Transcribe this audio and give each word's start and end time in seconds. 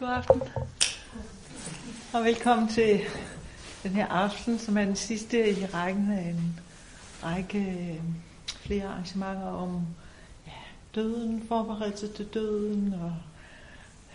God 0.00 0.08
aften. 0.08 0.42
Og 2.14 2.24
velkommen 2.24 2.68
til 2.68 3.00
den 3.82 3.90
her 3.90 4.06
aften, 4.06 4.58
som 4.58 4.78
er 4.78 4.84
den 4.84 4.96
sidste 4.96 5.50
i 5.50 5.66
rækken 5.66 6.12
af 6.12 6.22
en 6.22 6.60
række 7.24 7.58
øh, 7.58 8.00
flere 8.46 8.84
arrangementer 8.84 9.46
om 9.46 9.86
ja, 10.46 10.52
døden, 10.94 11.44
forberedelse 11.48 12.08
til 12.08 12.26
døden 12.26 12.94
og 13.02 13.14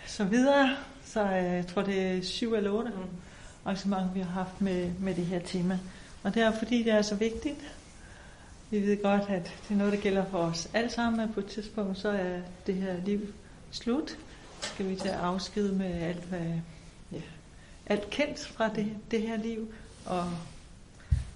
så 0.08 0.24
videre. 0.24 0.76
Så 1.04 1.24
øh, 1.24 1.44
jeg 1.44 1.68
tror, 1.68 1.82
det 1.82 2.02
er 2.02 2.22
syv 2.22 2.54
eller 2.54 2.72
otte 2.72 2.90
mm. 2.90 3.04
arrangementer, 3.66 4.14
vi 4.14 4.20
har 4.20 4.32
haft 4.32 4.62
med, 4.62 4.92
med 5.00 5.16
det 5.16 5.26
her 5.26 5.40
tema. 5.40 5.80
Og 6.24 6.34
det 6.34 6.44
er 6.44 6.52
fordi, 6.52 6.84
det 6.84 6.94
er 6.94 7.02
så 7.02 7.16
vigtigt. 7.16 7.76
Vi 8.70 8.82
ved 8.82 9.04
godt, 9.04 9.24
at 9.30 9.44
det 9.44 9.74
er 9.74 9.78
noget, 9.78 9.94
der 9.94 10.00
gælder 10.00 10.26
for 10.26 10.38
os 10.38 10.70
alle 10.74 10.90
sammen, 10.90 11.20
at 11.20 11.34
på 11.34 11.40
et 11.40 11.46
tidspunkt, 11.46 11.98
så 11.98 12.10
er 12.10 12.40
det 12.68 12.76
her 12.76 12.96
liv 13.06 13.22
slut. 13.72 14.18
Skal 14.74 14.90
vi 14.90 14.96
tage 14.96 15.16
afsked 15.16 15.72
med 15.72 15.92
alt, 15.92 16.24
hvad, 16.24 16.60
ja, 17.12 17.22
alt 17.86 18.10
kendt 18.10 18.48
fra 18.48 18.70
det, 18.76 18.96
det 19.12 19.22
her 19.22 19.38
liv, 19.38 19.74
og 20.06 20.32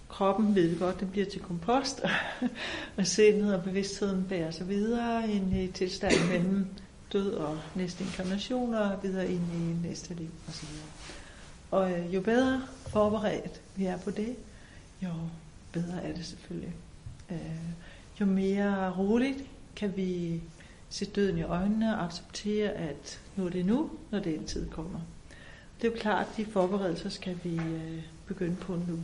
kroppen 0.09 0.55
ved 0.55 0.79
godt, 0.79 0.99
det 0.99 1.11
bliver 1.11 1.25
til 1.25 1.41
kompost, 1.41 2.01
og 2.97 3.07
sindet 3.07 3.55
og 3.55 3.63
bevidstheden 3.63 4.25
bærer 4.29 4.51
sig 4.51 4.69
videre 4.69 5.31
ind 5.31 5.55
i 5.57 5.67
tilstanden 5.67 6.29
mellem 6.29 6.67
død 7.13 7.33
og 7.33 7.59
næste 7.75 8.03
inkarnation, 8.03 8.73
og 8.73 9.03
videre 9.03 9.31
ind 9.31 9.53
i 9.53 9.87
næste 9.87 10.13
liv 10.13 10.29
osv. 10.47 10.67
Og 11.71 11.91
øh, 11.91 12.15
jo 12.15 12.21
bedre 12.21 12.61
forberedt 12.87 13.61
vi 13.75 13.85
er 13.85 13.97
på 13.97 14.11
det, 14.11 14.35
jo 15.03 15.09
bedre 15.71 16.03
er 16.03 16.13
det 16.13 16.25
selvfølgelig. 16.25 16.73
Øh, 17.31 17.37
jo 18.19 18.25
mere 18.25 18.91
roligt 18.97 19.43
kan 19.75 19.93
vi 19.95 20.41
se 20.89 21.05
døden 21.05 21.37
i 21.37 21.43
øjnene 21.43 21.97
og 21.97 22.05
acceptere, 22.05 22.69
at 22.69 23.19
nu 23.35 23.45
er 23.45 23.49
det 23.49 23.65
nu, 23.65 23.89
når 24.11 24.19
den 24.19 24.45
tid 24.45 24.69
kommer. 24.69 24.99
Det 25.81 25.87
er 25.87 25.91
jo 25.91 25.99
klart, 25.99 26.27
at 26.31 26.37
de 26.37 26.45
forberedelser 26.45 27.09
skal 27.09 27.39
vi 27.43 27.55
øh, 27.55 28.01
begynde 28.27 28.55
på 28.55 28.75
nu. 28.75 28.99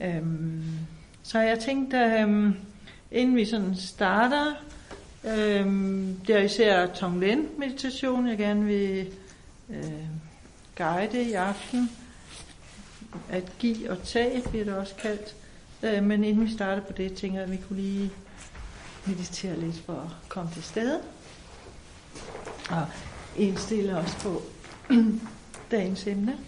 Øhm, 0.00 0.62
så 1.22 1.38
jeg 1.38 1.58
tænkte, 1.58 1.96
øhm, 1.96 2.56
inden 3.10 3.36
vi 3.36 3.44
sådan 3.44 3.76
starter, 3.76 4.54
øhm, 5.24 6.20
det 6.26 6.36
er 6.36 6.40
især 6.40 6.86
Tonglen 6.86 7.48
meditation, 7.58 8.28
jeg 8.28 8.38
gerne 8.38 8.64
vil 8.64 9.06
øh, 9.70 10.06
guide 10.76 11.22
i 11.22 11.32
aften. 11.32 11.90
At 13.28 13.52
give 13.58 13.90
og 13.90 14.02
tage 14.02 14.42
bliver 14.48 14.64
det 14.64 14.74
også 14.74 14.94
kaldt. 14.94 15.36
Øh, 15.82 16.04
men 16.04 16.24
inden 16.24 16.44
vi 16.44 16.52
starter 16.52 16.82
på 16.82 16.92
det, 16.92 17.14
tænker 17.14 17.38
jeg, 17.38 17.44
at 17.44 17.52
vi 17.52 17.56
kunne 17.68 17.80
lige 17.80 18.10
meditere 19.06 19.60
lidt 19.60 19.76
for 19.86 19.92
at 19.92 20.28
komme 20.28 20.50
til 20.52 20.62
stede. 20.62 21.00
Og 22.70 22.86
indstille 23.36 23.96
os 23.96 24.14
på 24.14 24.42
dagens 25.70 26.06
emne. 26.06 26.38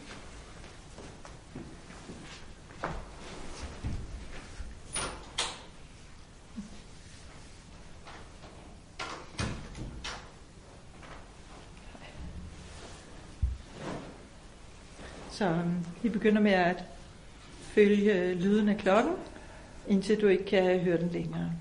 Så 15.30 15.44
øhm, 15.44 15.84
vi 16.02 16.08
begynder 16.08 16.42
med 16.42 16.52
at 16.52 16.84
følge 17.60 18.34
lyden 18.34 18.68
af 18.68 18.76
klokken, 18.76 19.12
indtil 19.88 20.20
du 20.20 20.26
ikke 20.26 20.44
kan 20.44 20.80
høre 20.80 21.00
den 21.00 21.10
længere. 21.10 21.52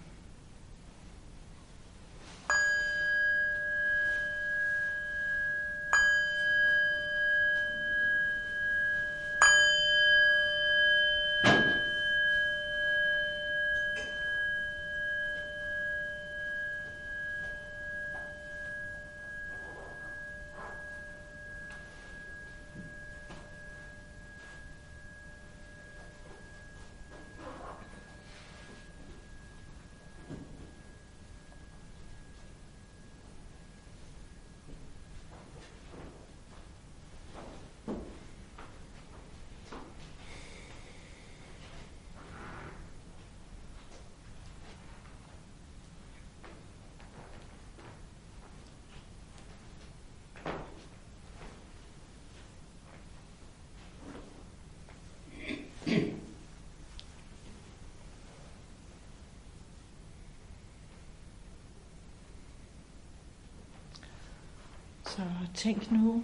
Så 65.17 65.23
tænk 65.54 65.92
nu 65.92 66.23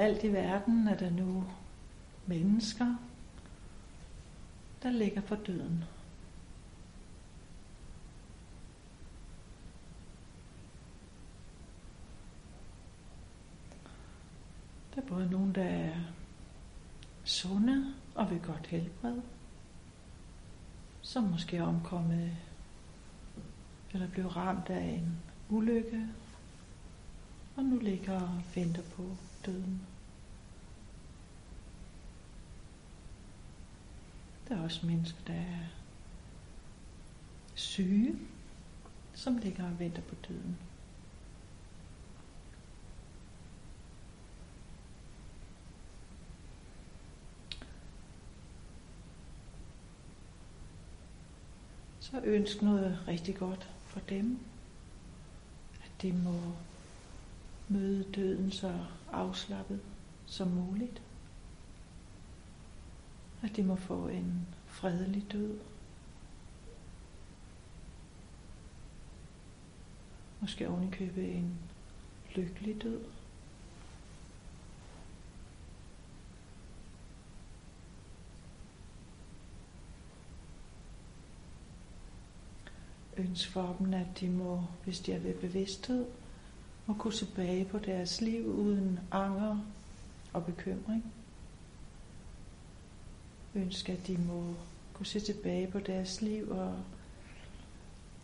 alt 0.00 0.24
i 0.24 0.32
verden 0.32 0.88
er 0.88 0.96
der 0.96 1.10
nu 1.10 1.44
mennesker, 2.26 2.96
der 4.82 4.90
ligger 4.90 5.20
for 5.20 5.36
døden. 5.36 5.84
Der 14.94 15.02
er 15.02 15.06
både 15.06 15.30
nogen, 15.30 15.54
der 15.54 15.64
er 15.64 15.96
sunde 17.24 17.94
og 18.14 18.30
vil 18.30 18.40
godt 18.40 18.66
helbred, 18.66 19.20
som 21.02 21.22
måske 21.22 21.56
er 21.56 21.62
omkommet 21.62 22.36
eller 23.92 24.08
blev 24.08 24.26
ramt 24.26 24.70
af 24.70 24.84
en 24.84 25.16
ulykke, 25.48 26.06
og 27.56 27.64
nu 27.64 27.78
ligger 27.78 28.20
og 28.20 28.42
venter 28.54 28.82
på 28.82 29.16
døden. 29.46 29.80
Der 34.48 34.56
er 34.56 34.62
også 34.62 34.86
mennesker, 34.86 35.18
der 35.26 35.34
er 35.34 35.66
syge, 37.54 38.18
som 39.14 39.36
ligger 39.36 39.64
og 39.64 39.78
venter 39.78 40.02
på 40.02 40.14
døden. 40.28 40.58
Så 52.00 52.20
ønsk 52.24 52.62
noget 52.62 52.98
rigtig 53.08 53.36
godt 53.36 53.70
for 53.90 54.00
dem. 54.00 54.38
At 55.84 56.02
de 56.02 56.12
må 56.12 56.34
møde 57.68 58.04
døden 58.14 58.52
så 58.52 58.78
afslappet 59.12 59.80
som 60.26 60.48
muligt. 60.48 61.02
At 63.42 63.56
de 63.56 63.62
må 63.62 63.76
få 63.76 64.08
en 64.08 64.46
fredelig 64.66 65.32
død. 65.32 65.58
Måske 70.40 70.68
ovenikøbe 70.68 71.28
en 71.28 71.58
lykkelig 72.34 72.82
død. 72.82 73.00
Ønsk 83.30 83.50
for 83.50 83.76
dem, 83.78 83.94
at 83.94 84.20
de 84.20 84.28
må, 84.28 84.64
hvis 84.84 85.00
de 85.00 85.12
er 85.12 85.18
ved 85.18 85.34
bevidsthed, 85.34 86.06
må 86.86 86.94
gå 86.94 87.10
tilbage 87.10 87.64
på 87.64 87.78
deres 87.78 88.20
liv 88.20 88.46
uden 88.46 89.00
anger 89.10 89.60
og 90.32 90.44
bekymring. 90.44 91.12
Ønsk, 93.54 93.88
at 93.88 94.06
de 94.06 94.16
må 94.16 94.54
kunne 94.92 95.06
se 95.06 95.20
tilbage 95.20 95.66
på 95.66 95.78
deres 95.80 96.22
liv 96.22 96.50
og 96.50 96.78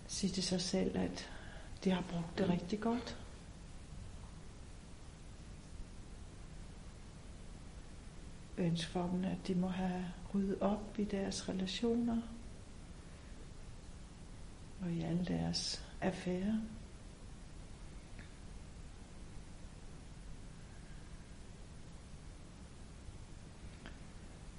sige 0.06 0.30
til 0.30 0.42
sig 0.42 0.60
selv, 0.60 0.96
at 0.96 1.30
de 1.84 1.90
har 1.90 2.04
brugt 2.10 2.38
det 2.38 2.48
rigtig 2.48 2.80
godt. 2.80 3.18
Ønsk 8.58 8.88
for 8.88 9.10
dem, 9.14 9.24
at 9.24 9.38
de 9.46 9.54
må 9.54 9.68
have 9.68 10.04
ryddet 10.34 10.60
op 10.60 10.98
i 10.98 11.04
deres 11.04 11.48
relationer 11.48 12.22
og 14.80 14.92
i 14.92 15.02
alle 15.02 15.24
deres 15.24 15.86
affære. 16.00 16.60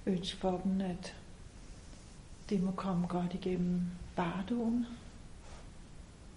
Ønsk 0.06 0.36
for 0.36 0.60
dem, 0.64 0.80
at 0.80 1.16
det 2.48 2.62
må 2.62 2.70
komme 2.70 3.06
godt 3.06 3.34
igennem 3.34 3.82
bardoen, 4.16 4.86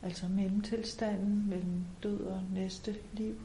altså 0.03 0.27
mellemtilstanden 0.27 1.49
mellem 1.49 1.85
død 2.03 2.19
og 2.19 2.43
næste 2.53 2.95
liv. 3.13 3.41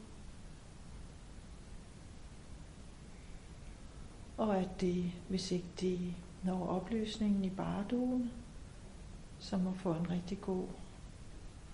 Og 4.37 4.57
at 4.57 4.81
de, 4.81 5.11
hvis 5.29 5.51
ikke 5.51 5.67
de 5.81 6.13
når 6.43 6.67
opløsningen 6.67 7.45
i 7.45 7.49
bardoen, 7.49 8.31
som 9.39 9.59
må 9.59 9.73
få 9.73 9.93
en 9.93 10.09
rigtig 10.09 10.41
god 10.41 10.67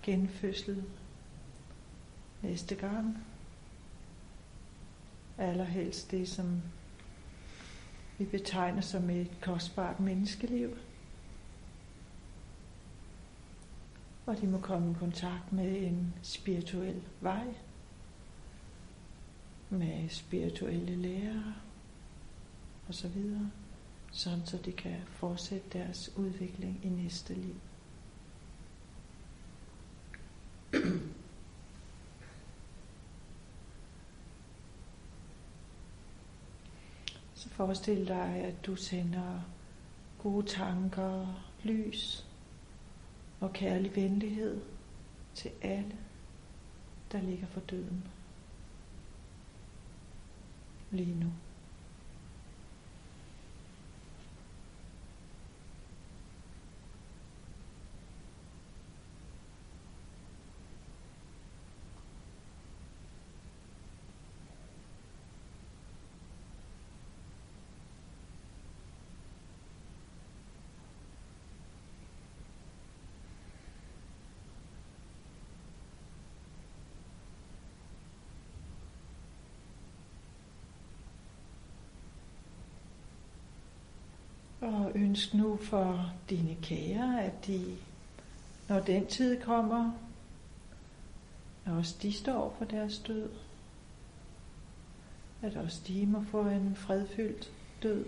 genfødsel 0.02 0.84
næste 2.42 2.74
gang. 2.74 3.18
Allerhelst 5.38 6.10
det, 6.10 6.28
som 6.28 6.62
vi 8.18 8.24
betegner 8.24 8.80
som 8.80 9.10
et 9.10 9.40
kostbart 9.40 10.00
menneskeliv. 10.00 10.76
Og 14.26 14.40
de 14.40 14.46
må 14.46 14.60
komme 14.60 14.90
i 14.90 14.94
kontakt 14.98 15.52
med 15.52 15.86
en 15.86 16.14
spirituel 16.22 17.02
vej, 17.20 17.54
med 19.70 20.08
spirituelle 20.08 20.96
lærere 20.96 21.54
osv., 22.88 23.24
sådan 24.14 24.46
så 24.46 24.56
de 24.56 24.72
kan 24.72 24.96
fortsætte 25.06 25.78
deres 25.78 26.12
udvikling 26.16 26.80
i 26.82 26.88
næste 26.88 27.34
liv. 27.34 27.54
Så 37.34 37.48
forestil 37.48 38.08
dig, 38.08 38.42
at 38.44 38.66
du 38.66 38.76
sender 38.76 39.40
gode 40.18 40.46
tanker, 40.46 41.44
lys 41.62 42.26
og 43.40 43.52
kærlig 43.52 43.96
venlighed 43.96 44.60
til 45.34 45.50
alle, 45.62 45.96
der 47.12 47.22
ligger 47.22 47.46
for 47.46 47.60
døden 47.60 48.04
lige 50.90 51.14
nu. 51.20 51.32
Og 84.64 84.83
ønsk 84.94 85.34
nu 85.34 85.56
for 85.56 86.12
dine 86.30 86.56
kære, 86.62 87.22
at 87.24 87.46
de, 87.46 87.76
når 88.68 88.80
den 88.80 89.06
tid 89.06 89.40
kommer, 89.40 89.92
også 91.66 91.96
de 92.02 92.12
står 92.12 92.54
for 92.58 92.64
deres 92.64 92.98
død, 92.98 93.28
at 95.42 95.56
også 95.56 95.80
de 95.88 96.06
må 96.06 96.24
få 96.30 96.46
en 96.46 96.76
fredfyldt 96.76 97.50
død, 97.82 98.04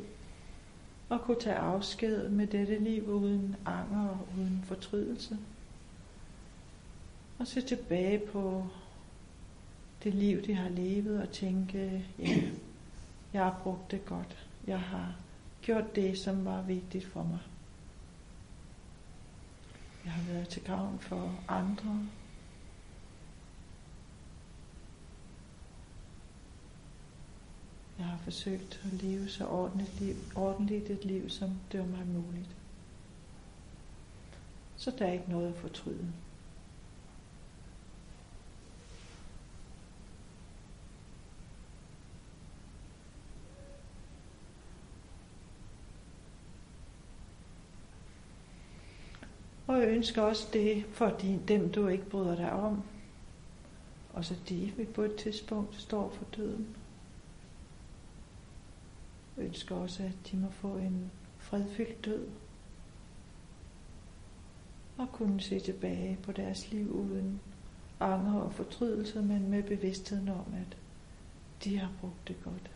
og 1.09 1.21
kunne 1.21 1.41
tage 1.41 1.57
afsked 1.57 2.29
med 2.29 2.47
dette 2.47 2.79
liv 2.79 3.09
uden 3.09 3.57
anger 3.67 4.09
og 4.09 4.19
uden 4.39 4.63
fortrydelse. 4.65 5.39
Og 7.39 7.47
se 7.47 7.61
tilbage 7.61 8.19
på 8.19 8.67
det 10.05 10.15
liv, 10.15 10.43
de 10.43 10.55
har 10.55 10.69
levet, 10.69 11.23
og 11.23 11.31
tænke, 11.31 12.05
ja, 12.19 12.43
jeg 13.33 13.45
har 13.45 13.61
brugt 13.63 13.91
det 13.91 14.07
godt. 14.07 14.47
Jeg 14.67 14.81
har 14.81 15.15
gjort 15.67 15.97
det, 15.97 16.19
som 16.19 16.45
var 16.45 16.63
vigtigt 16.63 17.05
for 17.05 17.23
mig. 17.23 17.39
Jeg 20.05 20.13
har 20.13 20.33
været 20.33 20.49
til 20.49 20.63
gavn 20.63 20.99
for 20.99 21.41
andre. 21.49 22.07
Jeg 27.99 28.07
har 28.07 28.19
forsøgt 28.19 28.81
at 28.85 28.93
leve 29.03 29.29
så 29.29 29.47
ordentligt, 29.47 30.01
liv, 30.01 30.15
ordentligt 30.35 30.91
et 30.91 31.05
liv, 31.05 31.31
som 31.31 31.51
det 31.73 31.81
var 31.81 31.87
mig 31.87 32.07
muligt. 32.07 32.57
Så 34.77 34.93
der 34.99 35.07
er 35.07 35.13
ikke 35.13 35.31
noget 35.31 35.49
at 35.49 35.59
fortryde. 35.59 36.13
Ønsker 49.87 50.23
også 50.23 50.49
det 50.53 50.85
for 50.93 51.09
dem, 51.49 51.73
du 51.73 51.89
ikke 51.89 52.11
bryder 52.11 52.37
dig 52.37 52.53
om. 52.53 52.83
Og 54.13 54.25
så 54.25 54.35
de 54.49 54.73
vil 54.77 54.87
på 54.87 55.03
et 55.03 55.15
tidspunkt 55.15 55.77
står 55.77 56.11
for 56.11 56.25
døden. 56.37 56.77
Jeg 59.37 59.45
ønsker 59.45 59.75
også, 59.75 60.03
at 60.03 60.31
de 60.31 60.37
må 60.37 60.51
få 60.51 60.77
en 60.77 61.11
fredfyldt 61.39 62.05
død. 62.05 62.29
Og 64.99 65.13
kunne 65.13 65.41
se 65.41 65.61
tilbage 65.61 66.19
på 66.23 66.33
deres 66.33 66.73
liv 66.73 66.91
uden 66.91 67.41
anger 68.01 68.41
og 68.41 68.53
fortrydelse, 68.53 69.23
men 69.23 69.51
med 69.51 69.63
bevidstheden 69.63 70.29
om, 70.29 70.55
at 70.61 70.77
de 71.65 71.79
har 71.79 71.93
brugt 72.01 72.29
det 72.29 72.37
godt. 72.45 72.76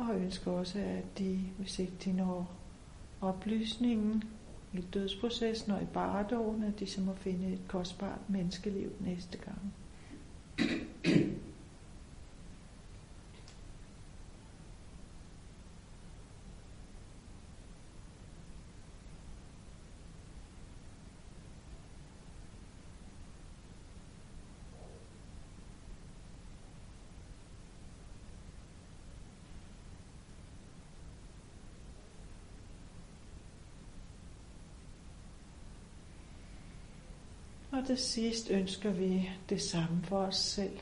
Og 0.00 0.20
ønsker 0.20 0.50
også, 0.50 0.78
at 0.78 1.18
de, 1.18 1.40
hvis 1.58 1.78
ikke 1.78 1.92
de 2.04 2.12
når 2.12 2.50
oplysningen 3.20 4.22
i 4.72 4.80
dødsprocessen 4.80 5.72
og 5.72 5.82
i 5.82 5.86
bardogen, 5.94 6.64
at 6.64 6.80
de 6.80 6.86
så 6.86 7.00
må 7.00 7.14
finde 7.14 7.52
et 7.52 7.68
kostbart 7.68 8.30
menneskeliv 8.30 8.90
næste 9.00 9.38
gang. 9.38 9.74
Og 37.80 37.86
til 37.86 37.98
sidst 37.98 38.50
ønsker 38.50 38.90
vi 38.90 39.30
det 39.48 39.62
samme 39.62 40.02
for 40.04 40.18
os 40.18 40.36
selv. 40.36 40.78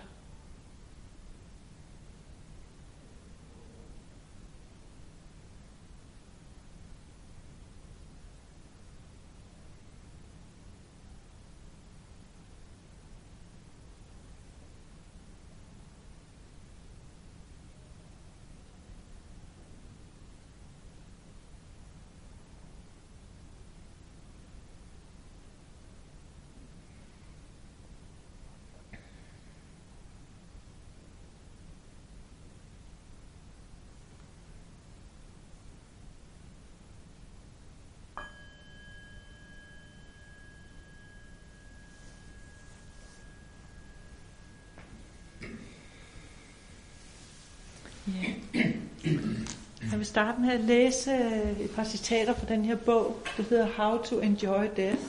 Vil 49.99 50.07
starte 50.07 50.41
med 50.41 50.51
at 50.51 50.61
læse 50.61 51.11
øh, 51.11 51.61
et 51.61 51.71
par 51.71 51.85
citater 51.85 52.35
fra 52.35 52.47
den 52.49 52.65
her 52.65 52.77
bog, 52.77 53.17
der 53.37 53.43
hedder 53.43 53.67
How 53.67 54.03
to 54.03 54.21
Enjoy 54.21 54.67
Death 54.77 55.03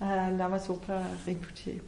af 0.00 0.38
Lama 0.38 0.58
Sopra 0.58 1.04
Rinpoche. 1.26 1.80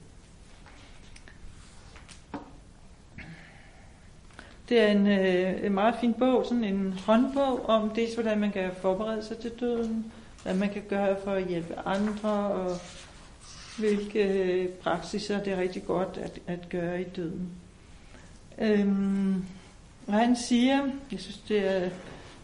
Det 4.68 4.80
er 4.80 4.86
en, 4.86 5.06
øh, 5.06 5.64
en 5.64 5.72
meget 5.72 5.94
fin 6.00 6.14
bog, 6.14 6.46
sådan 6.46 6.64
en 6.64 6.92
håndbog 7.06 7.68
om 7.68 7.90
dels, 7.90 8.14
hvordan 8.14 8.40
man 8.40 8.52
kan 8.52 8.70
forberede 8.80 9.24
sig 9.24 9.38
til 9.38 9.50
døden, 9.60 10.12
hvad 10.42 10.54
man 10.54 10.70
kan 10.70 10.82
gøre 10.88 11.16
for 11.24 11.30
at 11.30 11.46
hjælpe 11.46 11.74
andre, 11.86 12.30
og 12.30 12.76
hvilke 13.78 14.22
øh, 14.22 14.68
praksiser 14.68 15.44
det 15.44 15.52
er 15.52 15.60
rigtig 15.60 15.86
godt 15.86 16.18
at, 16.22 16.38
at 16.46 16.68
gøre 16.68 17.00
i 17.00 17.04
døden. 17.04 17.50
Øhm, 18.58 19.44
og 20.06 20.14
han 20.14 20.36
siger, 20.36 20.88
jeg 21.12 21.20
synes 21.20 21.40
det 21.48 21.58
er 21.58 21.90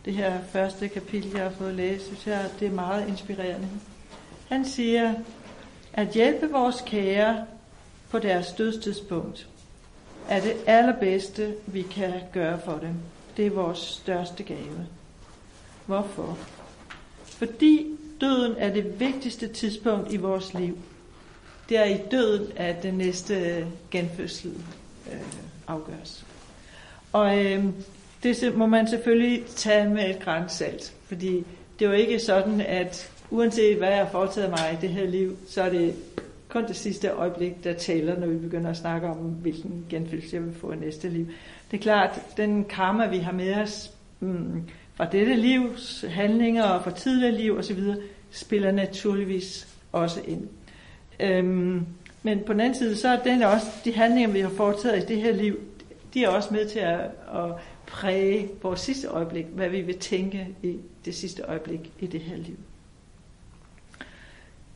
det 0.05 0.15
her 0.15 0.41
første 0.53 0.89
kapitel, 0.89 1.31
jeg 1.35 1.43
har 1.43 1.51
fået 1.51 1.75
læst, 1.75 2.07
synes 2.07 2.27
jeg, 2.27 2.51
det 2.61 2.69
er 2.69 2.73
meget 2.73 3.09
inspirerende. 3.09 3.69
Han 4.49 4.65
siger, 4.65 5.15
at 5.93 6.09
hjælpe 6.09 6.51
vores 6.51 6.83
kære 6.87 7.47
på 8.11 8.19
deres 8.19 8.53
dødstidspunkt 8.53 9.49
er 10.29 10.41
det 10.41 10.57
allerbedste, 10.67 11.55
vi 11.67 11.83
kan 11.83 12.13
gøre 12.33 12.61
for 12.65 12.79
dem. 12.79 12.95
Det 13.37 13.47
er 13.47 13.51
vores 13.51 13.79
største 13.79 14.43
gave. 14.43 14.87
Hvorfor? 15.87 16.39
Fordi 17.25 17.87
døden 18.21 18.55
er 18.59 18.73
det 18.73 19.01
vigtigste 19.01 19.49
tidspunkt 19.49 20.13
i 20.13 20.17
vores 20.17 20.55
liv. 20.55 20.79
Det 21.69 21.79
er 21.79 21.85
i 21.85 22.01
døden, 22.11 22.53
at 22.57 22.83
den 22.83 22.95
næste 22.95 23.67
genfødsel 23.91 24.55
øh, 25.13 25.21
afgøres. 25.67 26.25
Og 27.13 27.45
øh, 27.45 27.65
det 28.23 28.57
må 28.57 28.67
man 28.67 28.89
selvfølgelig 28.89 29.45
tage 29.47 29.89
med 29.89 30.11
et 30.11 30.21
grænsalt, 30.21 30.95
fordi 31.07 31.45
det 31.79 31.85
er 31.85 31.91
jo 31.91 31.97
ikke 31.97 32.19
sådan, 32.19 32.61
at 32.61 33.11
uanset 33.31 33.79
hvad 33.79 33.89
jeg 33.89 33.99
har 33.99 34.09
foretaget 34.11 34.51
mig 34.51 34.73
i 34.73 34.77
det 34.81 34.89
her 34.89 35.07
liv, 35.07 35.37
så 35.49 35.63
er 35.63 35.71
det 35.71 35.95
kun 36.49 36.67
det 36.69 36.77
sidste 36.77 37.09
øjeblik, 37.09 37.65
der 37.65 37.73
taler, 37.73 38.19
når 38.19 38.27
vi 38.27 38.39
begynder 38.39 38.71
at 38.71 38.77
snakke 38.77 39.09
om, 39.09 39.17
hvilken 39.17 39.87
genfødsel 39.91 40.31
jeg 40.33 40.45
vil 40.45 40.55
få 40.55 40.73
i 40.73 40.77
næste 40.77 41.09
liv. 41.09 41.27
Det 41.71 41.77
er 41.77 41.83
klart, 41.83 42.21
den 42.37 42.65
karma, 42.65 43.07
vi 43.07 43.19
har 43.19 43.33
med 43.33 43.55
os 43.55 43.91
mm, 44.21 44.63
fra 44.95 45.05
dette 45.05 45.37
livs 45.37 46.05
handlinger 46.09 46.65
og 46.65 46.85
fra 46.85 46.91
tidligere 46.91 47.33
liv 47.33 47.59
osv., 47.59 47.81
spiller 48.31 48.73
naturligvis 48.73 49.69
også 49.93 50.21
ind. 50.27 50.49
Øhm, 51.21 51.87
men 52.23 52.41
på 52.47 52.53
den 52.53 52.61
anden 52.61 52.79
side, 52.79 52.97
så 52.97 53.09
er 53.09 53.23
den 53.23 53.43
også, 53.43 53.67
de 53.85 53.95
handlinger, 53.95 54.31
vi 54.31 54.41
har 54.41 54.49
foretaget 54.49 55.03
i 55.03 55.15
det 55.15 55.23
her 55.23 55.33
liv, 55.33 55.59
de 56.15 56.25
er 56.25 56.29
også 56.29 56.55
med 56.55 56.69
til 56.69 56.79
at, 56.79 57.01
at 57.35 57.55
præge 57.87 58.51
vores 58.63 58.81
sidste 58.81 59.09
øjeblik, 59.09 59.47
hvad 59.47 59.69
vi 59.69 59.81
vil 59.81 59.99
tænke 59.99 60.49
i 60.63 60.77
det 61.05 61.15
sidste 61.15 61.43
øjeblik 61.43 61.93
i 61.99 62.07
det 62.07 62.21
her 62.21 62.37
liv. 62.37 62.57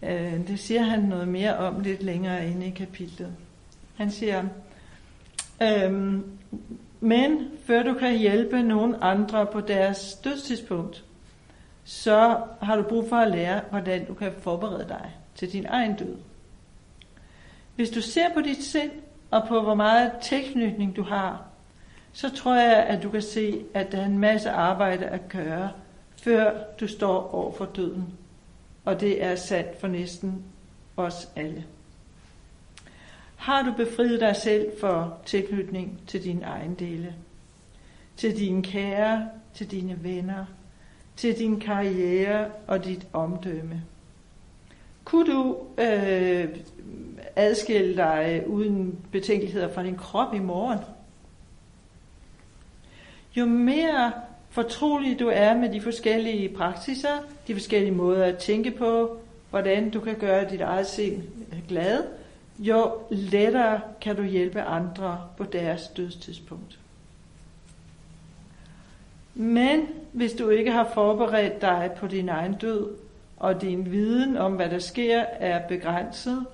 Øh, 0.03 0.49
det 0.49 0.59
siger 0.59 0.83
han 0.83 1.03
noget 1.03 1.29
mere 1.29 1.57
om 1.57 1.81
lidt 1.81 2.03
længere 2.03 2.47
inde 2.47 2.67
i 2.67 2.71
kapitlet. 2.71 3.33
Han 3.97 4.11
siger, 4.11 4.45
øhm, 5.63 6.25
men 7.01 7.49
før 7.65 7.83
du 7.83 7.95
kan 7.95 8.19
hjælpe 8.19 8.63
nogen 8.63 8.95
andre 9.01 9.47
på 9.47 9.61
deres 9.61 10.15
dødstidspunkt, 10.25 11.05
så 11.85 12.41
har 12.63 12.77
du 12.77 12.83
brug 12.83 13.09
for 13.09 13.17
at 13.17 13.31
lære, 13.31 13.61
hvordan 13.71 14.07
du 14.07 14.15
kan 14.15 14.33
forberede 14.39 14.89
dig 14.89 15.11
til 15.35 15.53
din 15.53 15.67
egen 15.67 15.97
død. 15.97 16.17
Hvis 17.77 17.91
du 17.91 18.01
ser 18.01 18.35
på 18.35 18.41
dit 18.41 18.65
sind 18.65 18.91
og 19.31 19.49
på 19.49 19.61
hvor 19.61 19.75
meget 19.75 20.13
tilknytning 20.23 20.97
du 20.97 21.03
har, 21.03 21.43
så 22.13 22.31
tror 22.35 22.55
jeg, 22.55 22.77
at 22.77 23.03
du 23.03 23.11
kan 23.11 23.23
se, 23.23 23.65
at 23.75 23.93
der 23.93 24.01
er 24.01 24.07
en 24.07 24.19
masse 24.19 24.51
arbejde 24.51 25.07
at 25.07 25.29
gøre, 25.29 25.71
før 26.23 26.51
du 26.81 26.87
står 26.89 27.35
over 27.35 27.53
for 27.53 27.65
døden 27.65 28.13
og 28.87 29.01
det 29.01 29.23
er 29.23 29.37
sandt 29.37 29.81
for 29.81 29.89
næsten 29.89 30.45
os 30.97 31.29
alle. 31.37 31.65
Har 33.37 33.63
du 33.63 33.73
befriet 33.73 34.21
dig 34.21 34.37
selv 34.37 34.73
for 34.81 35.19
tilknytning 35.27 36.01
til 36.07 36.25
dine 36.25 36.43
egen 36.43 36.75
dele, 36.75 37.15
til 38.17 38.37
dine 38.37 38.63
kære, 38.63 39.29
til 39.55 39.71
dine 39.71 39.99
venner, 40.03 40.45
til 41.17 41.39
din 41.39 41.61
karriere 41.61 42.51
og 42.67 42.85
dit 42.85 43.07
omdømme? 43.13 43.83
Kunne 45.05 45.33
du 45.33 45.57
øh, 45.79 46.49
adskille 47.37 47.97
dig 47.97 48.43
øh, 48.45 48.51
uden 48.51 48.99
betænkeligheder 49.13 49.73
fra 49.73 49.83
din 49.83 49.97
krop 49.97 50.35
i 50.35 50.39
morgen? 50.39 50.79
Jo 53.37 53.47
mere 53.47 54.13
fortrolig 54.51 55.19
du 55.19 55.29
er 55.29 55.55
med 55.55 55.73
de 55.73 55.81
forskellige 55.81 56.49
praksiser, 56.49 57.17
de 57.47 57.55
forskellige 57.55 57.95
måder 57.95 58.25
at 58.25 58.39
tænke 58.39 58.71
på, 58.71 59.19
hvordan 59.51 59.91
du 59.91 60.01
kan 60.01 60.15
gøre 60.15 60.51
dit 60.51 60.61
eget 60.61 60.87
sind 60.87 61.23
glad, 61.69 62.03
jo 62.59 62.93
lettere 63.11 63.81
kan 64.01 64.17
du 64.17 64.23
hjælpe 64.23 64.63
andre 64.63 65.21
på 65.37 65.45
deres 65.45 65.89
dødstidspunkt. 65.89 66.79
Men 69.35 69.81
hvis 70.13 70.33
du 70.33 70.49
ikke 70.49 70.73
har 70.73 70.91
forberedt 70.95 71.61
dig 71.61 71.91
på 71.97 72.07
din 72.07 72.29
egen 72.29 72.55
død, 72.55 72.89
og 73.37 73.63
din 73.63 73.93
viden 73.93 74.37
om, 74.37 74.53
hvad 74.53 74.71
der 74.71 74.79
sker, 74.79 75.21
er 75.21 75.69
begrænset, 75.69 76.47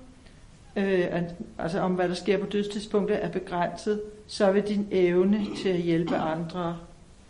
øh, 0.76 1.22
altså 1.58 1.80
om 1.80 1.92
hvad 1.92 2.08
der 2.08 2.14
sker 2.14 2.38
på 2.38 2.46
dødstidspunktet 2.46 3.24
er 3.24 3.28
begrænset, 3.28 4.02
så 4.26 4.52
vil 4.52 4.62
din 4.62 4.88
evne 4.90 5.46
til 5.62 5.68
at 5.68 5.80
hjælpe 5.80 6.16
andre 6.16 6.78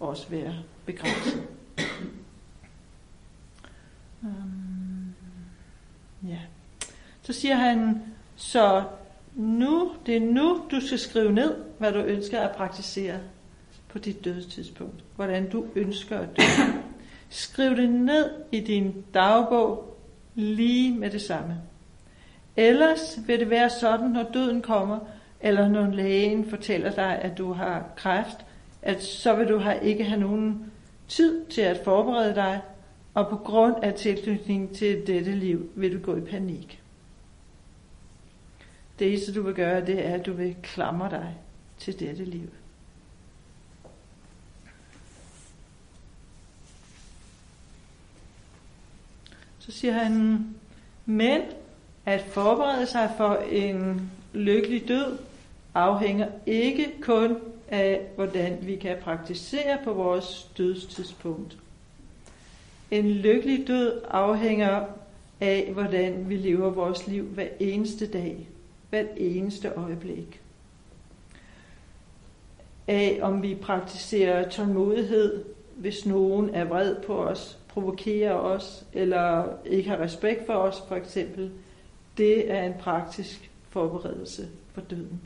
også 0.01 0.29
være 0.29 0.55
begrænset. 0.87 1.43
Um, 4.23 5.15
ja. 6.29 6.39
Så 7.23 7.33
siger 7.33 7.55
han, 7.55 8.03
så 8.37 8.85
nu, 9.35 9.93
det 10.07 10.17
er 10.17 10.21
nu, 10.21 10.63
du 10.71 10.81
skal 10.87 10.99
skrive 10.99 11.33
ned, 11.33 11.57
hvad 11.79 11.93
du 11.93 11.99
ønsker 11.99 12.41
at 12.41 12.57
praktisere 12.57 13.19
på 13.89 13.99
dit 13.99 14.25
dødstidspunkt. 14.25 15.05
Hvordan 15.17 15.51
du 15.51 15.67
ønsker 15.75 16.19
at 16.19 16.37
dø. 16.37 16.43
Skriv 17.29 17.77
det 17.77 17.91
ned 17.91 18.31
i 18.53 18.61
din 18.61 19.05
dagbog 19.15 19.99
lige 20.35 20.99
med 20.99 21.11
det 21.11 21.23
samme. 21.23 21.57
Ellers 22.57 23.19
vil 23.27 23.41
det 23.41 23.51
være 23.51 23.71
sådan, 23.71 24.11
når 24.11 24.23
døden 24.23 24.63
kommer, 24.63 24.99
eller 25.41 25.69
når 25.69 25.87
lægen 25.87 26.51
fortæller 26.51 26.91
dig, 26.91 27.19
at 27.23 27.39
du 27.39 27.53
har 27.53 27.93
kræft, 27.97 28.47
at 28.83 29.03
så 29.03 29.35
vil 29.35 29.49
du 29.49 29.59
have, 29.59 29.85
ikke 29.85 30.05
have 30.05 30.21
nogen 30.21 30.73
tid 31.09 31.47
til 31.47 31.61
at 31.61 31.81
forberede 31.85 32.35
dig, 32.35 32.61
og 33.15 33.29
på 33.29 33.37
grund 33.37 33.77
af 33.83 33.95
tilknytningen 33.95 34.75
til 34.75 35.07
dette 35.07 35.33
liv 35.33 35.71
vil 35.75 35.93
du 35.93 35.99
gå 35.99 36.17
i 36.17 36.21
panik. 36.21 36.83
Det 38.99 39.09
eneste 39.09 39.35
du 39.35 39.43
vil 39.43 39.55
gøre, 39.55 39.87
det 39.87 40.07
er, 40.07 40.15
at 40.15 40.27
du 40.27 40.33
vil 40.33 40.57
klamre 40.63 41.11
dig 41.11 41.37
til 41.79 42.01
dette 42.01 42.25
liv. 42.25 42.51
Så 49.59 49.73
siger 49.73 49.93
han, 49.93 50.47
men 51.07 51.41
at 52.07 52.21
forberede 52.21 52.87
sig 52.87 53.11
for 53.17 53.35
en 53.35 54.11
lykkelig 54.33 54.89
død 54.89 55.19
afhænger 55.75 56.29
ikke 56.47 56.87
kun 57.01 57.37
af, 57.69 58.01
hvordan 58.15 58.59
vi 58.63 58.77
kan 58.77 58.97
praktisere 59.03 59.79
på 59.85 59.93
vores 59.93 60.51
dødstidspunkt. 60.59 61.59
En 62.91 63.11
lykkelig 63.11 63.69
død 63.69 64.01
afhænger 64.11 64.85
af, 65.41 65.71
hvordan 65.73 66.29
vi 66.29 66.37
lever 66.37 66.71
vores 66.71 67.07
liv 67.07 67.25
hver 67.25 67.49
eneste 67.61 68.07
dag, 68.07 68.49
hver 68.91 69.05
eneste 69.17 69.69
øjeblik. 69.69 70.41
Af 72.89 73.19
om 73.23 73.43
vi 73.43 73.55
praktiserer 73.55 74.49
tålmodighed, 74.49 75.45
hvis 75.77 76.07
nogen 76.07 76.55
er 76.55 76.65
vred 76.65 76.97
på 76.97 77.25
os, 77.25 77.59
provokerer 77.69 78.35
os, 78.35 78.85
eller 78.93 79.45
ikke 79.65 79.91
har 79.91 80.01
respekt 80.01 80.47
for 80.47 80.53
os, 80.55 80.83
for 80.89 80.97
eksempel. 80.97 81.51
Det 82.17 82.51
er 82.51 82.63
en 82.63 82.75
praktisk 82.81 83.51
forberedelse 83.69 84.49
for 84.73 84.81
døden. 84.81 85.21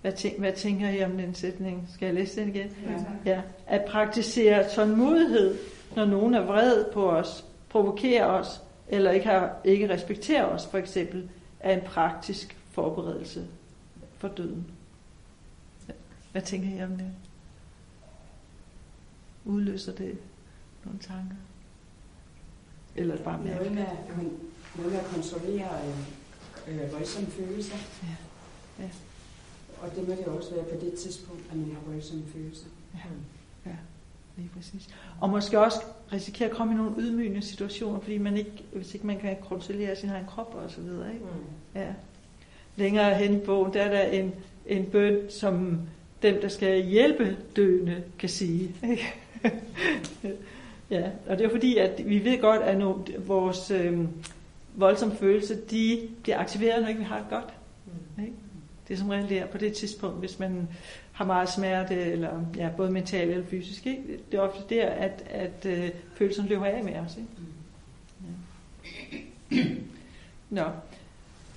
Hvad, 0.00 0.12
tænk, 0.12 0.38
hvad 0.38 0.52
tænker 0.52 0.88
I 0.88 1.04
om 1.04 1.16
den 1.16 1.34
sætning? 1.34 1.88
Skal 1.94 2.06
jeg 2.06 2.14
læse 2.14 2.40
den 2.40 2.48
igen? 2.48 2.76
Ja. 2.86 3.30
ja. 3.30 3.42
At 3.66 3.84
praktisere 3.88 4.68
tålmodighed, 4.68 5.58
når 5.96 6.04
nogen 6.04 6.34
er 6.34 6.44
vred 6.44 6.84
på 6.92 7.10
os, 7.10 7.44
provokerer 7.68 8.26
os, 8.26 8.60
eller 8.88 9.10
ikke, 9.10 9.26
har, 9.26 9.56
ikke 9.64 9.88
respekterer 9.88 10.44
os, 10.44 10.66
for 10.66 10.78
eksempel, 10.78 11.28
er 11.60 11.76
en 11.76 11.84
praktisk 11.86 12.56
forberedelse 12.70 13.46
for 14.18 14.28
døden. 14.28 14.66
Hvad 16.32 16.42
tænker 16.42 16.78
I 16.78 16.84
om 16.84 16.90
det? 16.90 17.10
Udløser 19.44 19.92
det 19.92 20.18
nogle 20.84 20.98
tanker? 20.98 21.36
Eller 22.96 23.16
bare 23.16 23.38
med? 23.38 23.52
Noget 24.76 24.92
med, 24.92 25.00
at 25.00 25.06
kontrollere 25.06 25.68
øh, 26.68 26.84
øh, 26.84 26.92
voldsomme 26.92 27.30
følelser. 27.30 27.76
Ja. 28.02 28.84
ja. 28.84 28.88
Og 29.82 29.96
det 29.96 30.08
må 30.08 30.14
det 30.14 30.24
også 30.24 30.54
være 30.54 30.64
på 30.64 30.84
det 30.84 30.94
tidspunkt, 30.94 31.42
at 31.50 31.56
man 31.56 31.72
har 31.72 31.92
voldsomme 31.92 32.24
følelser. 32.34 32.66
Ja, 32.94 33.00
ja 33.70 33.76
lige 34.36 34.50
præcis. 34.56 34.88
Og 35.20 35.30
måske 35.30 35.60
også 35.60 35.82
risikere 36.12 36.48
at 36.48 36.56
komme 36.56 36.72
i 36.72 36.76
nogle 36.76 36.92
ydmygende 36.98 37.42
situationer, 37.42 38.00
fordi 38.00 38.18
man 38.18 38.36
ikke, 38.36 38.52
hvis 38.72 38.94
ikke 38.94 39.06
man 39.06 39.18
kan 39.18 39.36
kontrollere 39.48 39.96
sin 39.96 40.08
egen 40.08 40.26
krop 40.26 40.54
og 40.64 40.70
så 40.70 40.80
videre. 40.80 41.12
Ikke? 41.12 41.24
Mm. 41.24 41.80
Ja. 41.80 41.86
Længere 42.76 43.14
hen 43.14 43.34
i 43.34 43.38
bogen, 43.38 43.74
der 43.74 43.82
er 43.82 43.90
der 43.90 44.02
en, 44.02 44.34
en 44.66 44.84
bøn, 44.84 45.30
som 45.30 45.80
dem, 46.22 46.40
der 46.40 46.48
skal 46.48 46.84
hjælpe 46.84 47.36
døende, 47.56 48.02
kan 48.18 48.28
sige. 48.28 48.74
Ikke? 48.90 49.14
ja, 50.90 51.10
og 51.28 51.38
det 51.38 51.46
er 51.46 51.50
fordi, 51.50 51.76
at 51.76 52.08
vi 52.08 52.24
ved 52.24 52.40
godt, 52.40 52.62
at 52.62 52.78
når 52.78 53.06
vores 53.18 53.70
øh, 53.70 53.98
voldsomme 54.74 55.14
følelser, 55.14 55.54
de 55.70 56.08
bliver 56.22 56.38
aktiveret, 56.38 56.82
når 56.82 56.88
ikke 56.88 57.00
vi 57.00 57.06
har 57.06 57.18
det 57.18 57.26
godt. 57.30 57.54
Mm. 57.86 58.24
Ikke? 58.24 58.36
Det 58.88 58.94
er 58.94 58.98
som 58.98 59.08
regel 59.08 59.30
der 59.30 59.46
på 59.46 59.58
det 59.58 59.72
tidspunkt, 59.72 60.18
hvis 60.18 60.38
man 60.38 60.68
har 61.12 61.24
meget 61.24 61.48
smerte, 61.48 61.94
eller 61.94 62.30
ja, 62.56 62.68
både 62.76 62.90
mentalt 62.90 63.30
eller 63.30 63.46
fysisk. 63.46 63.86
Ikke? 63.86 64.02
Det 64.30 64.38
er 64.38 64.42
ofte 64.42 64.74
der, 64.74 64.86
at, 64.86 65.24
at 65.30 65.66
øh, 65.66 65.90
følelserne 66.14 66.48
løber 66.48 66.64
af 66.64 66.84
med 66.84 66.96
os. 66.96 67.16
Ikke? 67.16 67.30
Ja. 69.50 69.64
Nå. 70.50 70.64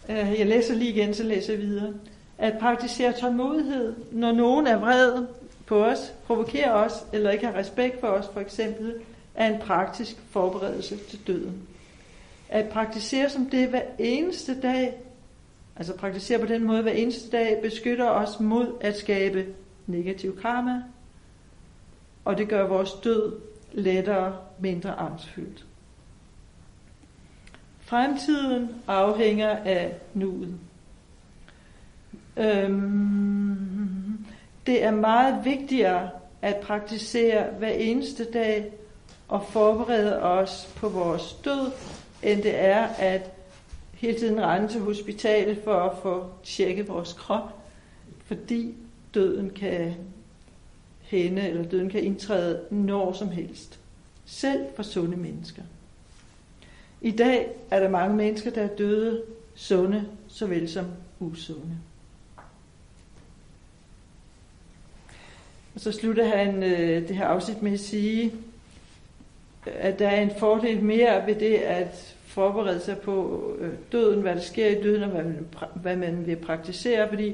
Øh, 0.09 0.39
jeg 0.39 0.47
læser 0.47 0.75
lige 0.75 0.91
igen, 0.91 1.13
så 1.13 1.23
læser 1.23 1.53
jeg 1.53 1.61
videre. 1.61 1.93
At 2.37 2.57
praktisere 2.59 3.13
tålmodighed, 3.13 3.95
når 4.11 4.31
nogen 4.31 4.67
er 4.67 4.77
vred 4.77 5.25
på 5.65 5.85
os, 5.85 6.13
provokerer 6.25 6.71
os, 6.71 6.93
eller 7.13 7.31
ikke 7.31 7.45
har 7.45 7.55
respekt 7.55 7.99
for 7.99 8.07
os, 8.07 8.25
for 8.33 8.39
eksempel, 8.39 8.93
er 9.35 9.53
en 9.53 9.59
praktisk 9.61 10.15
forberedelse 10.29 10.97
til 10.97 11.19
døden. 11.27 11.67
At 12.53 12.69
praktisere 12.69 13.29
som 13.29 13.49
det 13.49 13.69
hver 13.69 13.81
eneste 13.99 14.61
dag, 14.61 14.93
altså 15.75 15.97
praktisere 15.97 16.39
på 16.39 16.45
den 16.45 16.63
måde 16.63 16.81
hver 16.81 16.91
eneste 16.91 17.29
dag, 17.29 17.59
beskytter 17.61 18.09
os 18.09 18.39
mod 18.39 18.73
at 18.81 18.97
skabe 18.97 19.45
negativ 19.87 20.41
karma, 20.41 20.83
og 22.25 22.37
det 22.37 22.49
gør 22.49 22.67
vores 22.67 22.91
død 22.93 23.39
lettere, 23.71 24.37
mindre 24.59 24.91
angstfyldt. 24.99 25.65
Fremtiden 27.79 28.69
afhænger 28.87 29.49
af 29.49 29.95
nuet. 30.13 30.59
Øhm, 32.37 34.25
det 34.65 34.83
er 34.83 34.91
meget 34.91 35.45
vigtigere 35.45 36.09
at 36.41 36.55
praktisere 36.57 37.45
hver 37.57 37.71
eneste 37.71 38.31
dag 38.31 38.71
og 39.27 39.45
forberede 39.45 40.21
os 40.21 40.73
på 40.75 40.89
vores 40.89 41.33
død, 41.33 41.71
end 42.23 42.43
det 42.43 42.59
er 42.59 42.87
at 42.87 43.31
hele 43.93 44.19
tiden 44.19 44.41
rende 44.41 44.67
til 44.67 44.81
hospitalet 44.81 45.57
for 45.63 45.75
at 45.75 45.97
få 46.01 46.29
tjekket 46.43 46.87
vores 46.87 47.13
krop, 47.13 47.53
fordi 48.25 48.75
døden 49.13 49.49
kan 49.49 49.95
hænde, 51.01 51.41
eller 51.41 51.63
døden 51.63 51.89
kan 51.89 52.03
indtræde 52.03 52.61
når 52.71 53.13
som 53.13 53.29
helst. 53.29 53.79
Selv 54.25 54.65
for 54.75 54.83
sunde 54.83 55.17
mennesker. 55.17 55.61
I 57.01 57.11
dag 57.11 57.49
er 57.71 57.79
der 57.79 57.89
mange 57.89 58.15
mennesker, 58.15 58.51
der 58.51 58.61
er 58.61 58.75
døde, 58.75 59.23
sunde 59.55 60.05
såvel 60.27 60.69
som 60.69 60.85
usunde. 61.19 61.77
Og 65.75 65.81
så 65.81 65.91
slutter 65.91 66.37
han 66.37 66.63
øh, 66.63 67.07
det 67.07 67.15
her 67.15 67.25
afsnit 67.25 67.61
med 67.61 67.71
at 67.71 67.79
sige, 67.79 68.33
at 69.65 69.99
der 69.99 70.07
er 70.07 70.21
en 70.21 70.31
fordel 70.39 70.83
mere 70.83 71.27
ved 71.27 71.35
det 71.35 71.55
at 71.55 72.12
forberede 72.33 72.79
sig 72.79 72.97
på 72.97 73.41
øh, 73.59 73.73
døden, 73.91 74.21
hvad 74.21 74.35
der 74.35 74.41
sker 74.41 74.67
i 74.67 74.83
døden, 74.83 75.03
og 75.03 75.09
hvad 75.09 75.23
man, 75.23 75.47
hvad 75.75 75.95
man 75.95 76.25
vil 76.25 76.35
praktisere. 76.35 77.09
Fordi 77.09 77.33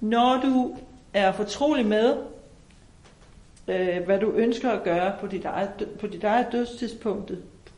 når 0.00 0.40
du 0.42 0.76
er 1.14 1.32
fortrolig 1.32 1.86
med, 1.86 2.16
øh, 3.68 4.04
hvad 4.04 4.20
du 4.20 4.30
ønsker 4.30 4.70
at 4.70 4.82
gøre 4.82 5.12
på 5.20 5.26
dit 5.26 5.44
eget, 5.44 5.70
på 6.00 6.06
dit 6.06 6.24
eget 6.24 6.46
dødstidspunkt, 6.52 7.32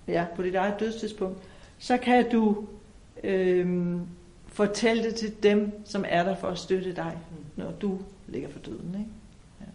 ja, 0.08 0.26
på 0.36 0.42
dit 0.42 0.54
eget 0.54 0.80
dødstidspunkt, 0.80 1.38
så 1.78 1.96
kan 1.96 2.30
du 2.30 2.66
øh, 3.24 3.96
fortælle 4.46 5.04
det 5.04 5.14
til 5.14 5.42
dem, 5.42 5.72
som 5.84 6.04
er 6.08 6.22
der 6.22 6.36
for 6.36 6.48
at 6.48 6.58
støtte 6.58 6.96
dig, 6.96 7.18
når 7.56 7.70
du 7.70 7.98
ligger 8.28 8.48
for 8.48 8.58
døden. 8.58 8.96
Ikke? 8.98 9.10
Ja. 9.60 9.66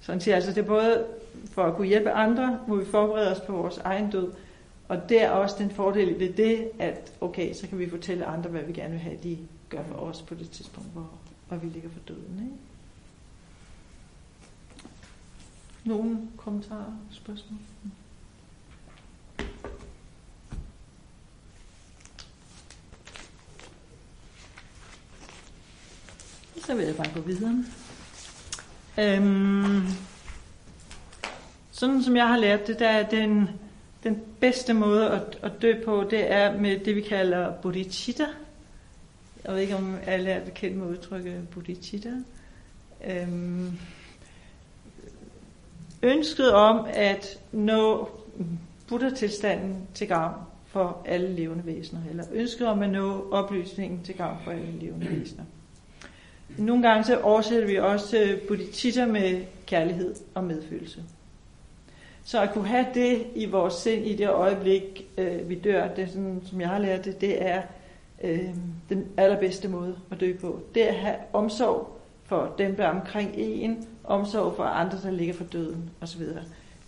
Så 0.00 0.12
han 0.12 0.20
siger 0.20 0.34
altså, 0.34 0.50
det 0.50 0.58
er 0.58 0.66
både 0.66 1.04
for 1.50 1.64
at 1.64 1.74
kunne 1.76 1.88
hjælpe 1.88 2.10
andre, 2.10 2.58
hvor 2.66 2.76
vi 2.76 2.84
forbereder 2.84 3.34
os 3.34 3.40
på 3.40 3.52
vores 3.52 3.78
egen 3.78 4.10
død, 4.10 4.32
og 4.88 5.08
det 5.08 5.22
er 5.22 5.30
også 5.30 5.56
den 5.58 5.70
fordel 5.70 6.20
ved 6.20 6.32
det, 6.32 6.70
at 6.78 7.12
okay, 7.20 7.54
så 7.54 7.68
kan 7.68 7.78
vi 7.78 7.90
fortælle 7.90 8.24
andre, 8.24 8.50
hvad 8.50 8.62
vi 8.62 8.72
gerne 8.72 8.90
vil 8.90 9.00
have, 9.00 9.18
de 9.22 9.38
gør 9.68 9.82
for 9.82 9.94
os 9.94 10.22
på 10.22 10.34
det 10.34 10.50
tidspunkt, 10.50 10.92
hvor, 10.92 11.10
hvor 11.48 11.56
vi 11.56 11.66
ligger 11.66 11.90
for 11.90 12.00
døden. 12.08 12.40
Ikke? 12.40 12.56
Nogle 15.84 16.18
kommentarer, 16.36 16.92
spørgsmål? 17.10 17.58
Så 26.66 26.74
vil 26.74 26.84
jeg 26.84 26.96
bare 26.96 27.12
gå 27.14 27.20
videre. 27.20 27.64
Øhm, 28.98 29.86
sådan 31.70 32.02
som 32.02 32.16
jeg 32.16 32.28
har 32.28 32.36
lært 32.36 32.66
det, 32.66 32.78
der 32.78 32.88
er 32.88 33.08
den, 33.08 33.48
den 34.06 34.22
bedste 34.40 34.74
måde 34.74 35.10
at, 35.10 35.38
at 35.42 35.52
dø 35.62 35.84
på, 35.84 36.06
det 36.10 36.32
er 36.32 36.58
med 36.58 36.78
det, 36.78 36.96
vi 36.96 37.00
kalder 37.00 37.52
bodhicitta. 37.52 38.26
Jeg 39.44 39.54
ved 39.54 39.60
ikke, 39.60 39.76
om 39.76 39.96
alle 40.06 40.30
er 40.30 40.44
bekendt 40.44 40.76
med 40.76 40.86
udtrykket 40.86 41.48
bodhicitta. 41.48 42.10
Øhm, 43.06 43.78
ønsket 46.02 46.52
om 46.52 46.86
at 46.88 47.38
nå 47.52 48.10
buddha-tilstanden 48.88 49.88
til 49.94 50.08
gavn 50.08 50.34
for 50.66 51.02
alle 51.04 51.32
levende 51.32 51.66
væsener, 51.66 52.00
eller 52.10 52.24
ønsket 52.32 52.68
om 52.68 52.82
at 52.82 52.90
nå 52.90 53.30
oplysningen 53.30 54.02
til 54.02 54.16
gavn 54.16 54.38
for 54.44 54.50
alle 54.50 54.78
levende 54.80 55.10
væsener. 55.10 55.44
Nogle 56.58 56.88
gange 56.88 57.04
så 57.04 57.20
oversætter 57.20 57.66
vi 57.66 57.76
også 57.78 58.38
bodhicitta 58.48 59.06
med 59.06 59.44
kærlighed 59.66 60.14
og 60.34 60.44
medfølelse. 60.44 61.02
Så 62.26 62.42
at 62.42 62.52
kunne 62.52 62.68
have 62.68 62.86
det 62.94 63.26
i 63.34 63.46
vores 63.46 63.74
sind 63.74 64.06
i 64.06 64.16
det 64.16 64.28
øjeblik, 64.28 65.06
øh, 65.18 65.48
vi 65.48 65.54
dør, 65.54 65.88
det 65.88 66.04
er 66.04 66.08
sådan, 66.08 66.42
som 66.44 66.60
jeg 66.60 66.68
har 66.68 66.78
lært 66.78 67.04
det, 67.04 67.20
det 67.20 67.46
er 67.46 67.62
øh, 68.24 68.48
den 68.88 69.06
allerbedste 69.16 69.68
måde 69.68 69.96
at 70.10 70.20
dø 70.20 70.32
på. 70.40 70.60
Det 70.74 70.82
er 70.82 70.88
at 70.88 70.94
have 70.94 71.16
omsorg 71.32 71.98
for 72.24 72.54
dem, 72.58 72.76
der 72.76 72.84
er 72.84 73.00
omkring 73.00 73.30
en, 73.34 73.86
omsorg 74.04 74.56
for 74.56 74.62
andre, 74.62 74.98
der 75.02 75.10
ligger 75.10 75.34
for 75.34 75.44
døden 75.44 75.90
osv. 76.00 76.22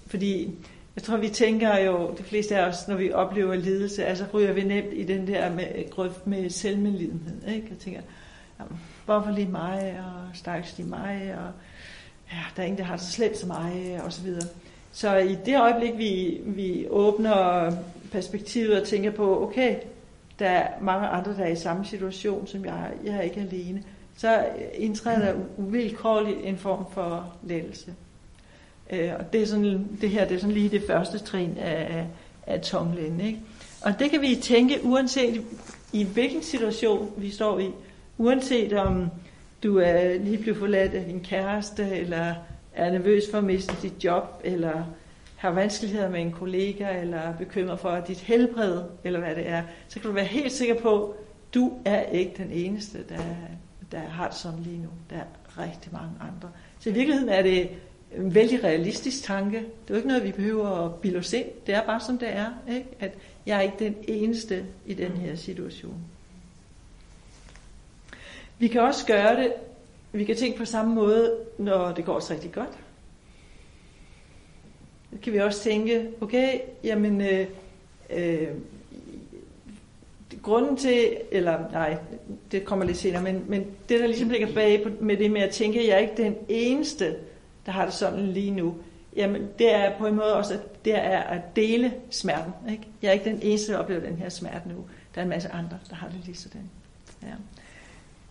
Fordi 0.07 0.55
jeg 0.97 1.03
tror, 1.03 1.17
vi 1.17 1.29
tænker 1.29 1.79
jo, 1.79 2.15
de 2.19 2.23
fleste 2.23 2.57
af 2.57 2.69
os, 2.69 2.89
når 2.89 2.97
vi 2.97 3.13
oplever 3.13 3.55
lidelse, 3.55 4.05
altså 4.05 4.25
ryger 4.35 4.53
vi 4.53 4.65
nemt 4.65 4.93
i 4.93 5.05
den 5.05 5.27
der 5.27 5.53
med, 5.55 5.91
grøft 5.91 6.27
med 6.27 6.51
selvmedlidenhed. 6.51 7.55
Ikke? 7.55 7.67
Jeg 7.71 7.79
tænker, 7.79 8.01
jamen, 8.61 8.81
hvorfor 9.05 9.31
lige 9.31 9.49
mig, 9.49 10.01
og 10.07 10.37
stakkels 10.37 10.79
lige 10.79 10.89
mig, 10.89 11.35
og 11.39 11.53
ja, 12.33 12.39
der 12.57 12.63
er 12.63 12.67
ingen, 12.67 12.79
der 12.79 12.85
har 12.85 12.97
det 12.97 13.05
så 13.05 13.13
slemt 13.13 13.37
som 13.37 13.49
mig, 13.49 14.01
og 14.05 14.13
så 14.13 14.23
videre. 14.23 14.49
Så 14.93 15.17
i 15.17 15.37
det 15.47 15.61
øjeblik, 15.61 15.99
vi, 15.99 16.41
vi 16.45 16.87
åbner 16.91 17.71
perspektivet 18.13 18.81
og 18.81 18.87
tænker 18.87 19.11
på, 19.11 19.43
okay, 19.43 19.77
der 20.39 20.49
er 20.49 20.69
mange 20.81 21.07
andre, 21.07 21.37
der 21.37 21.45
er 21.45 21.53
i 21.53 21.57
samme 21.57 21.85
situation 21.85 22.47
som 22.47 22.65
jeg, 22.65 22.91
jeg 23.05 23.17
er 23.17 23.21
ikke 23.21 23.41
alene, 23.41 23.83
så 24.17 24.47
indtræder 24.75 25.33
der 25.33 25.35
uvilkårligt 25.57 26.39
en 26.45 26.59
form 26.59 26.85
for 26.93 27.35
lettelse. 27.43 27.95
Øh, 28.91 29.13
og 29.19 29.33
det, 29.33 29.43
er 29.43 29.47
sådan, 29.47 29.89
det 30.01 30.11
her 30.11 30.29
det 30.29 30.35
er 30.35 30.41
sådan 30.41 30.55
lige 30.55 30.69
det 30.69 30.83
første 30.87 31.19
trin 31.19 31.59
af, 31.59 32.07
af 32.47 32.61
tonglen. 32.61 33.21
Ikke? 33.21 33.39
Og 33.83 33.99
det 33.99 34.11
kan 34.11 34.21
vi 34.21 34.35
tænke 34.43 34.81
uanset 34.85 35.45
i 35.93 36.05
hvilken 36.05 36.43
situation 36.43 37.11
vi 37.17 37.31
står 37.31 37.59
i. 37.59 37.71
Uanset 38.19 38.73
om 38.73 39.07
du 39.63 39.79
er 39.79 40.19
lige 40.19 40.39
blevet 40.39 40.59
forladt 40.59 40.95
af 40.95 41.05
din 41.05 41.21
kæreste, 41.21 41.89
eller 41.91 42.35
er 42.75 42.91
nervøs 42.91 43.25
for 43.31 43.39
at 43.39 43.45
miste 43.45 43.75
dit 43.83 44.05
job, 44.05 44.41
eller 44.45 44.85
har 45.37 45.51
vanskeligheder 45.51 46.09
med 46.09 46.21
en 46.21 46.33
kollega, 46.33 47.01
eller 47.01 47.17
er 47.19 47.37
bekymret 47.37 47.81
for 47.81 48.01
dit 48.01 48.21
helbred, 48.21 48.83
eller 49.05 49.19
hvad 49.21 49.35
det 49.35 49.49
er, 49.49 49.63
så 49.89 50.01
kan 50.01 50.09
du 50.09 50.15
være 50.15 50.25
helt 50.25 50.53
sikker 50.53 50.81
på, 50.81 51.09
at 51.09 51.55
du 51.55 51.73
er 51.85 52.03
ikke 52.03 52.35
den 52.37 52.53
eneste, 52.53 52.99
der, 53.09 53.19
der 53.93 53.99
har 53.99 54.29
det 54.29 54.37
sådan 54.37 54.59
lige 54.59 54.79
nu. 54.79 54.89
Der 55.11 55.17
er 55.17 55.59
rigtig 55.59 55.93
mange 55.93 56.13
andre. 56.21 56.51
Så 56.81 56.91
i 56.91 56.93
virkeligheden 56.93 57.29
er 57.29 57.43
det 57.43 57.71
en 58.17 58.35
vældig 58.35 58.65
realistisk 58.65 59.25
tanke. 59.25 59.57
Det 59.59 59.65
er 59.65 59.91
jo 59.91 59.95
ikke 59.95 60.09
noget, 60.09 60.25
vi 60.25 60.33
behøver 60.33 60.69
at 60.69 60.95
bilde 60.95 61.19
os 61.19 61.33
ind. 61.33 61.47
Det 61.67 61.75
er 61.75 61.87
bare 61.87 62.01
som 62.01 62.19
det 62.19 62.29
er. 62.29 62.47
Ikke? 62.69 62.89
At 63.01 63.15
jeg 63.47 63.57
er 63.57 63.61
ikke 63.61 63.77
den 63.79 63.97
eneste 64.09 64.65
i 64.87 64.95
den 64.95 65.13
her 65.13 65.37
situation. 65.37 66.01
Vi 68.59 68.69
kan 68.69 68.81
også 68.81 69.07
gøre 69.07 69.37
det, 69.37 69.53
vi 70.13 70.25
kan 70.25 70.37
tænke 70.37 70.59
på 70.59 70.65
samme 70.65 70.95
måde, 70.95 71.37
når 71.59 71.93
det 71.93 72.05
går 72.05 72.15
os 72.15 72.31
rigtig 72.31 72.53
godt. 72.53 72.79
Det 75.11 75.21
kan 75.21 75.33
vi 75.33 75.39
også 75.39 75.63
tænke, 75.63 76.09
okay, 76.21 76.61
jamen, 76.85 77.21
øh, 77.21 77.47
øh, 78.11 78.49
grunden 80.43 80.77
til, 80.77 81.17
eller 81.33 81.71
nej, 81.73 81.99
det 82.53 82.65
kommer 82.65 82.85
lidt 82.85 82.97
senere, 82.97 83.23
men, 83.23 83.45
men 83.49 83.67
det 83.89 84.01
der 84.01 84.07
ligesom 84.07 84.29
ligger 84.29 84.55
bag 84.55 84.83
på, 84.83 84.91
med 85.01 85.17
det 85.17 85.31
med 85.31 85.41
at 85.41 85.51
tænke, 85.51 85.81
at 85.81 85.87
jeg 85.87 85.95
er 85.95 85.99
ikke 85.99 86.23
den 86.23 86.37
eneste, 86.49 87.17
der 87.67 87.73
har 87.73 87.85
det 87.85 87.95
sådan 87.95 88.27
lige 88.27 88.51
nu. 88.51 88.75
jamen 89.17 89.49
det 89.59 89.75
er 89.75 89.99
på 89.99 90.07
en 90.07 90.15
måde 90.15 90.35
også, 90.35 90.55
at 90.55 90.85
det 90.85 90.95
er 90.95 91.21
at 91.21 91.57
dele 91.57 91.93
smerten. 92.11 92.53
Ikke? 92.71 92.83
Jeg 93.03 93.09
er 93.09 93.13
ikke 93.13 93.25
den 93.25 93.39
eneste, 93.43 93.73
der 93.73 93.79
oplever 93.79 94.01
den 94.01 94.17
her 94.17 94.29
smerte 94.29 94.69
nu. 94.69 94.75
Der 95.15 95.21
er 95.21 95.23
en 95.23 95.29
masse 95.29 95.49
andre, 95.49 95.79
der 95.91 95.97
har 95.97 96.09
det 96.09 96.21
lige 96.25 96.37
sådan. 96.37 96.71
Ja. 97.23 97.35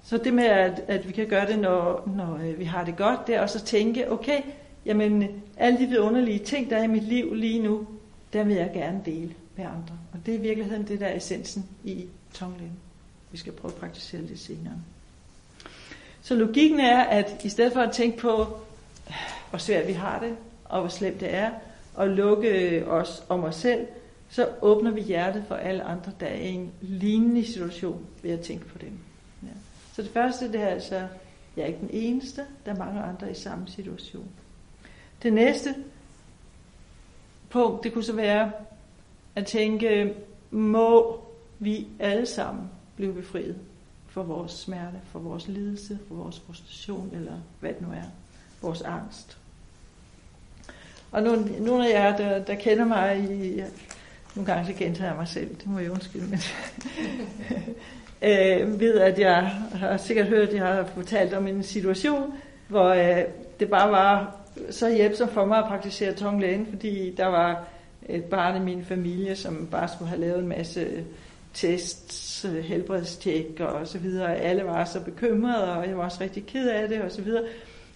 Så 0.07 0.17
det 0.17 0.33
med, 0.33 0.43
at, 0.43 0.83
at 0.87 1.07
vi 1.07 1.13
kan 1.13 1.27
gøre 1.27 1.47
det, 1.47 1.59
når, 1.59 2.09
når 2.15 2.39
øh, 2.43 2.59
vi 2.59 2.63
har 2.63 2.83
det 2.83 2.97
godt, 2.97 3.27
det 3.27 3.35
er 3.35 3.41
også 3.41 3.57
at 3.57 3.63
tænke, 3.63 4.11
okay, 4.11 4.41
jamen 4.85 5.27
alle 5.57 5.79
de 5.79 5.85
vidunderlige 5.85 6.39
ting, 6.39 6.69
der 6.69 6.77
er 6.77 6.83
i 6.83 6.87
mit 6.87 7.03
liv 7.03 7.33
lige 7.33 7.63
nu, 7.63 7.87
der 8.33 8.43
vil 8.43 8.55
jeg 8.55 8.71
gerne 8.73 9.01
dele 9.05 9.33
med 9.55 9.65
andre. 9.65 9.99
Og 10.13 10.19
det 10.25 10.33
er 10.33 10.37
i 10.37 10.41
virkeligheden 10.41 10.87
det, 10.87 10.99
der 10.99 11.05
er 11.05 11.15
essensen 11.15 11.65
i 11.83 12.05
Tonglen. 12.33 12.71
Vi 13.31 13.37
skal 13.37 13.53
prøve 13.53 13.71
at 13.71 13.79
praktisere 13.79 14.21
det 14.21 14.39
senere. 14.39 14.73
Så 16.21 16.35
logikken 16.35 16.79
er, 16.79 16.99
at 16.99 17.41
i 17.43 17.49
stedet 17.49 17.73
for 17.73 17.81
at 17.81 17.91
tænke 17.91 18.17
på, 18.17 18.41
øh, 19.07 19.13
hvor 19.49 19.59
svært 19.59 19.87
vi 19.87 19.93
har 19.93 20.19
det, 20.19 20.35
og 20.65 20.79
hvor 20.79 20.89
slemt 20.89 21.19
det 21.19 21.33
er, 21.33 21.51
og 21.95 22.07
lukke 22.07 22.83
os 22.87 23.23
om 23.29 23.43
os 23.43 23.55
selv, 23.55 23.87
så 24.29 24.47
åbner 24.61 24.91
vi 24.91 25.01
hjertet 25.01 25.43
for 25.47 25.55
alle 25.55 25.83
andre, 25.83 26.11
der 26.19 26.25
er 26.25 26.35
i 26.35 26.53
en 26.53 26.71
lignende 26.81 27.45
situation 27.45 28.05
ved 28.23 28.31
at 28.31 28.39
tænke 28.39 28.65
på 28.65 28.77
dem. 28.77 28.99
Så 29.97 30.03
det 30.03 30.11
første, 30.11 30.51
det 30.51 30.61
er 30.61 30.67
altså, 30.67 31.07
jeg 31.55 31.63
er 31.63 31.65
ikke 31.65 31.79
den 31.79 31.89
eneste, 31.91 32.45
der 32.65 32.71
er 32.71 32.77
mange 32.77 33.01
andre 33.01 33.31
i 33.31 33.33
samme 33.33 33.67
situation. 33.67 34.29
Det 35.23 35.33
næste 35.33 35.75
punkt, 37.49 37.83
det 37.83 37.93
kunne 37.93 38.03
så 38.03 38.13
være 38.13 38.51
at 39.35 39.45
tænke, 39.45 40.13
må 40.51 41.21
vi 41.59 41.87
alle 41.99 42.25
sammen 42.25 42.69
blive 42.95 43.13
befriet 43.13 43.57
for 44.07 44.23
vores 44.23 44.51
smerte, 44.51 44.97
for 45.11 45.19
vores 45.19 45.47
lidelse, 45.47 45.99
for 46.07 46.15
vores 46.15 46.39
frustration, 46.39 47.09
eller 47.13 47.41
hvad 47.59 47.73
det 47.73 47.81
nu 47.81 47.87
er, 47.87 48.07
vores 48.61 48.81
angst. 48.81 49.37
Og 51.11 51.23
nogle, 51.23 51.63
nogle 51.65 51.93
af 51.93 51.99
jer, 51.99 52.17
der, 52.17 52.45
der 52.45 52.55
kender 52.55 52.85
mig, 52.85 53.19
i, 53.19 53.61
nogle 54.35 54.53
gange 54.53 54.73
så 54.73 54.73
gentager 54.79 55.09
jeg 55.09 55.17
mig 55.17 55.27
selv, 55.27 55.55
det 55.55 55.67
må 55.67 55.79
jeg 55.79 55.91
undskylde, 55.91 56.27
men 56.29 56.39
øh, 58.21 58.79
ved, 58.79 58.99
at 58.99 59.19
jeg 59.19 59.51
har 59.73 59.97
sikkert 59.97 60.27
hørt, 60.27 60.49
at 60.49 60.55
jeg 60.55 60.65
har 60.65 60.83
fortalt 60.95 61.33
om 61.33 61.47
en 61.47 61.63
situation, 61.63 62.33
hvor 62.67 62.89
øh, 62.89 63.21
det 63.59 63.69
bare 63.69 63.91
var 63.91 64.35
så 64.69 64.95
hjælpsomt 64.95 65.31
for 65.31 65.45
mig 65.45 65.57
at 65.57 65.65
praktisere 65.65 66.13
tonglægen, 66.13 66.67
fordi 66.69 67.13
der 67.17 67.25
var 67.25 67.67
et 68.09 68.23
barn 68.23 68.61
i 68.61 68.65
min 68.65 68.85
familie, 68.85 69.35
som 69.35 69.67
bare 69.71 69.87
skulle 69.87 70.09
have 70.09 70.21
lavet 70.21 70.39
en 70.39 70.47
masse 70.47 70.87
tests, 71.53 72.45
øh, 72.45 72.63
helbredstjek 72.63 73.59
og 73.59 73.87
så 73.87 73.97
videre. 73.97 74.35
Alle 74.35 74.63
var 74.63 74.85
så 74.85 74.99
bekymrede, 74.99 75.77
og 75.77 75.87
jeg 75.87 75.97
var 75.97 76.03
også 76.03 76.21
rigtig 76.21 76.45
ked 76.45 76.69
af 76.69 76.89
det 76.89 77.01
og 77.01 77.11
så 77.11 77.21
videre. 77.21 77.43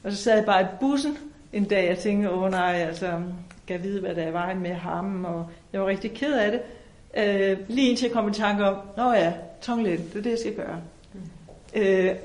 Og 0.03 0.12
så 0.12 0.17
sad 0.17 0.36
jeg 0.36 0.45
bare 0.45 0.62
i 0.62 0.65
bussen 0.79 1.17
en 1.53 1.63
dag 1.63 1.91
og 1.91 1.97
tænkte, 1.97 2.31
åh 2.31 2.51
nej, 2.51 2.86
altså, 2.88 3.07
kan 3.67 3.75
jeg 3.75 3.84
vide, 3.84 4.01
hvad 4.01 4.15
der 4.15 4.23
er 4.23 4.31
vejen 4.31 4.60
med 4.60 4.73
ham, 4.73 5.25
og 5.25 5.49
jeg 5.73 5.81
var 5.81 5.88
rigtig 5.88 6.13
ked 6.13 6.34
af 6.34 6.51
det. 6.51 6.62
Øh, 7.17 7.57
lige 7.67 7.89
indtil 7.89 8.05
jeg 8.05 8.13
kom 8.13 8.29
i 8.29 8.34
tanke 8.34 8.65
om, 8.65 8.77
nå 8.97 9.13
ja, 9.13 9.34
tonglen, 9.62 9.97
det 9.97 10.15
er 10.15 10.21
det, 10.21 10.30
jeg 10.30 10.39
skal 10.39 10.56
gøre. 10.56 10.82
Mm. 11.13 11.82
Øh, 11.82 12.15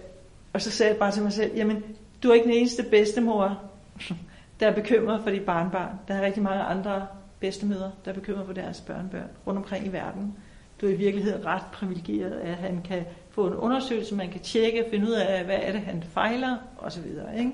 og 0.52 0.62
så 0.62 0.70
sagde 0.70 0.92
jeg 0.92 0.98
bare 0.98 1.12
til 1.12 1.22
mig 1.22 1.32
selv, 1.32 1.56
jamen, 1.56 1.84
du 2.22 2.30
er 2.30 2.34
ikke 2.34 2.46
den 2.46 2.54
eneste 2.54 2.82
bedstemor, 2.82 3.62
der 4.60 4.66
er 4.66 4.74
bekymret 4.74 5.20
for 5.22 5.30
dit 5.30 5.44
barnbarn. 5.44 5.98
Der 6.08 6.14
er 6.14 6.22
rigtig 6.22 6.42
mange 6.42 6.62
andre 6.62 7.06
bedstemøder, 7.40 7.90
der 8.04 8.10
er 8.10 8.14
bekymret 8.14 8.46
for 8.46 8.52
deres 8.52 8.80
børnebørn 8.80 9.28
rundt 9.46 9.58
omkring 9.58 9.86
i 9.86 9.92
verden. 9.92 10.34
Du 10.80 10.86
er 10.86 10.90
i 10.90 10.96
virkeligheden 10.96 11.46
ret 11.46 11.62
privilegeret, 11.72 12.32
at 12.32 12.54
han 12.54 12.82
kan 12.84 13.04
få 13.30 13.46
en 13.46 13.54
undersøgelse, 13.54 14.14
man 14.14 14.30
kan 14.30 14.40
tjekke, 14.40 14.84
finde 14.90 15.06
ud 15.06 15.12
af, 15.12 15.44
hvad 15.44 15.58
er 15.62 15.72
det, 15.72 15.80
han 15.80 16.04
fejler, 16.12 16.56
osv. 16.78 17.04
Ikke? 17.38 17.52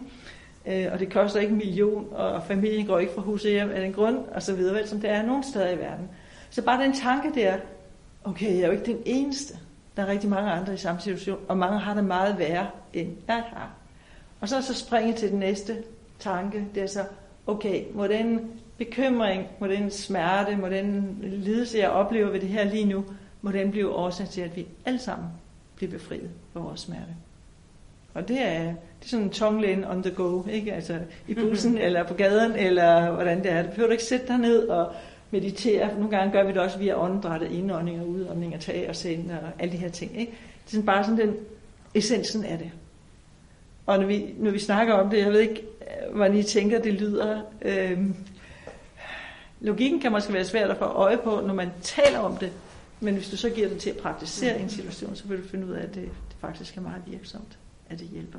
Øh, 0.67 0.93
og 0.93 0.99
det 0.99 1.13
koster 1.13 1.41
ikke 1.41 1.51
en 1.51 1.59
million, 1.59 2.09
og 2.13 2.43
familien 2.43 2.87
går 2.87 2.99
ikke 2.99 3.13
fra 3.13 3.23
hus 3.23 3.43
hjem 3.43 3.71
af 3.71 3.81
den 3.81 3.93
grund, 3.93 4.19
og 4.35 4.43
så 4.43 4.55
videre, 4.55 4.75
vel, 4.75 4.89
som 4.89 5.01
det 5.01 5.11
er 5.11 5.27
nogen 5.27 5.43
steder 5.43 5.71
i 5.71 5.79
verden. 5.79 6.09
Så 6.51 6.63
bare 6.63 6.85
den 6.85 6.93
tanke 6.93 7.41
der, 7.41 7.57
okay, 8.25 8.55
jeg 8.55 8.61
er 8.61 8.67
jo 8.67 8.73
ikke 8.73 8.85
den 8.85 9.03
eneste. 9.05 9.59
Der 9.97 10.03
er 10.03 10.07
rigtig 10.07 10.31
mange 10.31 10.51
andre 10.51 10.75
i 10.75 10.77
samme 10.77 11.01
situation, 11.01 11.39
og 11.49 11.59
mange 11.59 11.79
har 11.79 11.95
det 11.95 12.05
meget 12.05 12.39
værre, 12.39 12.67
end 12.93 13.17
jeg 13.29 13.43
har. 13.47 13.71
Og 14.41 14.49
så 14.49 14.63
så 14.63 14.75
springe 14.75 15.13
til 15.13 15.31
den 15.31 15.39
næste 15.39 15.77
tanke, 16.19 16.67
det 16.75 16.83
er 16.83 16.87
så, 16.87 17.05
okay, 17.47 17.85
må 17.95 18.07
den 18.07 18.51
bekymring, 18.79 19.47
må 19.61 19.67
den 19.67 19.91
smerte, 19.91 20.57
må 20.57 20.69
den 20.69 21.19
lidelse, 21.23 21.79
jeg 21.79 21.91
oplever 21.91 22.31
ved 22.31 22.41
det 22.41 22.49
her 22.49 22.65
lige 22.65 22.85
nu, 22.85 23.05
må 23.43 23.53
den 23.53 23.71
blive 23.71 23.95
årsag 23.95 24.29
til, 24.29 24.41
at 24.41 24.57
vi 24.57 24.67
alle 24.85 24.99
sammen 24.99 25.29
bliver 25.77 25.91
befriet 25.93 26.31
for 26.53 26.61
vores 26.61 26.81
smerte. 26.81 27.17
Og 28.15 28.29
det 28.29 28.43
er, 28.43 28.65
det 28.65 29.05
er 29.05 29.09
sådan 29.09 29.25
en 29.25 29.31
tonglen 29.31 29.85
on 29.85 30.03
the 30.03 30.15
go, 30.15 30.43
ikke? 30.51 30.73
Altså 30.73 30.99
i 31.29 31.35
bussen 31.35 31.79
eller 31.87 32.03
på 32.03 32.15
gaden, 32.15 32.53
eller 32.53 33.11
hvordan 33.11 33.43
det 33.43 33.53
er. 33.53 33.63
Du 33.63 33.69
behøver 33.69 33.87
du 33.87 33.93
ikke 33.93 34.05
sætte 34.05 34.27
dig 34.27 34.39
ned 34.39 34.69
og 34.69 34.93
meditere. 35.33 35.95
Nogle 35.95 36.11
gange 36.11 36.33
gør 36.33 36.45
vi 36.45 36.53
det 36.53 36.61
også 36.61 36.79
via 36.79 37.03
åndedrættet, 37.05 37.51
indånding 37.51 38.01
og 38.01 38.09
udånding 38.09 38.55
og 38.55 38.61
tag 38.61 38.89
og 38.89 38.97
send 38.97 39.31
og 39.31 39.39
alle 39.59 39.73
de 39.73 39.79
her 39.79 39.89
ting. 39.89 40.21
Ikke? 40.21 40.33
Det 40.33 40.67
er 40.67 40.71
sådan 40.71 40.87
bare 40.87 41.05
sådan 41.05 41.29
den 41.29 41.37
essensen 41.95 42.45
af 42.45 42.59
det. 42.59 42.71
Og 43.87 43.99
når 43.99 44.07
vi, 44.07 44.35
når 44.39 44.51
vi 44.51 44.59
snakker 44.59 44.95
om 44.95 45.11
det, 45.11 45.19
jeg 45.19 45.33
ved 45.33 45.41
ikke, 45.41 45.63
hvordan 46.13 46.37
I 46.37 46.43
tænker, 46.43 46.83
det 46.83 46.95
lyder. 46.95 47.43
Øhm, 47.63 48.15
logikken 49.61 50.01
kan 50.01 50.13
måske 50.13 50.33
være 50.33 50.45
svært 50.45 50.71
at 50.71 50.77
få 50.77 50.85
øje 50.85 51.19
på, 51.19 51.41
når 51.47 51.55
man 51.55 51.71
taler 51.83 52.19
om 52.19 52.37
det. 52.37 52.53
Men 53.01 53.15
hvis 53.15 53.31
du 53.31 53.37
så 53.37 53.51
giver 53.51 53.69
det 53.69 53.79
til 53.79 53.91
at 53.91 53.97
praktisere 53.97 54.61
i 54.61 54.63
en 54.63 54.69
situation, 54.69 55.17
så 55.17 55.29
vil 55.29 55.43
du 55.43 55.49
finde 55.49 55.67
ud 55.67 55.73
af, 55.73 55.83
at 55.83 55.95
det, 55.95 56.03
det 56.05 56.37
faktisk 56.41 56.77
er 56.77 56.81
meget 56.81 57.03
virksomt, 57.07 57.59
at 57.91 57.99
det 57.99 58.09
hjælper. 58.09 58.39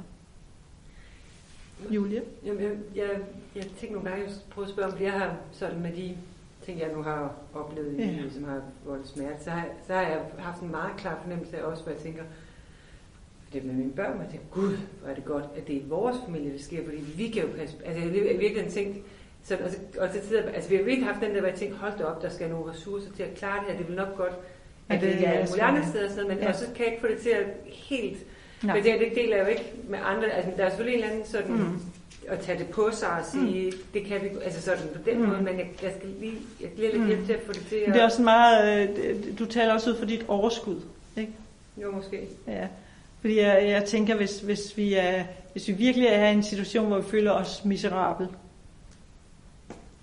Julie? 1.90 2.22
Jamen, 2.46 2.62
jeg, 2.62 2.72
jeg, 2.96 3.10
jeg 3.56 3.66
tænker 3.80 3.96
nogle 3.96 4.10
gange, 4.10 4.26
jeg 4.26 4.34
prøver 4.50 4.68
at 4.68 4.74
spørge, 4.74 4.94
om 4.94 5.02
jeg 5.02 5.12
har 5.12 5.36
sådan 5.52 5.82
med 5.82 5.92
de 5.92 6.18
ting, 6.66 6.80
jeg 6.80 6.90
nu 6.96 7.02
har 7.02 7.34
oplevet, 7.54 8.00
ja. 8.00 8.04
i, 8.04 8.30
som 8.30 8.44
har 8.44 8.62
voldt 8.86 9.08
smerte, 9.08 9.44
så 9.44 9.50
har, 9.50 9.66
så 9.88 9.94
har 9.94 10.02
jeg 10.02 10.22
haft 10.40 10.62
en 10.62 10.72
meget 10.72 10.98
klar 10.98 11.20
fornemmelse 11.22 11.58
af 11.58 11.64
også, 11.64 11.84
hvor 11.84 11.92
jeg 11.92 12.02
tænker, 12.02 12.24
det 13.54 13.66
med 13.66 13.74
mine 13.74 13.92
børn, 13.92 14.18
og 14.18 14.24
jeg 14.24 14.32
tænker, 14.32 14.46
gud, 14.52 14.78
hvor 15.02 15.10
er 15.10 15.16
det 15.16 15.26
godt, 15.26 15.46
at 15.56 15.68
det 15.68 15.76
er 15.76 15.80
i 15.80 15.86
vores 15.88 16.18
familie, 16.26 16.54
det 16.54 16.64
sker, 16.64 16.84
fordi 16.84 16.98
vi 17.18 17.28
kan 17.28 17.42
jo 17.42 17.50
passe, 17.58 17.78
altså 17.86 18.02
jeg 18.02 18.32
har 18.32 18.38
virkelig 18.38 18.68
tænkt, 18.74 18.98
så, 19.44 19.58
og, 19.64 19.70
så, 19.70 19.78
og 20.00 20.10
så 20.14 20.28
tider, 20.28 20.50
altså 20.50 20.70
vi 20.70 20.76
har 20.76 20.84
virkelig 20.84 21.08
haft 21.08 21.22
den 21.22 21.32
der, 21.34 21.40
hvor 21.40 21.50
jeg 21.50 21.58
tænkte, 21.58 21.78
hold 21.78 21.98
da 21.98 22.04
op, 22.04 22.22
der 22.22 22.30
skal 22.30 22.50
nogle 22.50 22.72
ressourcer 22.72 23.12
til 23.12 23.24
at 23.24 23.34
klare 23.36 23.60
det 23.60 23.72
her, 23.72 23.78
det 23.78 23.88
vil 23.88 23.96
nok 23.96 24.18
godt, 24.18 24.34
at 24.90 25.04
ja, 25.04 25.08
det, 25.08 25.18
det 25.20 25.28
er 25.28 25.32
alle 25.32 25.50
mulige 25.50 25.64
andre 25.64 25.86
steder, 25.86 26.10
sådan, 26.10 26.28
men 26.28 26.38
ja. 26.38 26.50
og 26.50 26.56
så 26.56 26.66
kan 26.76 26.86
jeg 26.86 26.94
ikke 26.94 27.02
få 27.02 27.08
det 27.08 27.18
til 27.18 27.30
at 27.30 27.46
helt, 27.66 28.18
Nej. 28.64 28.78
for 28.78 28.84
det, 28.84 29.00
det 29.00 29.16
deler 29.16 29.36
jeg 29.38 29.46
jo 29.46 29.50
ikke 29.50 29.74
med 29.90 30.00
andre, 30.04 30.32
altså 30.32 30.52
der 30.58 30.66
er 30.66 30.70
selvfølgelig 30.70 30.98
en 30.98 31.04
eller 31.04 31.14
anden 31.14 31.28
sådan, 31.28 31.56
mm 31.56 31.80
at 32.28 32.40
tage 32.40 32.60
det 32.60 32.68
på 32.68 32.90
sig 32.92 33.10
og 33.10 33.26
sige, 33.32 33.72
mm. 33.72 33.78
det 33.94 34.06
kan 34.06 34.22
vi, 34.22 34.28
altså 34.44 34.62
sådan 34.62 34.88
på 34.96 35.02
den 35.06 35.20
mm. 35.20 35.28
måde, 35.28 35.42
men 35.42 35.60
jeg, 35.60 35.68
jeg 35.84 35.94
skal 35.98 36.10
lige, 36.20 36.38
jeg 36.62 36.70
bliver 36.70 36.92
lidt 36.92 37.02
mm. 37.02 37.08
hjælp 37.08 37.26
til 37.26 37.34
at 37.34 37.40
få 37.46 37.54
det 37.54 37.66
til 37.70 37.76
at... 37.76 37.94
Det 37.94 38.02
er 38.02 38.06
også 38.06 38.22
meget, 38.22 38.90
øh, 38.98 39.40
du 39.40 39.46
taler 39.46 39.74
også 39.74 39.90
ud 39.90 39.96
for 39.96 40.06
dit 40.06 40.26
overskud, 40.28 40.82
ikke? 41.18 41.32
Jo, 41.78 41.92
måske. 41.92 42.28
Ja, 42.48 42.68
fordi 43.22 43.40
jeg, 43.40 43.66
jeg 43.68 43.86
tænker, 43.86 44.16
hvis, 44.16 44.40
hvis, 44.40 44.78
vi 44.78 44.94
er, 44.94 45.24
hvis 45.52 45.68
vi 45.68 45.74
virkelig 45.74 46.08
er 46.08 46.30
i 46.30 46.34
en 46.34 46.44
situation, 46.44 46.88
hvor 46.88 46.98
vi 46.98 47.10
føler 47.10 47.32
os 47.32 47.66
miserabel, 47.66 48.28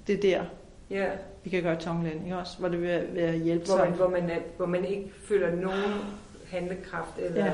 det 0.06 0.14
er 0.14 0.20
der, 0.20 0.44
ja. 0.90 1.06
vi 1.44 1.50
kan 1.50 1.62
gøre 1.62 1.76
tonglen, 1.76 2.24
ikke 2.24 2.36
også? 2.36 2.58
Hvor 2.58 2.68
det 2.68 2.82
vil 2.82 3.06
være 3.12 3.36
hjælpsomt. 3.36 3.80
Hvor 3.80 3.86
man, 3.86 3.96
hvor 3.96 4.08
man, 4.08 4.30
er, 4.30 4.38
hvor 4.56 4.66
man 4.66 4.84
ikke 4.84 5.10
føler 5.24 5.56
nogen 5.56 5.92
handlekraft 6.50 7.18
eller... 7.18 7.46
Ja. 7.46 7.52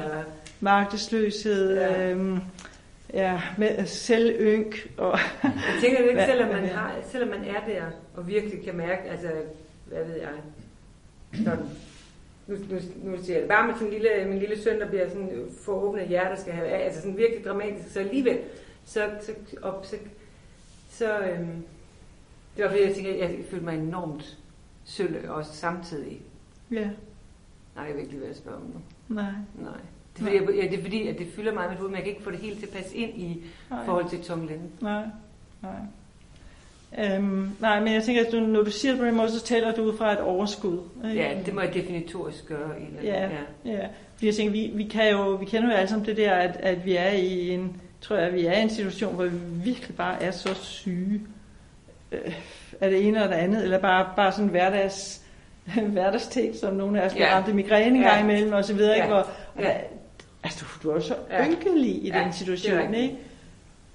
Magtesløshed, 0.60 1.76
ja. 1.76 2.10
Øhm, 2.10 2.40
ja, 3.16 3.42
med 3.58 3.86
selvynk. 3.86 4.92
Og 4.98 5.18
jeg 5.42 5.78
tænker 5.80 6.02
det 6.02 6.08
ikke, 6.08 6.24
selvom 6.26 6.48
man, 6.48 6.68
har, 6.68 6.94
selvom 7.02 7.28
man 7.28 7.44
er 7.44 7.66
der 7.66 7.82
og 8.16 8.28
virkelig 8.28 8.64
kan 8.64 8.76
mærke, 8.76 9.10
altså, 9.10 9.28
hvad 9.86 10.04
ved 10.04 10.14
jeg, 10.14 10.32
sådan, 11.44 11.66
nu, 12.46 12.56
nu, 12.70 12.78
nu 13.02 13.22
siger 13.22 13.34
jeg 13.34 13.42
det 13.42 13.48
bare 13.48 13.66
med 13.66 13.74
sådan 13.74 13.92
lille, 13.92 14.08
min 14.28 14.38
lille 14.38 14.62
søn, 14.62 14.80
der 14.80 14.88
bliver 14.88 15.08
sådan 15.08 15.48
for 15.60 15.72
åbne 15.72 16.06
hjerte, 16.06 16.40
skal 16.40 16.52
have, 16.52 16.68
altså 16.68 17.00
sådan 17.00 17.16
virkelig 17.16 17.44
dramatisk, 17.44 17.92
så 17.92 18.00
alligevel, 18.00 18.38
så, 18.84 19.10
så, 19.20 19.32
op, 19.62 19.86
så, 19.86 19.96
så 20.90 21.18
øhm, 21.18 21.64
det 22.56 22.64
var 22.64 22.70
fordi, 22.70 22.82
jeg 22.82 22.94
tænkte, 22.94 23.18
jeg 23.18 23.38
følte 23.50 23.64
mig 23.64 23.78
enormt 23.78 24.38
sølle 24.84 25.32
også 25.32 25.52
samtidig. 25.52 26.20
Ja. 26.70 26.90
Nej, 27.76 27.84
jeg 27.84 27.94
vil 27.94 28.00
ikke 28.00 28.12
lige 28.12 28.22
være 28.22 28.34
spørge 28.34 28.56
om 28.56 28.62
nu. 28.62 28.80
Nej. 29.14 29.32
Nej. 29.54 29.80
Det 30.18 30.36
er, 30.36 30.44
fordi, 30.44 30.56
jeg, 30.56 30.64
ja, 30.64 30.70
det 30.70 30.78
er 30.78 30.82
fordi, 30.82 31.08
at 31.08 31.18
det 31.18 31.26
fylder 31.36 31.52
meget 31.52 31.70
med 31.70 31.76
hovedet, 31.76 31.92
men 31.92 31.96
jeg 31.96 32.04
kan 32.04 32.10
ikke 32.10 32.24
få 32.24 32.30
det 32.30 32.38
helt 32.38 32.58
til 32.58 32.66
at 32.66 32.72
passe 32.72 32.96
ind 32.96 33.10
i 33.18 33.44
nej. 33.70 33.84
forhold 33.84 34.10
til 34.10 34.22
Tonglen. 34.22 34.70
Nej, 34.80 35.04
nej. 35.62 35.80
Øhm, 36.98 37.50
nej, 37.60 37.80
men 37.80 37.94
jeg 37.94 38.02
tænker, 38.02 38.26
at 38.26 38.32
du, 38.32 38.40
når 38.40 38.62
du 38.62 38.70
siger 38.70 38.92
det 38.92 39.00
på 39.00 39.06
den 39.06 39.14
måde, 39.14 39.30
så 39.30 39.44
taler 39.44 39.74
du 39.74 39.82
ud 39.82 39.96
fra 39.96 40.12
et 40.12 40.20
overskud. 40.20 40.78
Ikke? 41.04 41.16
Ja, 41.16 41.34
det 41.46 41.54
må 41.54 41.60
jeg 41.60 41.74
definitorisk 41.74 42.46
gøre. 42.48 42.70
Eller, 42.76 43.12
ja, 43.12 43.22
ja. 43.22 43.72
ja. 43.72 43.86
Fordi 44.14 44.26
jeg 44.26 44.34
tænker, 44.34 44.52
vi, 44.52 44.70
vi, 44.74 44.84
kan 44.84 45.10
jo, 45.10 45.30
vi 45.30 45.44
kender 45.44 45.68
jo 45.68 45.74
alle 45.74 45.88
sammen 45.88 46.06
det 46.06 46.16
der, 46.16 46.34
at, 46.34 46.56
at 46.56 46.86
vi 46.86 46.96
er 46.96 47.10
i 47.10 47.50
en, 47.50 47.80
tror 48.00 48.16
jeg, 48.16 48.34
vi 48.34 48.46
er 48.46 48.52
i 48.52 48.62
en 48.62 48.70
situation, 48.70 49.14
hvor 49.14 49.24
vi 49.24 49.38
virkelig 49.64 49.96
bare 49.96 50.22
er 50.22 50.30
så 50.30 50.54
syge 50.54 51.20
øh, 52.12 52.34
af 52.80 52.90
det 52.90 53.06
ene 53.06 53.16
eller 53.16 53.36
det 53.36 53.42
andet, 53.42 53.64
eller 53.64 53.78
bare, 53.78 54.08
bare 54.16 54.32
sådan 54.32 54.48
hverdags, 54.48 55.22
hverdagsting, 55.92 56.56
som 56.56 56.74
nogle 56.74 57.02
af 57.02 57.06
os 57.06 57.12
bliver 57.12 57.28
ja. 57.28 57.36
ramt 57.36 57.48
i 57.48 57.52
migræne 57.52 57.98
ja. 57.98 58.08
gang 58.08 58.20
imellem, 58.20 58.52
og 58.52 58.64
så 58.64 58.74
videre, 58.74 58.90
ja. 58.90 58.96
ikke? 58.96 59.08
Hvor, 59.08 59.26
ja. 59.58 59.76
Altså, 60.46 60.64
du, 60.82 60.88
du 60.88 60.96
er 60.96 61.00
så 61.00 61.16
ja. 61.30 61.46
ynkelig 61.46 62.04
i 62.04 62.08
ja. 62.08 62.24
den 62.24 62.32
situation, 62.32 62.94
ikke? 62.94 63.18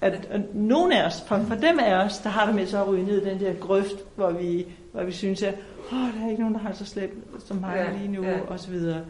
at, 0.00 0.28
at 0.30 0.54
nogle 0.54 1.02
af 1.02 1.06
os, 1.06 1.22
for, 1.26 1.44
for 1.48 1.54
dem 1.54 1.78
af 1.78 2.04
os, 2.04 2.18
der 2.18 2.30
har 2.30 2.46
det 2.46 2.54
med 2.54 2.66
så 2.66 2.82
at 2.82 2.88
ryge 2.88 3.04
ned 3.04 3.22
i 3.22 3.30
den 3.30 3.40
der 3.40 3.54
grøft, 3.54 3.96
hvor 4.16 4.30
vi, 4.30 4.66
hvor 4.92 5.02
vi 5.02 5.12
synes, 5.12 5.42
at 5.42 5.54
oh, 5.92 5.98
der 5.98 6.24
er 6.24 6.30
ikke 6.30 6.40
nogen, 6.40 6.54
der 6.54 6.60
har 6.60 6.72
så 6.72 6.84
slemt 6.84 7.14
som 7.46 7.56
mig 7.56 7.76
ja, 7.76 7.98
lige 7.98 8.08
nu, 8.08 8.24
ja. 8.24 8.40
og 8.40 8.60
så 8.60 8.70
videre. 8.70 9.04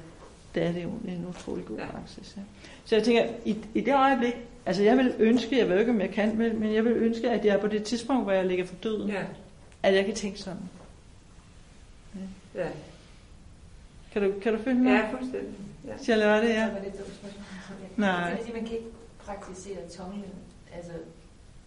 Det 0.54 0.62
er 0.62 0.72
det 0.72 0.82
jo 0.82 0.88
en 0.88 1.26
utrolig 1.28 1.64
god 1.64 1.78
ja. 1.78 1.86
praksis. 1.86 2.34
Ja. 2.36 2.42
Så 2.84 2.96
jeg 2.96 3.04
tænker, 3.04 3.24
i, 3.44 3.56
i 3.74 3.80
det 3.80 3.94
øjeblik, 3.94 4.34
altså 4.66 4.82
jeg 4.82 4.96
vil 4.96 5.14
ønske, 5.18 5.58
jeg 5.58 5.68
ved 5.68 5.78
ikke, 5.78 5.92
om 5.92 6.00
jeg 6.00 6.10
kan, 6.10 6.38
men 6.38 6.74
jeg 6.74 6.84
vil 6.84 6.92
ønske, 6.92 7.30
at 7.30 7.44
jeg 7.44 7.54
er 7.54 7.60
på 7.60 7.66
det 7.66 7.82
tidspunkt, 7.82 8.24
hvor 8.24 8.32
jeg 8.32 8.46
ligger 8.46 8.64
for 8.64 8.74
døden, 8.74 9.10
ja. 9.10 9.22
at 9.82 9.94
jeg 9.94 10.04
kan 10.04 10.14
tænke 10.14 10.38
sådan. 10.38 10.62
Ja. 12.54 12.60
ja. 12.62 12.68
Kan 14.12 14.22
du, 14.22 14.32
kan 14.42 14.52
du 14.52 14.58
følge 14.62 14.78
mig? 14.78 14.90
Ja, 14.90 15.18
fuldstændig. 15.18 15.54
Ja. 15.86 16.04
Charlotte, 16.04 16.48
ja. 16.48 16.64
Det 16.64 16.72
var 16.74 16.80
lidt 16.84 16.98
dumt 16.98 17.36
Nej. 17.96 18.30
Det 18.30 18.32
er 18.32 18.36
fordi, 18.36 18.52
man 18.52 18.64
kan 18.64 18.76
ikke 18.76 18.88
praktisere 19.26 19.88
tonglen, 19.96 20.34
altså 20.76 20.92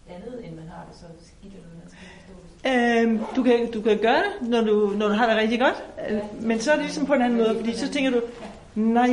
andet, 0.08 0.46
end 0.46 0.54
man 0.56 0.68
har 0.68 0.86
det 0.90 0.96
så 0.98 1.06
skidt, 1.26 1.54
eller 1.54 1.68
man 1.82 1.88
skal 1.88 1.98
forstå 2.14 2.46
Øhm, 2.66 3.20
du, 3.36 3.42
kan, 3.42 3.70
du 3.70 3.80
kan 3.80 3.98
gøre 3.98 4.22
det, 4.22 4.48
når 4.48 4.60
du, 4.60 4.92
når 4.96 5.08
du 5.08 5.14
har 5.14 5.28
det 5.28 5.36
rigtig 5.36 5.60
godt, 5.60 5.84
ja. 6.10 6.20
men 6.40 6.60
så 6.60 6.70
er 6.70 6.74
det 6.74 6.84
ligesom 6.84 7.06
på 7.06 7.12
en 7.12 7.22
anden 7.22 7.38
måde, 7.38 7.54
fordi 7.56 7.76
så 7.76 7.92
tænker 7.92 8.10
du, 8.10 8.20
nej, 8.74 9.06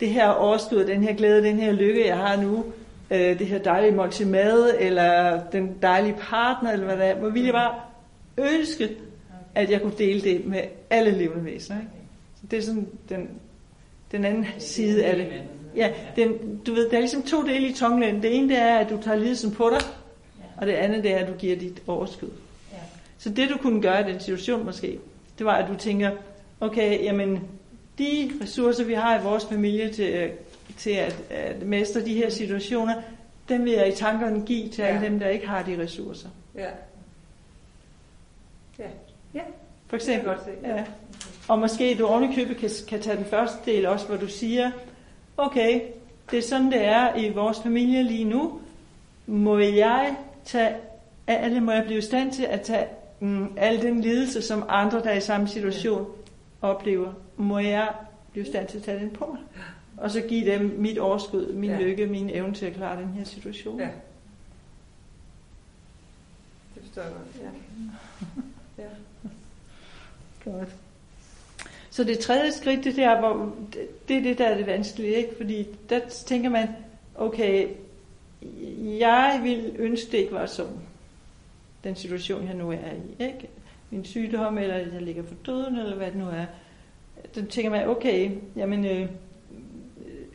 det 0.00 0.08
her 0.08 0.28
overskud, 0.28 0.84
den 0.84 1.02
her 1.02 1.14
glæde, 1.14 1.42
den 1.42 1.58
her 1.58 1.72
lykke, 1.72 2.06
jeg 2.06 2.16
har 2.16 2.36
nu, 2.36 2.64
øh, 3.10 3.38
det 3.38 3.46
her 3.46 3.58
dejlige 3.58 3.92
måltid 3.92 4.24
mad, 4.24 4.74
eller 4.78 5.40
den 5.52 5.76
dejlige 5.82 6.16
partner, 6.20 6.72
eller 6.72 6.84
hvad 6.86 6.96
det 6.96 7.06
er, 7.06 7.14
hvor 7.14 7.28
vil 7.28 7.44
jeg 7.44 7.52
bare 7.52 7.74
ønske, 8.36 8.96
at 9.54 9.70
jeg 9.70 9.82
kunne 9.82 9.98
dele 9.98 10.20
det 10.20 10.46
med 10.46 10.60
alle 10.90 11.10
levende 11.10 11.44
væsener. 11.44 11.80
Ikke? 11.80 11.92
Så 12.40 12.46
det 12.50 12.58
er 12.58 12.62
sådan 12.62 12.88
den, 13.08 13.28
den 14.12 14.24
anden 14.24 14.46
side 14.58 15.04
af 15.04 15.16
det. 15.16 15.42
Ja, 15.76 15.92
den, 16.16 16.60
du 16.66 16.74
ved, 16.74 16.90
der 16.90 16.96
er 16.96 17.00
ligesom 17.00 17.22
to 17.22 17.42
dele 17.42 17.68
i 17.68 17.72
tonglen. 17.72 18.22
Det 18.22 18.36
ene 18.36 18.48
det 18.48 18.58
er, 18.58 18.78
at 18.78 18.90
du 18.90 18.98
tager 19.02 19.16
lidelsen 19.16 19.50
på 19.50 19.70
dig, 19.70 19.80
og 20.56 20.66
det 20.66 20.72
andet 20.72 21.04
det 21.04 21.12
er, 21.12 21.18
at 21.18 21.28
du 21.28 21.32
giver 21.32 21.56
dit 21.56 21.82
overskud. 21.86 22.30
Så 23.18 23.30
det 23.30 23.48
du 23.48 23.58
kunne 23.58 23.82
gøre 23.82 24.08
i 24.08 24.12
den 24.12 24.20
situation 24.20 24.64
måske, 24.64 24.98
det 25.38 25.46
var, 25.46 25.54
at 25.54 25.68
du 25.68 25.74
tænker, 25.76 26.10
okay, 26.60 27.04
jamen, 27.04 27.40
de 27.98 28.32
ressourcer, 28.42 28.84
vi 28.84 28.94
har 28.94 29.20
i 29.20 29.22
vores 29.22 29.44
familie 29.44 29.92
til, 29.92 30.30
til 30.76 30.90
at, 30.90 31.16
at 31.30 31.62
mestre 31.62 32.04
de 32.04 32.14
her 32.14 32.30
situationer, 32.30 32.94
dem 33.48 33.64
vil 33.64 33.72
jeg 33.72 33.88
i 33.88 33.92
tankerne 33.92 34.46
give 34.46 34.68
til 34.68 34.82
alle 34.82 35.06
dem, 35.06 35.18
der 35.18 35.28
ikke 35.28 35.48
har 35.48 35.62
de 35.62 35.82
ressourcer. 35.82 36.28
Ja. 36.54 36.68
Ja. 38.78 38.88
Ja. 39.34 39.42
For 39.86 39.96
eksempel. 39.96 40.28
Godt 40.28 40.44
se, 40.44 40.50
ja. 40.62 40.76
ja. 40.76 40.84
Og 41.48 41.58
måske 41.58 41.96
du 41.98 42.06
ovenikøbet 42.06 42.56
kan, 42.56 42.70
kan 42.88 43.00
tage 43.00 43.16
den 43.16 43.24
første 43.24 43.70
del 43.70 43.86
også, 43.86 44.06
hvor 44.06 44.16
du 44.16 44.28
siger, 44.28 44.70
okay, 45.36 45.80
det 46.30 46.38
er 46.38 46.42
sådan, 46.42 46.72
det 46.72 46.84
er 46.84 47.16
i 47.16 47.28
vores 47.28 47.60
familie 47.62 48.02
lige 48.02 48.24
nu. 48.24 48.60
Må 49.26 49.58
jeg 49.58 50.16
tage 50.44 50.74
alle, 51.26 51.60
må 51.60 51.72
jeg 51.72 51.84
blive 51.84 51.98
i 51.98 52.02
stand 52.02 52.32
til 52.32 52.44
at 52.44 52.60
tage 52.60 52.86
mm, 53.20 53.52
al 53.56 53.82
den 53.82 54.00
lidelse, 54.00 54.42
som 54.42 54.64
andre, 54.68 54.98
der 55.02 55.10
er 55.10 55.16
i 55.16 55.20
samme 55.20 55.48
situation, 55.48 56.06
oplever, 56.62 57.12
må 57.36 57.58
jeg 57.58 57.88
blive 58.32 58.46
i 58.46 58.48
stand 58.48 58.68
til 58.68 58.78
at 58.78 58.84
tage 58.84 59.00
den 59.00 59.10
på 59.10 59.26
mig. 59.26 59.40
Og 59.96 60.10
så 60.10 60.20
give 60.20 60.52
dem 60.52 60.74
mit 60.78 60.98
overskud, 60.98 61.52
min 61.52 61.70
ja. 61.70 61.78
lykke, 61.78 62.06
min 62.06 62.30
evne 62.30 62.54
til 62.54 62.66
at 62.66 62.74
klare 62.74 63.02
den 63.02 63.08
her 63.08 63.24
situation. 63.24 63.80
Ja. 63.80 63.88
Det 66.74 66.82
forstår 66.82 67.02
jeg 67.02 67.12
godt, 67.12 67.44
ja. 68.78 68.82
ja. 68.82 68.88
Godt. 70.58 70.68
Så 71.92 72.04
det 72.04 72.18
tredje 72.18 72.52
skridt, 72.52 72.84
det, 72.84 72.96
der, 72.96 73.20
hvor, 73.20 73.52
det 74.08 74.16
er 74.16 74.22
det, 74.22 74.38
der 74.38 74.46
er 74.46 74.56
det 74.56 74.66
vanskelige, 74.66 75.14
ikke? 75.14 75.36
Fordi 75.36 75.66
der 75.88 76.00
tænker 76.08 76.50
man, 76.50 76.68
okay, 77.14 77.68
jeg 78.98 79.40
vil 79.42 79.76
ønske, 79.78 80.12
det 80.12 80.18
ikke 80.18 80.32
var 80.32 80.46
sådan, 80.46 80.78
den 81.84 81.96
situation, 81.96 82.46
jeg 82.46 82.54
nu 82.54 82.70
er 82.70 82.74
i, 82.74 83.24
ikke? 83.24 83.48
Min 83.90 84.04
sygdom, 84.04 84.58
eller 84.58 84.76
jeg 84.76 85.02
ligger 85.02 85.22
for 85.22 85.34
døden, 85.46 85.78
eller 85.78 85.96
hvad 85.96 86.06
det 86.06 86.16
nu 86.16 86.28
er. 86.28 86.44
Den 87.34 87.46
tænker 87.46 87.70
man, 87.70 87.88
okay, 87.88 88.30
jamen, 88.56 88.84
øh, 88.84 89.08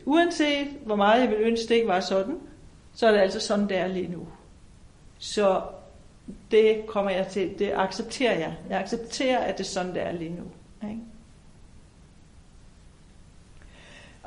uanset 0.04 0.68
hvor 0.84 0.96
meget 0.96 1.20
jeg 1.20 1.30
vil 1.30 1.38
ønske, 1.40 1.68
det 1.68 1.74
ikke 1.74 1.88
var 1.88 2.00
sådan, 2.00 2.38
så 2.94 3.06
er 3.06 3.12
det 3.12 3.18
altså 3.18 3.40
sådan, 3.40 3.68
det 3.68 3.76
er 3.76 3.86
lige 3.86 4.12
nu. 4.12 4.28
Så 5.18 5.62
det 6.50 6.86
kommer 6.86 7.10
jeg 7.10 7.26
til, 7.26 7.58
det 7.58 7.72
accepterer 7.74 8.38
jeg. 8.38 8.56
Jeg 8.68 8.78
accepterer, 8.78 9.38
at 9.38 9.58
det 9.58 9.64
er 9.64 9.68
sådan, 9.68 9.94
det 9.94 10.02
er 10.02 10.12
lige 10.12 10.30
nu. 10.30 10.44
Ikke? 10.88 11.00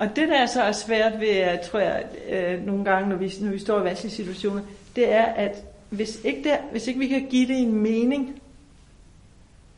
Og 0.01 0.15
det, 0.15 0.27
der 0.27 0.45
så 0.45 0.61
er 0.61 0.71
svært 0.71 1.19
ved, 1.19 1.63
tror 1.63 1.79
jeg, 1.79 2.03
øh, 2.29 2.65
nogle 2.65 2.85
gange, 2.85 3.09
når 3.09 3.15
vi, 3.15 3.33
når 3.41 3.51
vi 3.51 3.59
står 3.59 3.81
i 3.81 3.83
vanskelige 3.83 4.15
situationer, 4.15 4.61
det 4.95 5.13
er, 5.13 5.23
at 5.23 5.63
hvis 5.89 6.19
ikke, 6.23 6.49
der, 6.49 6.57
hvis 6.71 6.87
ikke 6.87 6.99
vi 6.99 7.07
kan 7.07 7.27
give 7.29 7.47
det 7.47 7.59
en 7.59 7.73
mening, 7.73 8.41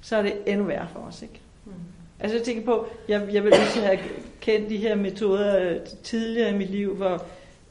så 0.01 0.15
er 0.15 0.21
det 0.21 0.33
endnu 0.45 0.65
værre 0.65 0.87
for 0.93 0.99
os. 0.99 1.21
Ikke? 1.21 1.39
Mm. 1.65 1.71
Altså 2.19 2.37
jeg 2.37 2.45
tænker 2.45 2.65
på, 2.65 2.87
jeg, 3.07 3.27
jeg 3.31 3.43
vil 3.43 3.53
også 3.53 3.81
have 3.81 3.99
kendt 4.41 4.69
de 4.69 4.77
her 4.77 4.95
metoder 4.95 5.59
øh, 5.59 5.75
tidligere 6.03 6.49
i 6.49 6.57
mit 6.57 6.69
liv, 6.69 6.95
hvor, 6.95 7.23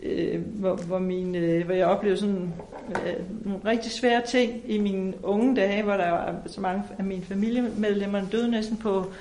øh, 0.02 0.40
hvor, 0.40 0.74
hvor, 0.74 0.98
min, 0.98 1.34
øh, 1.34 1.64
hvor 1.64 1.74
jeg 1.74 1.86
oplevede 1.86 2.20
sådan 2.20 2.52
øh, 2.88 3.14
nogle 3.44 3.60
rigtig 3.64 3.92
svære 3.92 4.22
ting 4.26 4.62
i 4.66 4.78
mine 4.78 5.14
unge 5.22 5.56
dage, 5.56 5.82
hvor 5.82 5.92
der 5.92 6.10
var 6.10 6.34
så 6.46 6.60
mange 6.60 6.82
af 6.98 7.04
mine 7.04 7.22
familiemedlemmer 7.22 8.22
døde 8.32 8.50
næsten 8.50 8.76
på 8.76 9.12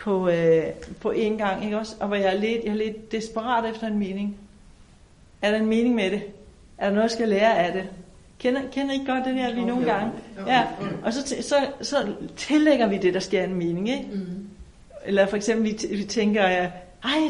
på, 0.00 0.28
øh, 0.28 0.64
på 1.00 1.10
en 1.10 1.38
gang, 1.38 1.64
ikke 1.64 1.78
også? 1.78 1.96
Og 2.00 2.08
hvor 2.08 2.16
jeg 2.16 2.34
er 2.34 2.38
lidt, 2.38 2.64
jeg 2.64 2.70
er 2.70 2.74
lidt 2.74 3.12
desperat 3.12 3.70
efter 3.70 3.86
en 3.86 3.98
mening. 3.98 4.36
Er 5.42 5.50
der 5.50 5.58
en 5.58 5.66
mening 5.66 5.94
med 5.94 6.10
det? 6.10 6.22
Er 6.78 6.86
der 6.86 6.90
noget, 6.90 7.02
jeg 7.02 7.10
skal 7.10 7.28
lære 7.28 7.58
af 7.58 7.72
det? 7.72 7.84
Kender, 8.38 8.60
kender 8.72 8.94
I 8.94 9.02
godt 9.06 9.24
det 9.24 9.36
der 9.36 9.50
lige 9.54 9.66
nogle 9.66 9.84
gange? 9.92 10.12
Ja, 10.46 10.66
og 11.04 11.12
så, 11.12 11.34
så, 11.40 11.54
så 11.80 11.96
tillægger 12.36 12.86
vi 12.88 12.98
det, 12.98 13.14
der 13.14 13.20
sker 13.20 13.44
en 13.44 13.54
mening, 13.54 13.90
ikke? 13.90 14.08
Mm. 14.12 14.48
Eller 15.04 15.26
for 15.26 15.36
eksempel, 15.36 15.64
vi, 15.66 15.96
vi 15.96 16.04
tænker, 16.04 16.42
ej, 16.42 16.70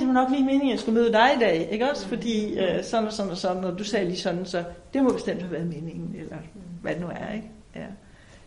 det 0.01 0.07
var 0.07 0.13
nok 0.13 0.31
lige 0.31 0.45
meningen, 0.45 0.71
jeg 0.71 0.79
skulle 0.79 1.01
møde 1.01 1.13
dig 1.13 1.31
i 1.37 1.41
dag, 1.41 1.69
ikke 1.71 1.91
også? 1.91 2.09
Fordi 2.09 2.59
øh, 2.59 2.85
sådan 2.85 3.07
og 3.07 3.13
sådan 3.13 3.31
og 3.31 3.37
sådan, 3.37 3.65
og 3.65 3.79
du 3.79 3.85
sagde 3.85 4.07
lige 4.07 4.19
sådan, 4.19 4.47
så 4.47 4.65
det 4.95 5.03
må 5.03 5.13
bestemt 5.13 5.41
have 5.41 5.53
været 5.53 5.67
meningen, 5.67 6.15
eller 6.19 6.37
hvad 6.83 6.93
det 6.93 7.01
nu 7.01 7.07
er, 7.07 7.35
ikke? 7.35 7.51
Ja. 7.77 7.87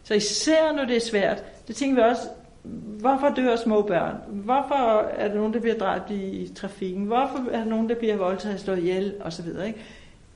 Så 0.04 0.14
især 0.14 0.72
når 0.76 0.86
det 0.86 0.96
er 0.96 1.02
svært, 1.02 1.44
det 1.68 1.76
tænker 1.76 1.96
vi 1.96 2.10
også, 2.10 2.22
Hvorfor 2.64 3.30
dør 3.30 3.56
små 3.56 3.82
børn? 3.82 4.16
Hvorfor 4.28 5.02
er 5.18 5.28
der 5.28 5.36
nogen, 5.36 5.54
der 5.54 5.60
bliver 5.60 5.78
dræbt 5.78 6.12
i 6.12 6.52
trafikken? 6.56 7.06
Hvorfor 7.06 7.50
er 7.52 7.58
der 7.58 7.66
nogen, 7.66 7.90
der 7.90 7.96
bliver 7.96 8.16
voldtaget 8.16 8.54
og 8.54 8.60
slået 8.60 8.78
ihjel? 8.78 9.14
Og 9.20 9.34
så 9.34 9.42
videre, 9.44 9.68
ikke? 9.68 9.80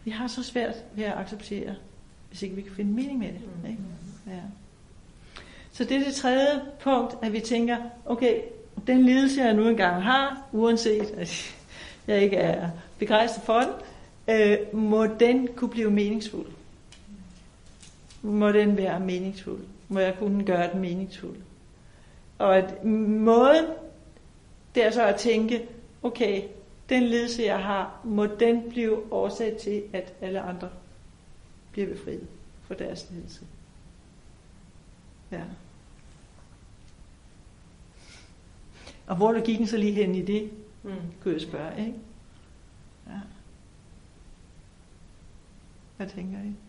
Vi 0.03 0.11
har 0.11 0.27
så 0.27 0.43
svært 0.43 0.75
ved 0.95 1.03
at 1.03 1.17
acceptere, 1.17 1.75
hvis 2.29 2.41
ikke 2.41 2.55
vi 2.55 2.61
kan 2.61 2.71
finde 2.71 2.93
mening 2.93 3.19
med 3.19 3.27
det. 3.27 3.41
Mm. 3.63 3.69
Ikke? 3.69 3.81
Ja. 4.27 4.41
Så 5.71 5.83
det 5.83 5.97
er 5.97 6.03
det 6.03 6.13
tredje 6.13 6.61
punkt, 6.79 7.15
at 7.21 7.33
vi 7.33 7.39
tænker, 7.39 7.77
okay, 8.05 8.41
den 8.87 9.03
lidelse, 9.03 9.41
jeg 9.41 9.53
nu 9.53 9.67
engang 9.67 10.03
har, 10.03 10.43
uanset 10.51 11.11
at 11.17 11.55
jeg 12.07 12.21
ikke 12.21 12.37
er 12.37 12.69
begejstret 12.99 13.43
for 13.43 13.59
den, 13.59 13.71
øh, 14.35 14.57
må 14.73 15.05
den 15.05 15.47
kunne 15.55 15.69
blive 15.69 15.91
meningsfuld. 15.91 16.47
Må 18.21 18.51
den 18.51 18.77
være 18.77 18.99
meningsfuld. 18.99 19.61
Må 19.87 19.99
jeg 19.99 20.15
kunne 20.19 20.43
gøre 20.43 20.71
den 20.73 20.81
meningsfuld. 20.81 21.37
Og 22.37 22.57
at 22.57 22.83
måden, 22.85 23.65
det 24.75 24.85
er 24.85 24.91
så 24.91 25.05
at 25.05 25.15
tænke, 25.15 25.67
okay, 26.03 26.43
den 26.89 27.03
ledelse, 27.03 27.43
jeg 27.43 27.63
har, 27.63 28.01
må 28.03 28.25
den 28.25 28.69
blive 28.69 29.13
årsag 29.13 29.57
til, 29.57 29.83
at 29.93 30.13
alle 30.21 30.41
andre 30.41 30.69
bliver 31.71 31.87
befriet 31.87 32.27
for 32.61 32.73
deres 32.73 33.07
ledelse. 33.11 33.45
Ja. 35.31 35.43
Og 39.07 39.15
hvor 39.15 39.31
du 39.31 39.39
gik 39.39 39.67
så 39.67 39.77
lige 39.77 39.93
hen 39.93 40.15
i 40.15 40.21
det, 40.21 40.51
mm. 40.83 40.91
kunne 41.21 41.33
jeg 41.33 41.41
spørge, 41.41 41.79
ikke? 41.79 41.99
Ja. 43.07 43.19
Hvad 45.97 46.07
tænker 46.07 46.37
I? 46.39 46.66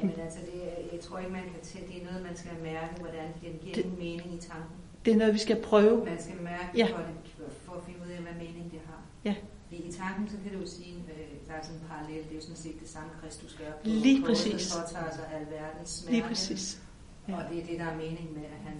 Jamen 0.00 0.20
altså, 0.20 0.38
det, 0.52 0.92
jeg 0.92 1.00
tror 1.00 1.18
ikke, 1.18 1.32
man 1.32 1.42
kan 1.42 1.60
tage, 1.62 1.86
det 1.86 2.02
er 2.02 2.04
noget, 2.04 2.22
man 2.22 2.36
skal 2.36 2.52
mærke, 2.62 2.94
hvordan 3.00 3.28
det 3.42 3.60
giver 3.60 3.74
det, 3.74 3.98
mening 3.98 4.34
i 4.34 4.38
tanken. 4.38 4.76
Det 5.04 5.12
er 5.12 5.16
noget, 5.16 5.34
vi 5.34 5.38
skal 5.38 5.62
prøve. 5.62 6.04
Man 6.04 6.22
skal 6.22 6.36
mærke 6.42 6.70
ja. 6.76 6.86
for, 6.86 6.96
det, 6.96 7.52
for 7.64 7.72
at 7.72 7.82
finde 7.86 8.00
ud 8.06 8.10
af, 8.10 8.18
hvad 8.18 8.32
mening 8.32 8.70
det 8.72 8.80
har. 8.86 9.02
Ja. 9.24 9.34
I 9.70 9.92
tanken, 9.92 10.28
så 10.28 10.36
kan 10.44 10.60
du 10.60 10.66
sige, 10.66 10.94
at 11.08 11.16
øh, 11.16 11.26
der 11.48 11.54
er 11.54 11.62
sådan 11.62 11.76
en 11.80 11.86
parallel, 11.88 12.22
det 12.24 12.30
er 12.30 12.34
jo 12.34 12.40
sådan 12.40 12.56
set 12.56 12.80
det 12.80 12.88
samme 12.88 13.10
Kristus 13.20 13.54
gør. 13.58 13.70
På, 13.72 13.80
Lige 13.84 14.24
præcis. 14.26 14.74
Han 14.74 14.82
påtager 14.82 15.14
sig 15.14 15.26
alverdens 15.34 15.90
smerte. 15.90 16.12
Lige 16.12 16.28
præcis. 16.28 16.82
Ja. 17.28 17.36
Og 17.36 17.42
det 17.50 17.62
er 17.62 17.66
det, 17.66 17.78
der 17.78 17.84
er 17.84 17.96
mening 17.96 18.32
med, 18.32 18.44
at 18.44 18.60
han 18.64 18.74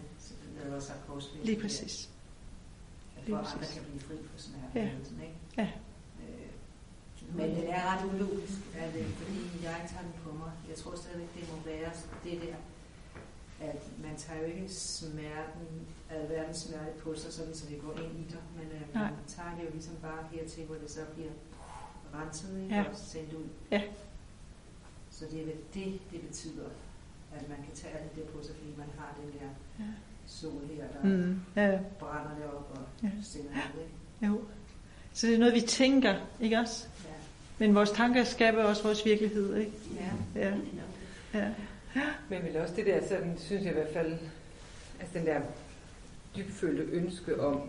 lader 0.64 0.80
sig 0.80 0.94
korsfæste. 1.06 1.46
Lige 1.46 1.60
præcis. 1.60 2.10
For 3.14 3.20
Lige 3.26 3.36
præcis. 3.36 3.54
andre 3.54 3.66
kan 3.74 3.82
blive 3.90 4.00
fri 4.00 4.14
for 4.30 4.38
smerte. 4.38 4.70
Ja. 4.74 4.84
Ikke? 5.22 5.34
ja. 5.58 5.68
Men 7.34 7.50
det 7.56 7.70
er 7.70 7.82
ret 7.90 8.04
ulogisk, 8.12 8.58
at, 8.82 8.92
fordi 9.20 9.40
jeg 9.64 9.72
ikke 9.78 9.90
tager 9.92 10.06
den 10.08 10.16
på 10.24 10.32
mig. 10.32 10.52
Jeg 10.68 10.76
tror 10.76 10.94
stadigvæk, 10.96 11.30
det 11.34 11.44
må 11.52 11.56
være 11.72 11.90
det 12.24 12.42
der 12.42 12.56
at 13.60 13.82
man 14.02 14.16
tager 14.16 14.40
jo 14.40 14.46
ikke 14.46 14.68
smerten, 14.68 15.86
alverdens 16.10 16.56
smerte 16.56 16.92
på 17.02 17.14
sig, 17.14 17.32
sådan 17.32 17.54
så 17.54 17.66
det 17.70 17.80
går 17.80 17.92
ind 17.92 18.18
i 18.18 18.30
dig, 18.30 18.40
men 18.56 18.66
uh, 18.94 19.00
man 19.00 19.12
tager 19.26 19.56
det 19.56 19.64
jo 19.64 19.70
ligesom 19.70 19.96
bare 20.02 20.26
hertil, 20.32 20.64
hvor 20.64 20.74
det 20.74 20.90
så 20.90 21.00
bliver 21.14 21.30
renset 22.14 22.62
ikke? 22.62 22.74
Ja. 22.74 22.84
og 22.84 22.96
sendt 22.96 23.32
ud. 23.32 23.44
Ja. 23.70 23.82
Så 25.10 25.24
det 25.30 25.40
er 25.40 25.44
vel 25.44 25.56
det, 25.74 26.00
det 26.12 26.20
betyder, 26.20 26.68
at 27.34 27.48
man 27.48 27.56
kan 27.56 27.74
tage 27.74 27.94
alt 27.94 28.16
det 28.16 28.24
på 28.24 28.42
sig, 28.42 28.54
fordi 28.56 28.70
man 28.78 28.88
har 28.98 29.16
den 29.22 29.40
der 29.40 29.48
ja. 29.78 29.90
sol 30.26 30.66
her, 30.66 30.84
der 30.92 31.02
mm. 31.02 31.40
ja. 31.56 31.78
brænder 31.98 32.34
det 32.34 32.44
op 32.44 32.72
og 32.76 32.82
ja. 33.02 33.10
sender 33.22 33.52
det. 33.52 34.28
Jo. 34.28 34.40
Så 35.12 35.26
det 35.26 35.34
er 35.34 35.38
noget, 35.38 35.54
vi 35.54 35.60
tænker, 35.60 36.14
ikke 36.40 36.58
også? 36.58 36.88
Ja. 37.04 37.10
Men 37.60 37.74
vores 37.74 37.90
tanker 37.90 38.24
skaber 38.24 38.64
også 38.64 38.82
vores 38.82 39.06
virkelighed, 39.06 39.56
ikke? 39.56 39.72
Ja. 40.36 40.40
ja. 40.40 40.52
ja. 41.34 41.46
ja. 41.96 42.02
Men 42.28 42.38
vel 42.44 42.56
også 42.56 42.74
det 42.76 42.86
der, 42.86 43.00
sådan, 43.08 43.34
synes 43.38 43.62
jeg 43.62 43.70
i 43.70 43.74
hvert 43.74 43.92
fald, 43.92 44.12
altså 45.00 45.18
den 45.18 45.26
der 45.26 45.40
dybfølte 46.36 46.82
ønske 46.82 47.40
om 47.40 47.60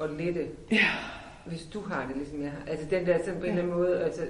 at 0.00 0.10
lette, 0.10 0.46
ja. 0.70 0.88
hvis 1.46 1.62
du 1.74 1.80
har 1.80 2.06
det, 2.06 2.16
ligesom 2.16 2.42
jeg 2.42 2.50
har. 2.50 2.58
Altså 2.66 2.86
den 2.90 3.06
der 3.06 3.18
sådan 3.18 3.40
på 3.40 3.44
en 3.44 3.50
eller 3.50 3.62
anden 3.62 3.76
måde, 3.76 4.04
altså, 4.04 4.22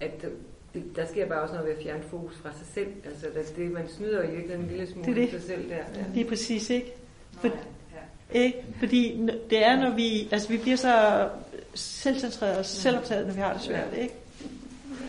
at 0.00 0.26
det, 0.74 0.96
der 0.96 1.06
sker 1.06 1.26
bare 1.26 1.40
også 1.40 1.54
noget 1.54 1.68
ved 1.68 1.76
at 1.76 1.82
fjerne 1.82 2.02
fokus 2.02 2.36
fra 2.36 2.50
sig 2.58 2.66
selv. 2.74 2.88
Altså 3.04 3.26
det, 3.34 3.56
det 3.56 3.72
man 3.72 3.88
snyder 3.88 4.22
i 4.22 4.30
virkeligheden 4.30 4.62
en 4.62 4.70
lille 4.70 4.92
smule 4.92 5.06
det 5.06 5.16
det. 5.16 5.30
sig 5.30 5.42
selv 5.42 5.68
der. 5.68 5.76
Ja. 5.76 6.04
Det 6.14 6.20
er 6.24 6.28
præcis, 6.28 6.70
ikke? 6.70 6.92
For, 7.32 7.48
ja. 8.34 8.40
ikke? 8.40 8.64
Fordi 8.78 9.28
det 9.50 9.64
er, 9.64 9.80
når 9.80 9.94
vi, 9.94 10.28
altså 10.32 10.48
vi 10.48 10.58
bliver 10.58 10.76
så 10.76 11.28
selvcentreret 11.74 12.58
og 12.58 12.64
selvoptaget, 12.64 13.26
når 13.26 13.34
vi 13.34 13.40
har 13.40 13.52
det 13.52 13.62
svært, 13.62 13.88
ja. 13.96 14.02
ikke? 14.02 14.14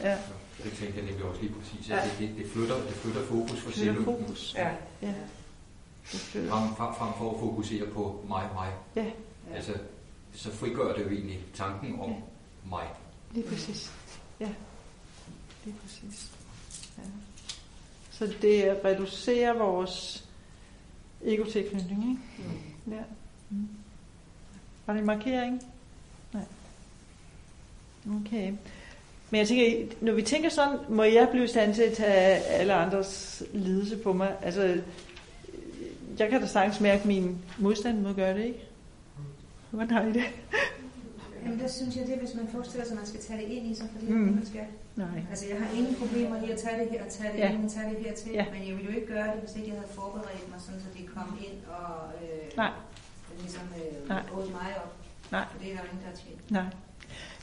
Ja. 0.05 0.17
Det 0.63 0.73
tænker 0.73 0.95
jeg 0.95 1.05
nemlig 1.05 1.25
også 1.25 1.41
lige 1.41 1.53
præcis, 1.53 1.89
at 1.89 1.97
ja. 1.97 2.25
det, 2.25 2.35
det, 2.37 2.51
flytter, 2.51 2.75
det 2.75 2.93
flytter 2.93 3.25
fokus 3.25 3.59
for 3.59 3.71
selv. 3.71 4.03
fokus. 4.03 4.55
Ja. 4.57 4.71
ja. 5.01 5.13
Frem, 6.03 6.75
frem, 6.75 6.95
frem 6.95 7.13
for 7.17 7.33
at 7.33 7.39
fokusere 7.39 7.87
på 7.87 8.25
mig, 8.27 8.49
mig. 8.53 8.73
Ja. 8.95 9.11
Altså, 9.53 9.73
så 10.33 10.51
frigør 10.51 10.95
det 10.95 11.03
jo 11.03 11.09
egentlig 11.09 11.39
tanken 11.53 11.99
om 11.99 12.09
ja. 12.09 12.15
mig. 12.69 12.87
Lige 13.31 13.47
præcis. 13.47 13.93
Ja. 14.39 14.49
Lige 15.65 15.75
præcis. 15.81 16.31
Ja. 16.97 17.03
Så 18.11 18.33
det 18.41 18.81
reducerer 18.85 19.53
vores 19.53 20.27
egotilknytning, 21.25 22.09
ikke? 22.09 22.49
Mm. 22.87 22.93
Ja. 22.93 23.03
Mm. 23.49 23.69
Var 24.85 24.93
det 24.93 24.99
en 24.99 25.05
markering? 25.05 25.61
Okay. 28.09 28.53
Men 29.35 29.39
jeg 29.39 29.47
tænker, 29.47 29.95
når 30.01 30.13
vi 30.13 30.21
tænker 30.21 30.49
sådan, 30.49 30.77
må 30.89 31.03
jeg 31.03 31.27
blive 31.31 31.43
i 31.43 31.47
stand 31.47 31.75
til 31.75 31.81
at 31.81 31.93
tage 31.93 32.37
alle 32.59 32.73
andres 32.73 33.43
lidelse 33.53 33.97
på 33.97 34.13
mig? 34.13 34.35
Altså, 34.41 34.81
jeg 36.19 36.29
kan 36.29 36.41
da 36.41 36.47
sagtens 36.47 36.81
mærke 36.81 37.07
min 37.07 37.37
modstand 37.57 37.99
mod 37.99 38.09
at 38.09 38.15
gøre 38.15 38.33
det, 38.37 38.45
ikke? 38.45 38.63
Hvordan 39.71 39.91
har 39.91 40.01
I 40.01 40.13
det? 40.13 40.23
Jamen, 41.43 41.59
der 41.59 41.67
synes 41.67 41.95
jeg 41.95 42.07
det, 42.07 42.17
hvis 42.17 42.35
man 42.35 42.47
forestiller 42.47 42.85
sig, 42.85 42.93
at 42.93 42.97
man 42.97 43.07
skal 43.07 43.19
tage 43.19 43.39
det 43.41 43.47
ind 43.47 43.65
i 43.71 43.75
sig, 43.75 43.87
fordi 43.93 44.11
mm. 44.11 44.19
man 44.19 44.45
skal. 44.45 44.65
Nej. 44.95 45.07
Altså, 45.29 45.45
jeg 45.51 45.57
har 45.63 45.77
ingen 45.77 45.95
problemer 45.95 46.35
i 46.45 46.51
at 46.51 46.57
tage 46.59 46.79
det 46.79 46.87
her 46.91 47.05
og 47.05 47.11
tage 47.11 47.31
det 47.33 47.39
ja. 47.39 47.51
ind 47.53 47.65
og 47.65 47.71
tage 47.71 47.89
det 47.89 47.99
her 48.05 48.13
til, 48.13 48.31
ja. 48.31 48.45
men 48.53 48.67
jeg 48.67 48.75
ville 48.77 48.91
jo 48.91 48.95
ikke 48.97 49.13
gøre 49.13 49.27
det, 49.33 49.39
hvis 49.43 49.55
ikke 49.55 49.67
jeg 49.67 49.77
havde 49.79 49.93
forberedt 49.93 50.49
mig, 50.51 50.59
sådan 50.65 50.81
så 50.81 50.87
det 50.97 51.05
kom 51.15 51.39
ind 51.47 51.57
og 51.77 51.91
øh, 52.21 52.57
Nej. 52.57 52.71
ligesom 53.41 53.65
øh, 53.79 54.09
Nej. 54.09 54.21
mig 54.59 54.69
op. 54.83 54.93
Nej. 55.31 55.45
For 55.51 55.59
det 55.59 55.67
er 55.71 55.73
der 55.75 55.81
jo 55.83 55.87
ingen, 55.91 56.03
der 56.03 56.09
har 56.13 56.17
tjent. 56.23 56.51
Nej. 56.51 56.69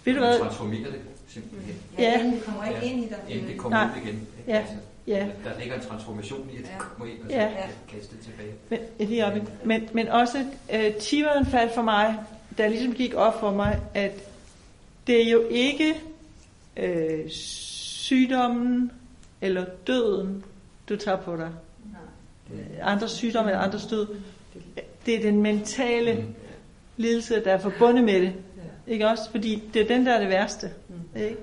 Ved 0.04 0.12
du 0.14 0.18
hvad? 0.18 0.38
transformerer 0.38 0.90
det 0.90 1.00
simpelthen. 1.32 1.74
Ja, 1.98 2.02
ja. 2.02 2.24
det 2.24 2.44
kommer 2.44 2.64
ikke 2.64 2.86
ind 2.86 3.04
i 3.04 3.08
dig. 3.08 3.18
Inden 3.28 3.48
det 3.48 3.58
kommer 3.58 3.84
ud 3.84 4.02
igen. 4.02 4.28
Ja. 4.48 4.56
Altså, 4.56 4.74
ja. 5.06 5.26
Der 5.44 5.58
ligger 5.60 5.74
en 5.74 5.80
transformation 5.80 6.50
i, 6.52 6.56
at 6.56 6.62
det 6.62 6.78
kommer 6.78 7.12
ind, 7.12 7.22
og 7.22 7.30
så 7.30 7.36
ja. 7.36 7.50
kaste 7.88 8.16
det 8.16 8.24
tilbage. 8.24 8.52
Men, 8.68 9.08
lige 9.08 9.26
oppe. 9.26 9.42
Men, 9.64 9.88
men 9.92 10.08
også 10.08 10.44
uh, 10.74 10.94
tiveren 11.00 11.46
faldt 11.46 11.74
for 11.74 11.82
mig, 11.82 12.18
der 12.58 12.68
ligesom 12.68 12.94
gik 12.94 13.14
op 13.14 13.40
for 13.40 13.50
mig, 13.50 13.80
at 13.94 14.12
det 15.06 15.26
er 15.26 15.30
jo 15.30 15.46
ikke 15.50 15.94
uh, 16.82 17.30
sygdommen 17.30 18.92
eller 19.40 19.64
døden, 19.86 20.44
du 20.88 20.96
tager 20.96 21.18
på 21.18 21.36
dig. 21.36 21.50
Nej. 21.92 22.62
Andres 22.92 23.10
sygdom 23.10 23.46
eller 23.46 23.58
andres 23.58 23.86
død. 23.86 24.06
Det 25.06 25.14
er 25.14 25.22
den 25.22 25.42
mentale 25.42 26.14
mm. 26.14 26.34
lidelse, 26.96 27.44
der 27.44 27.52
er 27.52 27.58
forbundet 27.58 28.04
med 28.04 28.20
det. 28.20 28.32
Ikke 28.86 29.08
også? 29.08 29.30
Fordi 29.30 29.62
det 29.74 29.82
er 29.82 29.86
den, 29.86 30.06
der 30.06 30.12
er 30.12 30.20
det 30.20 30.28
værste. 30.28 30.66
Mm. 30.66 30.72
Ikke? 31.16 31.36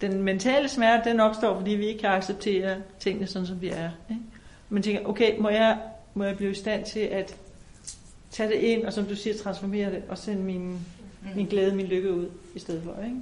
Den 0.00 0.22
mentale 0.22 0.68
smerte, 0.68 1.10
den 1.10 1.20
opstår, 1.20 1.58
fordi 1.58 1.70
vi 1.70 1.86
ikke 1.86 2.00
kan 2.00 2.10
acceptere 2.10 2.76
tingene 3.00 3.26
sådan, 3.26 3.46
som 3.46 3.60
vi 3.60 3.68
er. 3.68 3.90
Ikke? 4.10 4.22
Man 4.68 4.82
tænker, 4.82 5.04
okay, 5.04 5.38
må 5.38 5.48
jeg, 5.48 5.78
må 6.14 6.24
jeg 6.24 6.36
blive 6.36 6.50
i 6.50 6.54
stand 6.54 6.84
til 6.84 7.00
at 7.00 7.36
tage 8.30 8.48
det 8.48 8.56
ind, 8.56 8.84
og 8.84 8.92
som 8.92 9.04
du 9.04 9.16
siger, 9.16 9.36
transformere 9.36 9.90
det, 9.90 10.02
og 10.08 10.18
sende 10.18 10.42
min, 10.42 10.78
min 11.36 11.46
glæde, 11.46 11.74
min 11.74 11.86
lykke 11.86 12.12
ud 12.12 12.30
i 12.54 12.58
stedet 12.58 12.82
for. 12.82 13.02
Ikke? 13.04 13.16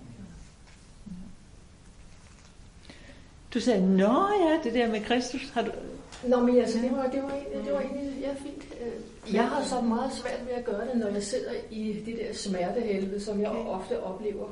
Du 3.55 3.61
sagde, 3.61 3.97
nå 3.97 4.29
ja, 4.41 4.59
det 4.65 4.75
der 4.75 4.89
med 4.89 5.01
Kristus, 5.01 5.51
har 5.51 5.63
du... 5.63 5.71
Nå, 6.27 6.41
men 6.41 6.57
altså, 6.57 6.79
det 6.79 6.91
var, 6.93 7.07
det 7.07 7.23
var, 7.23 7.63
det 7.65 7.73
var 7.73 7.81
egentlig 7.81 8.21
ja, 8.21 8.31
fint. 8.33 8.65
Øh, 8.81 9.35
jeg 9.35 9.49
har 9.49 9.65
så 9.65 9.81
meget 9.81 10.13
svært 10.13 10.41
ved 10.47 10.55
at 10.55 10.65
gøre 10.65 10.89
det, 10.89 10.97
når 10.97 11.09
jeg 11.09 11.23
sidder 11.23 11.51
i 11.71 11.93
det 12.07 12.17
der 12.17 12.35
smertehelvede, 12.35 13.21
som 13.21 13.41
jeg 13.41 13.51
okay. 13.51 13.71
ofte 13.71 14.03
oplever. 14.03 14.49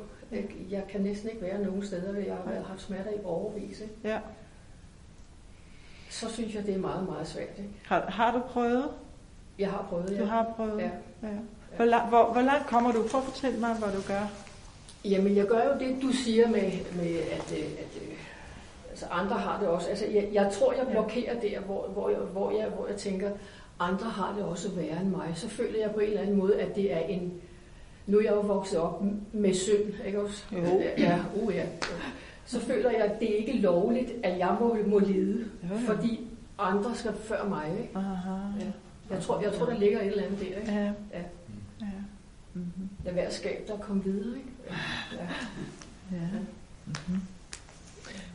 Jeg 0.71 0.85
kan 0.89 1.01
næsten 1.01 1.31
ikke 1.31 1.43
være 1.43 1.63
nogen 1.63 1.87
steder, 1.87 2.13
hvor 2.13 2.21
jeg 2.21 2.35
har 2.35 2.63
haft 2.69 2.81
smerter 2.81 3.11
i 3.11 3.25
overvis. 3.25 3.81
Ikke? 3.81 3.95
Ja. 4.05 4.19
Så 6.11 6.33
synes 6.33 6.55
jeg, 6.55 6.67
det 6.67 6.75
er 6.75 6.79
meget, 6.79 7.09
meget 7.09 7.29
svært. 7.29 7.59
Ikke? 7.59 7.71
Har, 7.85 8.01
har 8.01 8.33
du 8.33 8.41
prøvet? 8.41 8.91
Jeg 9.59 9.71
har 9.71 9.87
prøvet, 9.89 10.11
ja. 10.11 10.21
Du 10.21 10.25
har 10.25 10.53
prøvet? 10.57 10.79
Ja. 10.79 10.91
ja. 11.23 11.29
Hvor, 11.77 11.85
lang, 11.85 12.09
hvor, 12.09 12.33
hvor 12.33 12.43
langt 12.43 12.67
kommer 12.67 12.93
du? 12.93 13.07
Prøv 13.11 13.21
at 13.21 13.27
fortælle 13.27 13.61
mig, 13.61 13.75
hvad 13.75 13.89
du 13.89 14.01
gør. 14.09 14.27
Jamen, 15.05 15.37
jeg 15.37 15.47
gør 15.47 15.65
jo 15.65 15.79
det, 15.79 16.03
du 16.03 16.13
siger 16.13 16.49
med, 16.49 16.73
med 16.97 17.17
at, 17.17 17.53
øh, 17.59 17.65
at, 17.65 18.03
øh, 18.03 18.17
altså 18.91 19.07
andre 19.11 19.37
har 19.37 19.61
det 19.61 19.69
også. 19.69 19.89
Altså, 19.89 20.07
jeg, 20.07 20.29
jeg 20.33 20.53
tror, 20.53 20.73
jeg 20.73 20.87
blokerer 20.91 21.41
der, 21.41 21.61
hvor, 21.61 21.89
hvor, 21.89 22.09
jeg, 22.09 22.19
hvor, 22.19 22.51
jeg, 22.51 22.69
hvor 22.69 22.87
jeg 22.87 22.97
tænker, 22.97 23.31
andre 23.79 24.11
har 24.11 24.35
det 24.37 24.45
også 24.45 24.71
værre 24.71 25.01
end 25.01 25.09
mig. 25.09 25.33
Så 25.35 25.49
føler 25.49 25.79
jeg 25.81 25.91
på 25.91 26.01
en 26.01 26.09
eller 26.09 26.21
anden 26.21 26.37
måde, 26.37 26.61
at 26.61 26.77
det 26.77 26.93
er 26.93 26.99
en... 26.99 27.41
Nu 28.07 28.19
er 28.19 28.23
jeg 28.23 28.33
jo 28.33 28.41
vokset 28.41 28.79
op 28.79 29.03
med 29.33 29.55
synd, 29.55 30.07
ikke 30.07 30.21
også? 30.21 30.45
Jo. 30.53 30.81
Ja, 30.99 31.19
uh, 31.35 31.55
ja. 31.55 31.65
Så 32.47 32.61
føler 32.61 32.91
jeg, 32.91 33.01
at 33.01 33.21
det 33.21 33.33
er 33.33 33.37
ikke 33.37 33.59
lovligt, 33.59 34.13
at 34.23 34.39
jeg 34.39 34.57
må, 34.61 34.77
må 34.87 34.99
lide, 34.99 35.45
jo, 35.71 35.77
fordi 35.87 36.27
andre 36.59 36.95
skal 36.95 37.13
før 37.13 37.49
mig. 37.49 37.73
Ikke? 37.83 37.99
Aha. 37.99 38.31
Ja. 38.61 38.67
Jeg 39.15 39.23
tror, 39.23 39.41
jeg 39.41 39.53
tror, 39.53 39.67
der 39.67 39.79
ligger 39.79 40.01
et 40.01 40.07
eller 40.07 40.25
andet 40.25 40.41
der. 40.41 40.47
Ikke? 40.47 40.73
Ja. 40.73 40.85
ja. 40.85 41.23
ja. 41.81 41.87
Mm-hmm. 42.55 42.89
Lad 43.05 43.15
være 43.15 43.31
skab, 43.31 43.69
der 43.69 43.79
kom 43.79 44.05
videre. 44.05 44.37
Ikke? 44.37 44.49
Ja. 45.13 45.19
ja. 46.13 46.23
ja. 46.23 46.39
Mm-hmm. 46.87 47.21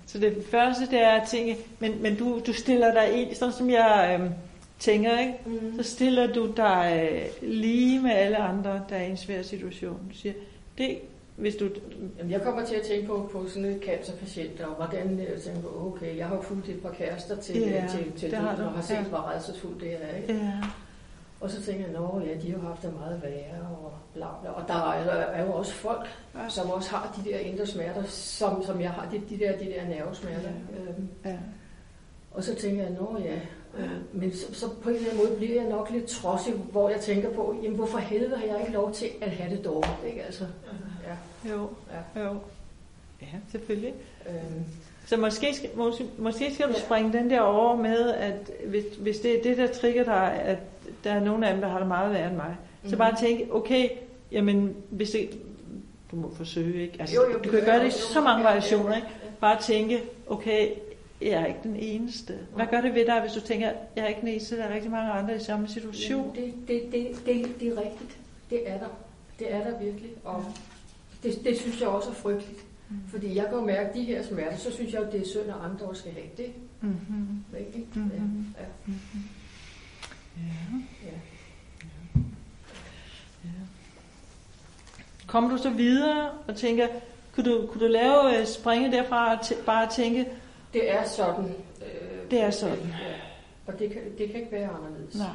Så 0.06 0.20
det 0.20 0.46
første, 0.52 0.86
det 0.86 1.02
er 1.02 1.22
at 1.22 1.28
tænke, 1.28 1.58
men, 1.80 2.02
men 2.02 2.16
du, 2.16 2.42
du 2.48 2.54
stiller 2.54 2.94
dig 2.94 3.22
ind, 3.22 3.36
sådan 3.36 3.54
som 3.54 3.70
jeg 3.70 4.20
øh, 4.22 4.32
tænker, 4.82 5.20
ikke? 5.20 5.34
Mm. 5.46 5.84
så 5.84 5.84
stiller 5.84 6.34
du 6.34 6.52
dig 6.58 7.10
øh, 7.12 7.50
lige 7.50 8.02
med 8.02 8.12
alle 8.12 8.38
andre, 8.38 8.82
der 8.90 8.96
er 8.96 9.04
i 9.04 9.10
en 9.10 9.18
svær 9.18 9.42
situation. 9.42 10.00
Du 10.10 10.16
siger, 10.16 10.34
det, 10.78 11.00
hvis 11.36 11.56
du... 11.56 11.70
Jamen, 12.18 12.32
jeg 12.32 12.42
kommer 12.42 12.66
til 12.66 12.76
at 12.76 12.82
tænke 12.82 13.08
på, 13.08 13.30
på 13.32 13.48
sådan 13.48 13.66
et 13.66 13.82
cancerpatient, 13.86 14.62
og 14.62 14.76
hvordan 14.76 15.20
jeg 15.20 15.28
øh, 15.28 15.40
tænker, 15.40 15.86
okay, 15.88 16.18
jeg 16.18 16.28
har 16.28 16.42
fulgt 16.42 16.70
et 16.70 16.82
par 16.82 16.92
kærester 16.92 17.36
til, 17.36 17.62
ja, 17.62 17.88
til, 17.90 18.12
til 18.12 18.32
døden, 18.32 18.46
og 18.46 18.72
har 18.72 18.82
set, 18.82 18.96
ja. 18.96 19.04
hvor 19.04 19.32
redselsfuldt 19.32 19.82
det 19.82 19.94
er. 19.94 20.16
Ikke? 20.18 20.34
Ja. 20.34 20.54
Og 21.42 21.50
så 21.50 21.62
tænker 21.62 21.86
jeg, 21.88 21.96
at 21.96 22.28
ja, 22.28 22.48
de 22.48 22.52
har 22.52 22.68
haft 22.68 22.82
det 22.82 22.94
meget 22.94 23.22
værre, 23.24 23.62
og 23.84 23.94
bla 24.14 24.26
bla. 24.42 24.50
Og 24.50 24.68
der 24.68 24.92
er, 24.92 25.10
er 25.10 25.46
jo 25.46 25.54
også 25.54 25.74
folk, 25.74 26.08
ja. 26.36 26.50
som 26.50 26.70
også 26.70 26.90
har 26.90 27.18
de 27.18 27.30
der 27.30 27.40
indre 27.40 27.66
smerter, 27.66 28.04
som, 28.04 28.64
som 28.66 28.82
jeg 28.82 28.92
har, 28.92 29.10
de, 29.12 29.22
de 29.30 29.40
der, 29.40 29.58
de 29.58 29.66
der 29.66 29.88
nervesmerter. 29.88 30.50
Ja. 30.50 30.82
Øhm. 30.82 31.08
Ja. 31.26 31.38
Og 32.32 32.44
så 32.44 32.56
tænker 32.56 32.84
jeg, 32.84 32.92
nå 32.92 33.18
ja, 33.24 33.34
øh, 33.34 33.42
men 34.14 34.34
så, 34.34 34.54
så 34.54 34.70
på 34.70 34.90
en 34.90 34.96
eller 34.96 35.10
anden 35.10 35.26
måde 35.26 35.38
bliver 35.38 35.62
jeg 35.62 35.70
nok 35.70 35.90
lidt 35.92 36.06
trodsig, 36.06 36.54
hvor 36.54 36.90
jeg 36.90 37.00
tænker 37.00 37.30
på, 37.30 37.56
jamen 37.64 37.76
hvorfor 37.76 37.98
helvede 37.98 38.38
har 38.38 38.46
jeg 38.46 38.60
ikke 38.60 38.74
lov 38.74 38.94
til 38.94 39.08
at 39.22 39.32
have 39.32 39.56
det 39.56 39.66
dårligt, 39.66 39.98
ikke 40.08 40.24
altså? 40.24 40.46
Ja. 41.08 41.52
Jo, 41.52 41.70
ja. 42.16 42.22
jo. 42.24 42.36
Ja, 43.22 43.28
selvfølgelig. 43.52 43.94
Øhm. 44.30 44.64
Så 45.06 45.18
måske 45.18 45.56
skal, 45.56 45.70
måske, 45.76 46.06
måske 46.18 46.54
skal 46.54 46.68
du 46.68 46.74
springe 46.74 47.14
den 47.14 47.30
der 47.30 47.40
over 47.40 47.76
med, 47.76 48.10
at 48.10 48.52
hvis, 48.66 48.84
hvis 49.00 49.20
det 49.20 49.40
er 49.40 49.44
det, 49.44 49.58
der 49.58 49.68
trigger 49.68 50.04
dig, 50.04 50.42
at 50.44 50.58
der 51.04 51.12
er 51.12 51.20
nogle 51.20 51.48
af 51.48 51.54
dem, 51.54 51.62
der 51.62 51.70
har 51.70 51.80
det 51.80 51.88
meget 51.88 52.14
værre 52.14 52.28
end 52.28 52.36
mig. 52.36 52.56
Mm-hmm. 52.58 52.90
Så 52.90 52.98
bare 52.98 53.16
tænke, 53.22 53.48
okay, 53.52 53.90
jamen, 54.32 54.76
hvis 54.90 55.10
det, 55.12 55.30
du 56.12 56.16
må 56.16 56.34
forsøge, 56.36 56.82
ikke? 56.82 56.98
Altså, 57.00 57.16
jo, 57.16 57.32
jo, 57.32 57.40
du 57.44 57.50
kan 57.50 57.66
gøre 57.66 57.80
det 57.80 57.88
i 57.88 57.92
så 57.92 58.22
mange 58.22 58.44
variationer, 58.44 58.96
ikke? 58.96 59.08
Bare 59.42 59.62
tænke, 59.62 60.04
okay, 60.28 60.70
jeg 61.22 61.42
er 61.42 61.46
ikke 61.46 61.60
den 61.64 61.76
eneste. 61.76 62.40
Hvad 62.56 62.66
gør 62.72 62.82
det 62.82 62.96
ved 62.96 63.06
dig, 63.06 63.22
hvis 63.22 63.32
du 63.32 63.40
tænker, 63.40 63.68
jeg 63.96 64.04
er 64.04 64.08
ikke 64.08 64.22
den 64.22 64.28
eneste, 64.28 64.58
der 64.58 64.64
er 64.64 64.74
rigtig 64.74 64.92
mange 64.92 65.12
andre 65.12 65.36
i 65.36 65.40
samme 65.40 65.68
situation? 65.68 66.36
Jamen, 66.36 66.56
det, 66.68 66.68
det, 66.68 66.92
det, 66.92 67.26
det, 67.26 67.60
det 67.60 67.68
er 67.68 67.82
rigtigt. 67.82 68.18
Det 68.50 68.70
er 68.70 68.78
der. 68.78 68.88
Det 69.40 69.54
er 69.54 69.64
der 69.64 69.80
virkelig. 69.80 70.10
Og 70.24 70.46
det, 71.24 71.40
det 71.44 71.58
synes 71.60 71.80
jeg 71.82 71.88
også 71.88 72.10
er 72.10 72.14
frygteligt. 72.14 72.60
Mm. 72.90 72.98
Fordi 73.08 73.36
jeg 73.36 73.46
kan 73.50 73.66
mærke 73.66 73.90
de 74.00 74.04
her 74.04 74.24
smerter, 74.24 74.58
så 74.58 74.72
synes 74.72 74.94
jeg, 74.94 75.02
at 75.02 75.12
det 75.12 75.22
er 75.22 75.26
synd, 75.26 75.50
at 75.50 75.56
andre 75.72 75.86
også 75.86 76.02
skal 76.02 76.14
have 76.14 76.26
det. 76.38 76.52
Mm-hmm. 76.82 77.44
Ikke? 77.60 77.88
Mm-hmm. 77.94 78.46
Ja. 78.58 78.62
Ja. 78.64 78.68
Mm-hmm. 78.86 79.22
Ja. 80.38 81.08
ja. 81.08 81.18
ja. 83.44 83.50
Kommer 85.28 85.50
du 85.50 85.58
så 85.58 85.70
videre 85.70 86.30
og 86.48 86.56
tænker, 86.56 86.88
kunne 87.36 87.52
du, 87.52 87.68
kunne 87.68 87.86
du 87.86 87.92
lave 87.92 88.40
øh, 88.40 88.46
springe 88.48 88.92
derfra 88.92 89.34
og 89.34 89.40
t- 89.40 89.66
bare 89.66 89.90
tænke? 89.92 90.28
Det 90.74 90.92
er 90.92 91.04
sådan. 91.04 91.56
Øh, 91.82 92.32
det 92.32 92.42
er 92.42 92.50
sådan. 92.50 92.78
Ja. 92.78 93.14
Og 93.68 93.80
det 93.80 93.92
kan, 93.92 94.02
det 94.18 94.32
kan 94.32 94.40
ikke 94.40 94.52
være 94.52 94.70
anderledes. 94.70 95.16
Nej. 95.16 95.28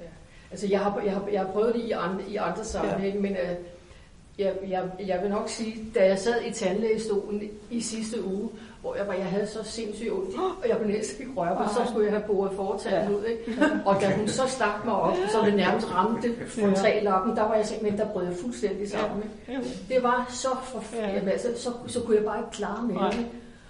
Ja. 0.00 0.04
Altså, 0.50 0.66
jeg 0.66 0.80
har, 0.80 1.00
jeg, 1.04 1.12
har, 1.12 1.28
jeg 1.32 1.40
har 1.40 1.52
prøvet 1.52 1.74
det 1.74 1.80
i 1.80 1.90
andre, 1.90 2.22
i 2.28 2.36
andre 2.36 2.64
sammenhænge, 2.64 3.14
ja. 3.14 3.20
men 3.20 3.32
uh, 3.32 3.64
jeg, 4.38 4.54
jeg, 4.68 4.84
jeg 5.06 5.22
vil 5.22 5.30
nok 5.30 5.48
sige, 5.48 5.84
da 5.94 6.06
jeg 6.06 6.18
sad 6.18 6.42
i 6.46 6.52
tandlægestolen 6.52 7.42
i 7.70 7.80
sidste 7.80 8.24
uge, 8.24 8.48
hvor 8.80 8.94
jeg, 8.96 9.06
var, 9.06 9.14
jeg 9.14 9.26
havde 9.26 9.46
så 9.46 9.64
sindssygt 9.64 10.12
ondt, 10.12 10.34
og 10.62 10.68
jeg 10.68 10.76
kunne 10.76 10.92
næsten 10.92 11.26
ikke 11.26 11.40
røre 11.40 11.54
mig, 11.54 11.68
så 11.68 11.90
skulle 11.90 12.06
jeg 12.06 12.14
have 12.14 12.26
boret 12.26 12.52
foretaget 12.56 13.10
ja. 13.10 13.10
ud. 13.10 13.24
Ikke? 13.24 13.62
Og 13.86 14.00
da 14.00 14.16
hun 14.16 14.28
så 14.28 14.42
stak 14.48 14.84
mig 14.84 14.94
op, 14.94 15.16
så 15.16 15.38
det 15.44 15.54
nærmest 15.54 15.90
ramte 15.90 16.34
frontallappen, 16.46 17.36
der 17.36 17.42
var 17.42 17.54
jeg 17.54 17.66
simpelthen, 17.66 18.00
der 18.00 18.12
brød 18.12 18.24
jeg 18.24 18.34
fuldstændig 18.42 18.90
sammen. 18.90 19.22
Ikke? 19.48 19.62
Det 19.88 20.02
var 20.02 20.26
så 20.30 20.48
forfærdeligt, 20.62 21.28
altså, 21.28 21.48
så, 21.56 21.70
så 21.86 22.00
kunne 22.00 22.16
jeg 22.16 22.24
bare 22.24 22.38
ikke 22.38 22.50
klare 22.50 22.82
med 22.82 22.96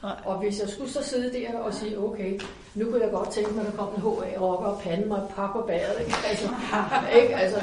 det. 0.02 0.12
Og 0.24 0.38
hvis 0.38 0.60
jeg 0.60 0.68
skulle 0.68 0.90
så 0.90 1.04
sidde 1.04 1.32
der 1.32 1.58
og 1.58 1.74
sige, 1.74 1.98
okay, 1.98 2.40
nu 2.74 2.84
kunne 2.90 3.02
jeg 3.02 3.10
godt 3.10 3.30
tænke 3.30 3.50
mig, 3.54 3.66
at 3.66 3.72
der 3.72 3.78
kom 3.78 3.88
en 3.96 4.02
HA-rocker 4.02 4.66
og 4.66 4.80
pande 4.80 5.06
mig 5.08 5.18
et 5.18 5.28
par 5.36 5.52
på 5.52 5.60
badet. 5.66 6.00
Ikke? 6.00 6.14
Altså, 6.28 6.48
ikke? 7.22 7.36
Altså, 7.36 7.60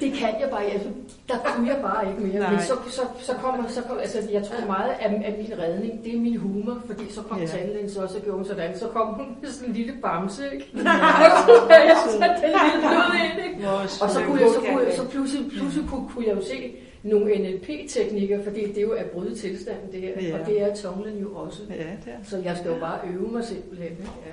det 0.00 0.12
kan 0.12 0.40
jeg 0.40 0.48
bare, 0.50 0.64
altså, 0.64 0.88
der 1.28 1.34
kunne 1.44 1.68
jeg 1.68 1.78
bare 1.82 2.08
ikke 2.10 2.20
mere. 2.20 2.50
Men 2.50 2.60
så, 2.60 2.74
så, 2.90 3.02
så 3.20 3.32
kommer, 3.32 3.68
så 3.68 3.82
kom, 3.82 3.98
altså, 3.98 4.18
jeg 4.32 4.42
tror 4.42 4.66
meget 4.66 4.90
af, 4.90 5.22
af 5.24 5.34
min 5.38 5.58
redning, 5.58 6.04
det 6.04 6.16
er 6.16 6.20
min 6.20 6.36
humor, 6.36 6.76
fordi 6.86 7.12
så 7.12 7.22
kom 7.22 7.40
ja. 7.40 7.46
tandlægen 7.46 7.90
så 7.90 8.02
også 8.02 8.16
og 8.16 8.22
gjorde 8.22 8.44
sådan, 8.44 8.78
så 8.78 8.88
kom 8.88 9.06
hun 9.06 9.26
med 9.42 9.50
sådan 9.50 9.68
en 9.68 9.74
lille 9.74 9.92
bamse, 10.02 10.42
ikke? 10.52 10.66
Nej, 10.84 10.94
og 11.24 11.30
så 11.46 11.66
havde 11.70 11.84
jeg 11.88 11.98
sat 12.10 12.36
den 12.42 12.50
lille 12.64 12.78
blod 12.80 13.14
ind, 13.24 13.38
ikke? 13.48 13.70
Og 13.70 14.10
så, 14.10 14.22
kunne 14.26 14.40
jeg, 14.40 14.50
så, 14.54 14.60
kunne, 14.60 14.92
så 14.96 15.08
pludselig, 15.08 15.50
pludselig 15.50 15.88
kunne, 15.90 16.08
kunne 16.08 16.26
jeg 16.26 16.36
jo 16.36 16.42
se 16.42 16.76
nogle 17.02 17.38
NLP-teknikker, 17.38 18.44
fordi 18.44 18.66
det 18.68 18.78
er 18.78 18.82
jo 18.82 18.92
at 18.92 19.10
bryde 19.10 19.34
tilstanden, 19.34 19.92
det 19.92 20.00
her, 20.00 20.28
ja. 20.28 20.40
og 20.40 20.46
det 20.46 20.62
er 20.62 20.74
tonglen 20.74 21.18
jo 21.18 21.36
også. 21.36 21.62
Ja, 21.70 21.74
det 21.74 22.12
er. 22.12 22.24
Så 22.24 22.38
jeg 22.38 22.56
skal 22.56 22.70
jo 22.70 22.78
bare 22.78 23.08
øve 23.08 23.32
mig 23.32 23.44
simpelthen, 23.44 23.90
ikke? 23.90 24.02
Ja. 24.26 24.32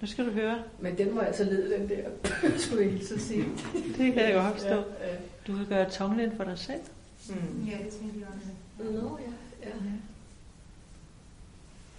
Nu 0.00 0.06
skal 0.06 0.26
du 0.26 0.30
høre. 0.30 0.62
Men 0.80 0.98
den 0.98 1.14
må 1.14 1.20
altså 1.20 1.44
lede, 1.44 1.74
den 1.74 1.88
der, 1.88 2.04
skulle 2.58 2.84
jeg 2.84 2.92
hilse 2.92 3.14
at 3.14 3.20
sige. 3.20 3.44
det 3.98 4.12
kan 4.14 4.22
jeg 4.22 4.34
godt 4.34 4.52
forstå. 4.52 4.74
Ja, 4.74 4.76
ja. 4.76 5.16
Du 5.46 5.56
kan 5.56 5.66
gøre 5.68 5.90
tonglen 5.90 6.32
for 6.36 6.44
dig 6.44 6.58
selv. 6.58 6.80
Mm. 7.28 7.64
Ja, 7.64 7.76
det 7.84 7.92
tænker 7.92 8.18
jeg 8.18 8.28
også. 8.34 9.00
Nå, 9.02 9.18
ja. 9.62 9.68
ja. 9.68 9.74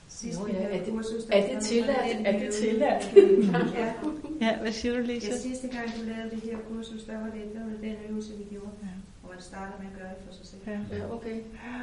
Sidst, 0.07 0.39
Nå, 0.39 0.47
ja. 0.47 0.53
Er 0.53 0.85
det, 0.85 0.93
er 1.31 1.49
det 1.49 1.63
tilladt? 1.63 2.25
Er 2.25 2.39
det 2.39 2.53
tilladt? 2.53 3.11
ja. 3.79 3.93
ja, 4.41 4.57
hvad 4.61 4.71
siger 4.71 4.97
du, 4.97 5.01
Lisa? 5.01 5.31
Ja, 5.31 5.37
sidste 5.37 5.67
gang 5.67 5.85
du 5.97 6.01
lavede 6.05 6.29
det 6.35 6.39
her 6.43 6.57
kursus, 6.69 7.03
der 7.03 7.19
var 7.19 7.25
det, 7.25 7.41
der 7.53 7.59
var 7.59 7.77
den 7.81 7.95
øvelse, 8.09 8.37
vi 8.37 8.43
gjorde. 8.49 8.69
Ja. 8.83 8.87
Man 9.35 9.43
starter 9.43 9.73
med 9.79 9.87
at 9.93 9.99
gøre 9.99 10.09
det 10.09 10.23
for 10.27 10.33
sig 10.33 10.47
selv. 10.47 10.61
Ja, 10.67 10.97
ja 10.97 11.13
okay. 11.13 11.35
Ja. 11.35 11.77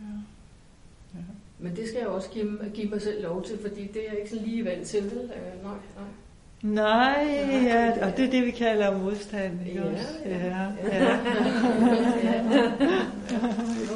Ja. 0.00 0.14
Ja. 1.14 1.20
Men 1.58 1.76
det 1.76 1.88
skal 1.88 1.98
jeg 1.98 2.08
også 2.08 2.30
give, 2.30 2.70
give 2.74 2.90
mig 2.90 3.02
selv 3.02 3.22
lov 3.22 3.44
til, 3.44 3.58
fordi 3.62 3.86
det 3.86 3.96
er 3.96 4.10
jeg 4.10 4.18
ikke 4.18 4.30
så 4.30 4.36
lige 4.36 4.64
vant 4.64 4.86
til. 4.86 5.04
Vel? 5.04 5.12
Uh, 5.12 5.64
nej, 5.64 5.74
nej. 5.96 6.04
Nej, 6.62 7.26
ja, 7.66 8.06
og 8.06 8.16
det 8.16 8.24
er 8.24 8.30
det, 8.30 8.46
vi 8.46 8.50
kalder 8.50 8.98
modstand. 8.98 9.66
Ikke 9.66 9.80
ja, 9.80 9.92
også? 9.92 10.18
Ja, 10.24 10.30
ja. 10.30 10.66
ja. 10.82 11.04
ja. 11.04 11.18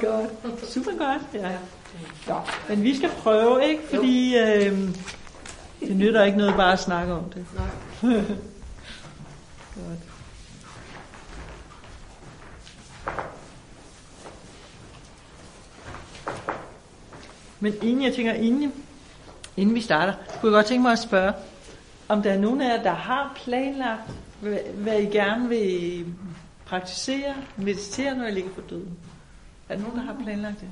godt. 0.06 0.64
Super 0.68 0.90
godt, 0.90 1.22
ja. 1.34 1.50
ja. 2.28 2.40
Men 2.68 2.82
vi 2.82 2.96
skal 2.96 3.10
prøve, 3.10 3.64
ikke? 3.68 3.82
Fordi 3.94 4.36
øh, 4.36 4.78
det 5.80 5.96
nytter 5.96 6.24
ikke 6.24 6.38
noget 6.38 6.54
bare 6.54 6.72
at 6.72 6.78
snakke 6.78 7.12
om 7.12 7.24
det. 7.30 7.46
Nej. 7.54 8.12
godt. 9.74 10.05
Men 17.60 17.74
inden 17.82 18.04
jeg 18.04 18.14
tænker, 18.14 18.32
inden, 18.32 18.72
inden 19.56 19.74
vi 19.74 19.80
starter, 19.80 20.12
kunne 20.12 20.52
jeg 20.52 20.56
godt 20.56 20.66
tænke 20.66 20.82
mig 20.82 20.92
at 20.92 20.98
spørge, 20.98 21.32
om 22.08 22.22
der 22.22 22.32
er 22.32 22.38
nogen 22.38 22.60
af 22.60 22.76
jer, 22.76 22.82
der 22.82 22.94
har 22.94 23.32
planlagt, 23.44 24.10
hvad 24.74 25.00
I 25.00 25.06
gerne 25.06 25.48
vil 25.48 26.06
praktisere, 26.66 27.34
meditere, 27.56 28.14
når 28.16 28.26
I 28.26 28.30
ligger 28.30 28.50
for 28.54 28.62
døden. 28.70 28.98
Er 29.68 29.74
der 29.76 29.82
nogen, 29.82 29.98
der 29.98 30.04
har 30.04 30.16
planlagt 30.24 30.60
det? 30.60 30.68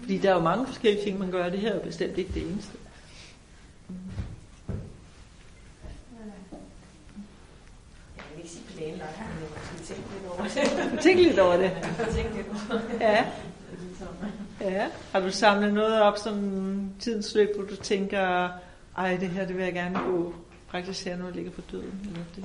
Fordi 0.00 0.18
der 0.18 0.30
er 0.30 0.34
jo 0.34 0.40
mange 0.40 0.66
forskellige 0.66 1.04
ting, 1.04 1.18
man 1.18 1.30
gør. 1.30 1.48
Det 1.48 1.60
her 1.60 1.72
er 1.72 1.80
bestemt 1.80 2.18
ikke 2.18 2.32
det 2.34 2.42
eneste. 2.42 2.72
Jeg 8.36 8.44
planlagt, 8.76 9.18
men 9.18 9.48
jeg 9.78 9.84
tænke 9.84 10.10
lidt 10.12 10.28
over 10.28 10.42
det. 10.42 11.00
Tænk 11.00 11.18
lidt 11.18 11.38
over 11.38 11.56
det. 11.56 11.70
Tænk 12.14 12.34
lidt 12.34 12.46
over 12.70 12.80
det. 12.80 13.00
Ja. 13.00 13.26
Ja. 14.60 14.88
Har 15.12 15.20
du 15.20 15.30
samlet 15.30 15.74
noget 15.74 16.02
op 16.02 16.18
som 16.18 16.90
tidens 17.00 17.34
løb, 17.34 17.56
hvor 17.56 17.64
du 17.64 17.76
tænker, 17.76 18.48
ej, 18.96 19.16
det 19.16 19.28
her 19.28 19.46
det 19.46 19.56
vil 19.56 19.64
jeg 19.64 19.72
gerne 19.72 19.98
gå 19.98 20.34
praktisere, 20.68 21.16
når 21.16 21.24
jeg 21.26 21.34
ligger 21.34 21.50
på 21.50 21.60
døden? 21.60 22.00
Eller 22.04 22.24
det? 22.36 22.44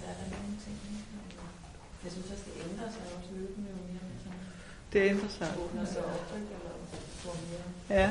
Der 0.00 0.08
er 0.08 0.14
der 0.14 0.36
nogle 0.36 0.56
ting. 0.64 0.76
Jeg 2.04 2.12
synes 2.12 2.30
også, 2.30 2.44
det 2.46 2.70
ændrer 2.70 2.90
sig 2.90 3.02
også 3.18 3.28
løbende 3.34 3.68
jo 3.70 3.76
mere. 3.76 4.00
Sådan, 4.24 4.38
det 4.92 5.10
ændrer 5.10 5.28
sig. 5.28 5.48
Åbner 5.64 5.84
sig 5.84 6.04
op, 6.04 6.32
eller 6.34 6.58
får 7.14 7.36
mere 7.50 8.00
ja. 8.00 8.10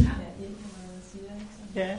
Ja, 0.00 0.44
ind, 0.44 0.50
man 0.50 1.02
siger. 1.12 1.30
Ikke? 1.34 1.80
Ja. 1.80 1.98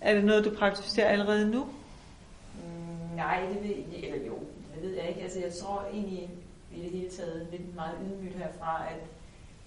Er 0.00 0.14
det 0.14 0.24
noget, 0.24 0.44
du 0.44 0.50
praktiserer 0.50 1.08
allerede 1.08 1.50
nu? 1.50 1.64
Mm, 1.64 3.16
nej, 3.16 3.40
det 3.40 3.62
ved 3.62 3.76
jeg, 3.76 4.08
eller 4.08 4.26
jo, 4.26 4.38
det 4.74 4.82
ved 4.82 4.94
jeg 4.94 5.08
ikke. 5.08 5.20
Altså, 5.20 5.40
jeg 5.40 5.52
tror 5.62 5.86
egentlig, 5.92 6.30
i 6.76 6.82
det 6.82 6.90
hele 6.90 7.10
taget 7.10 7.48
lidt 7.50 7.74
meget 7.74 7.98
ydmygt 8.04 8.36
herfra, 8.36 8.88
at, 8.92 9.00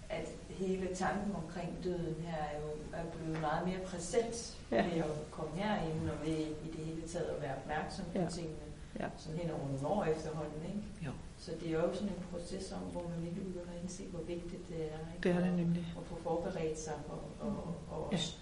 at 0.10 0.28
hele 0.50 0.96
tanken 0.96 1.36
omkring 1.36 1.78
døden 1.84 2.16
her 2.22 2.38
er 2.38 2.60
jo 2.62 2.68
er 2.94 3.04
blevet 3.16 3.42
meget 3.42 3.68
mere 3.68 3.80
præsent 3.86 4.58
ja. 4.72 4.84
ved 4.88 4.98
at 4.98 5.32
komme 5.32 5.52
herind 5.56 6.10
og 6.10 6.18
ved 6.26 6.38
i 6.38 6.68
det 6.76 6.86
hele 6.86 7.08
taget 7.08 7.26
at 7.26 7.42
være 7.42 7.56
opmærksom 7.56 8.06
på 8.06 8.20
ja. 8.20 8.30
tingene 8.30 8.70
ja. 9.00 9.08
sådan 9.18 9.40
hen 9.40 9.52
over 9.52 9.68
nogle 9.68 9.88
år 9.88 10.04
efterhånden. 10.06 10.62
Ikke? 10.66 11.06
Jo. 11.06 11.12
Så 11.38 11.52
det 11.60 11.68
er 11.70 11.74
jo 11.74 11.94
sådan 11.94 12.08
en 12.10 12.24
proces 12.32 12.72
om, 12.72 12.82
hvor 12.82 13.04
man 13.10 13.22
virkelig 13.26 13.46
begynder 13.46 13.74
at 13.76 13.82
indse, 13.82 14.04
hvor 14.04 14.24
vigtigt 14.34 14.70
det 14.70 14.82
er. 14.94 15.00
Ikke? 15.16 15.24
Det 15.24 15.32
er 15.32 15.40
det 15.46 15.54
nemlig. 15.54 15.94
Og 15.98 16.04
få 16.06 16.16
forberedt 16.24 16.80
sig 16.80 16.94
og, 17.10 17.22
og, 17.40 17.76
og 17.90 18.10
ja. 18.12 18.18
også 18.18 18.38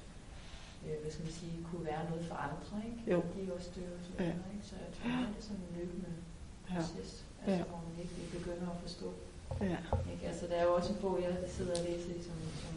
øh, 0.86 1.02
hvad 1.02 1.12
skal 1.12 1.24
man 1.24 1.34
sige, 1.34 1.66
kunne 1.72 1.86
være 1.86 2.10
noget 2.10 2.26
for 2.26 2.36
andre. 2.36 2.88
Ikke? 2.90 3.12
Jo. 3.12 3.18
De 3.34 3.48
er 3.48 3.56
også 3.56 3.70
døde 3.76 3.94
og 4.00 4.04
så 4.06 4.12
videre. 4.12 4.26
Ja. 4.26 4.54
Ikke? 4.54 4.68
Så 4.68 4.76
jeg 4.86 4.92
tror, 4.98 5.28
det 5.30 5.38
er 5.38 5.42
sådan 5.42 5.62
en 5.64 5.78
løbende 5.80 6.12
proces. 6.68 7.12
Ja 7.22 7.27
altså, 7.40 7.58
ja. 7.58 7.64
hvor 7.70 7.82
man 7.88 7.94
virkelig 8.02 8.26
begynder 8.38 8.68
at 8.76 8.80
forstå. 8.82 9.10
Ja. 9.62 9.80
Ikke? 10.14 10.28
Altså, 10.28 10.48
der 10.48 10.56
er 10.56 10.64
jo 10.64 10.74
også 10.74 10.94
en 10.94 11.00
bog, 11.02 11.20
jeg 11.22 11.34
sidder 11.48 11.72
og 11.80 11.84
læser 11.90 12.10
i, 12.20 12.24
som, 12.24 12.38
som, 12.62 12.74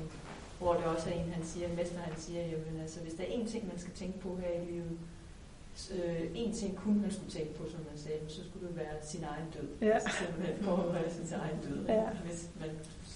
hvor 0.59 0.75
det 0.75 0.85
også 0.85 1.11
er 1.11 1.15
en, 1.15 1.33
han 1.33 1.45
siger, 1.45 1.69
en 1.69 1.77
mester 1.77 1.99
han 1.99 2.17
siger, 2.17 2.43
jamen, 2.43 2.81
altså, 2.81 3.01
hvis 3.01 3.15
der 3.15 3.25
er 3.25 3.29
én 3.29 3.51
ting, 3.53 3.69
man 3.69 3.79
skal 3.79 3.93
tænke 3.93 4.19
på 4.19 4.39
her 4.43 4.61
i 4.61 4.65
livet, 4.71 4.99
øh, 5.95 6.31
en 6.35 6.53
ting 6.53 6.77
kun 6.77 7.01
man 7.01 7.13
skulle 7.13 7.31
tænke 7.31 7.55
på, 7.55 7.65
som 7.71 7.81
man 7.91 7.99
sagde, 7.99 8.19
så 8.29 8.41
skulle 8.49 8.69
det 8.69 8.77
være 8.77 8.95
sin 9.03 9.25
egen 9.25 9.47
død. 9.55 9.69
Ja. 9.89 9.95
Altså, 9.95 10.11
simpelthen 10.19 10.65
forberede 10.65 11.11
sin 11.15 11.35
egen 11.35 11.59
død, 11.69 11.87
ja. 11.87 12.11
hvis 12.25 12.51
man 12.61 12.71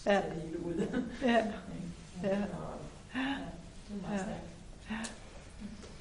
ja. 0.06 0.22
det 0.34 0.42
hele 0.42 0.60
ud. 0.66 0.86
ja. 1.22 1.46
ja. 2.28 2.38
Og, 2.42 2.74
ja. 3.14 3.36
Det 3.88 3.96
er 3.96 4.08
meget 4.08 4.18
ja. 4.18 4.22
stærkt. 4.22 5.14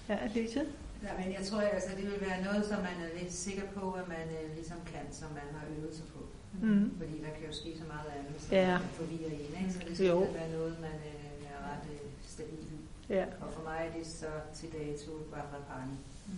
Ja. 0.09 0.15
Ja, 0.15 0.27
Lise? 0.33 0.65
Ja, 1.03 1.11
men 1.19 1.33
jeg 1.37 1.43
tror, 1.45 1.61
altså, 1.61 1.89
det 1.97 2.05
vil 2.11 2.21
være 2.29 2.43
noget, 2.43 2.65
som 2.65 2.77
man 2.77 2.97
er 3.05 3.19
lidt 3.19 3.33
sikker 3.33 3.65
på, 3.77 3.91
at 3.91 4.07
man 4.07 4.25
uh, 4.37 4.55
ligesom 4.55 4.77
kan, 4.85 5.05
som 5.11 5.29
man 5.39 5.47
har 5.57 5.65
øvet 5.77 5.95
sig 5.95 6.05
på. 6.15 6.21
Mm. 6.61 6.91
Fordi 6.97 7.15
der 7.25 7.31
kan 7.37 7.43
jo 7.49 7.53
ske 7.61 7.71
så 7.81 7.85
meget 7.93 8.09
andet, 8.17 8.41
som 8.41 8.51
ja. 8.51 8.71
man 8.71 8.79
kan 8.79 8.89
forvirre 9.01 9.31
en. 9.41 9.53
Ikke? 9.59 9.73
Så 9.73 9.79
det 9.87 9.95
skal 9.97 10.07
jo. 10.07 10.19
være 10.19 10.51
noget, 10.51 10.73
man 10.81 10.97
uh, 11.11 11.51
er 11.51 11.59
ret 11.69 11.85
uh, 11.93 12.09
stabil 12.27 12.67
i. 12.77 12.79
Ja. 13.09 13.25
Og 13.41 13.53
for 13.53 13.63
mig 13.63 13.79
er 13.87 13.97
det 13.97 14.07
så 14.07 14.31
til 14.57 14.69
dato 14.73 15.11
Vajrapani. 15.31 15.97
Mm. 16.27 16.33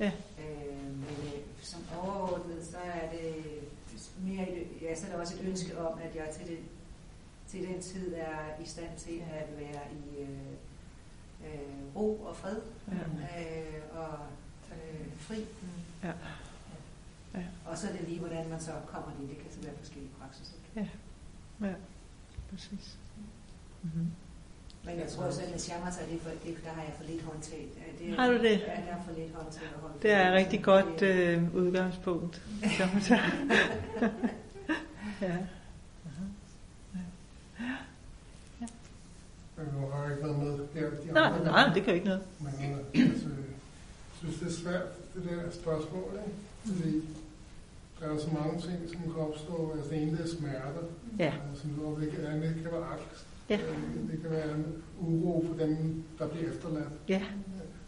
Ja. 0.00 0.12
Øh, 0.42 0.86
men 1.04 1.16
uh, 1.22 1.40
som 1.62 1.80
overordnet, 2.02 2.66
så 2.70 2.78
er 2.78 3.10
det 3.16 3.34
mere 4.18 4.46
ja, 4.82 4.94
så 4.94 5.06
er 5.06 5.10
der 5.10 5.20
også 5.20 5.34
et 5.34 5.48
ønske 5.48 5.78
om, 5.78 5.98
at 6.04 6.16
jeg 6.16 6.28
til, 6.36 6.46
det, 6.46 6.58
til 7.48 7.68
den 7.68 7.80
tid 7.80 8.14
er 8.16 8.62
i 8.64 8.66
stand 8.66 8.98
til 8.98 9.22
at 9.40 9.48
være 9.58 9.82
i 9.92 10.22
uh, 10.22 10.28
øh, 11.46 11.96
ro 11.96 12.16
og 12.16 12.36
fred 12.36 12.56
ja. 12.88 13.40
øh, 13.40 13.82
og 13.94 14.18
øh, 14.72 15.06
fri. 15.18 15.46
Ja. 16.04 16.12
Ja. 17.34 17.44
Og 17.66 17.78
så 17.78 17.88
er 17.88 17.92
det 17.92 18.08
lige, 18.08 18.20
hvordan 18.20 18.48
man 18.48 18.60
så 18.60 18.72
kommer 18.86 19.10
det. 19.20 19.28
Det 19.28 19.38
kan 19.38 19.46
så 19.50 19.60
være 19.62 19.76
forskellige 19.78 20.12
praksiser. 20.20 20.54
Ja, 20.76 20.86
ja. 21.66 21.74
præcis. 22.50 22.98
Mm-hmm. 23.82 24.10
Men 24.84 24.98
jeg 24.98 25.08
tror 25.08 25.24
også, 25.24 25.42
at 25.54 25.60
shamas 25.60 25.98
er 25.98 26.06
det, 26.06 26.20
for, 26.20 26.30
det, 26.30 26.64
der 26.64 26.70
har 26.70 26.82
jeg 26.82 26.92
for 26.96 27.04
lidt 27.04 27.22
håndtag. 27.22 27.68
Det 27.98 28.10
er, 28.10 28.16
har 28.16 28.26
du 28.26 28.38
det? 28.38 28.60
Ja, 28.60 28.82
der 28.86 28.96
er 28.96 29.02
for 29.06 29.12
lidt 29.18 29.34
håndtag. 29.34 29.62
Det 30.02 30.10
er 30.10 30.28
et 30.28 30.34
rigtig 30.34 30.62
godt 30.62 31.02
øh, 31.02 31.54
udgangspunkt. 31.54 32.42
ja. 32.80 32.88
Ja. 35.20 35.36
Nu 39.74 39.86
har 39.92 40.02
jeg 40.02 40.12
ikke 40.12 40.24
været 40.24 40.38
med 40.38 40.58
her. 40.74 40.90
De 40.90 41.12
nej, 41.12 41.22
andre, 41.22 41.44
nej, 41.44 41.74
det 41.74 41.82
kan 41.82 41.94
ikke 41.94 42.06
noget. 42.06 42.22
Men 42.40 42.54
altså, 42.94 43.28
jeg 43.28 44.32
synes, 44.32 44.38
det 44.40 44.46
er 44.48 44.52
svært, 44.62 44.88
det 45.14 45.22
der 45.30 45.50
spørgsmål, 45.50 46.10
ikke? 46.26 46.38
Fordi 46.66 47.08
der 48.00 48.14
er 48.14 48.18
så 48.18 48.28
mange 48.38 48.60
ting, 48.60 48.78
som 48.90 49.00
kan 49.12 49.22
opstå. 49.28 49.72
Altså, 49.76 49.90
det 49.90 50.02
ene 50.02 50.16
det 50.16 50.24
er 50.24 50.28
smerter, 50.36 50.84
ja. 51.18 51.32
som 51.54 51.70
du 51.70 52.00
det 52.00 52.10
kan, 52.10 52.42
det 52.42 52.62
kan 52.62 52.72
være 52.72 52.86
angst. 52.94 53.26
Ja. 53.50 53.58
Det 54.12 54.20
kan 54.22 54.30
være 54.30 54.50
en 54.50 54.66
uro 55.00 55.44
for 55.48 55.64
dem, 55.64 56.02
der 56.18 56.28
bliver 56.28 56.50
efterladt. 56.50 56.92
Ja. 57.08 57.22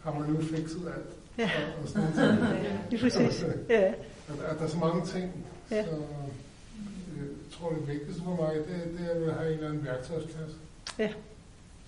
Har 0.03 0.19
man 0.19 0.29
nu 0.29 0.41
fikset 0.41 0.81
alt? 0.95 1.15
Ja. 1.37 1.51
Og, 1.77 1.83
og 1.83 1.87
sådan 1.89 2.15
noget. 2.15 2.57
Det 2.91 2.97
er 2.97 3.01
præcis. 3.01 3.45
Ja. 3.69 3.93
At, 4.27 4.39
at 4.49 4.57
der 4.59 4.63
er 4.63 4.67
så 4.67 4.77
mange 4.77 5.05
ting, 5.05 5.45
ja. 5.71 5.85
så 5.85 5.91
jeg 5.91 7.27
tror, 7.51 7.69
det 7.69 7.87
vigtigste 7.87 8.23
for 8.23 8.35
mig, 8.35 8.55
det, 8.55 8.99
det 8.99 9.25
er 9.25 9.31
at 9.31 9.37
have 9.37 9.47
en 9.47 9.53
eller 9.53 9.69
anden 9.69 9.85
værktøjskasse. 9.85 10.55
Ja. 10.99 11.09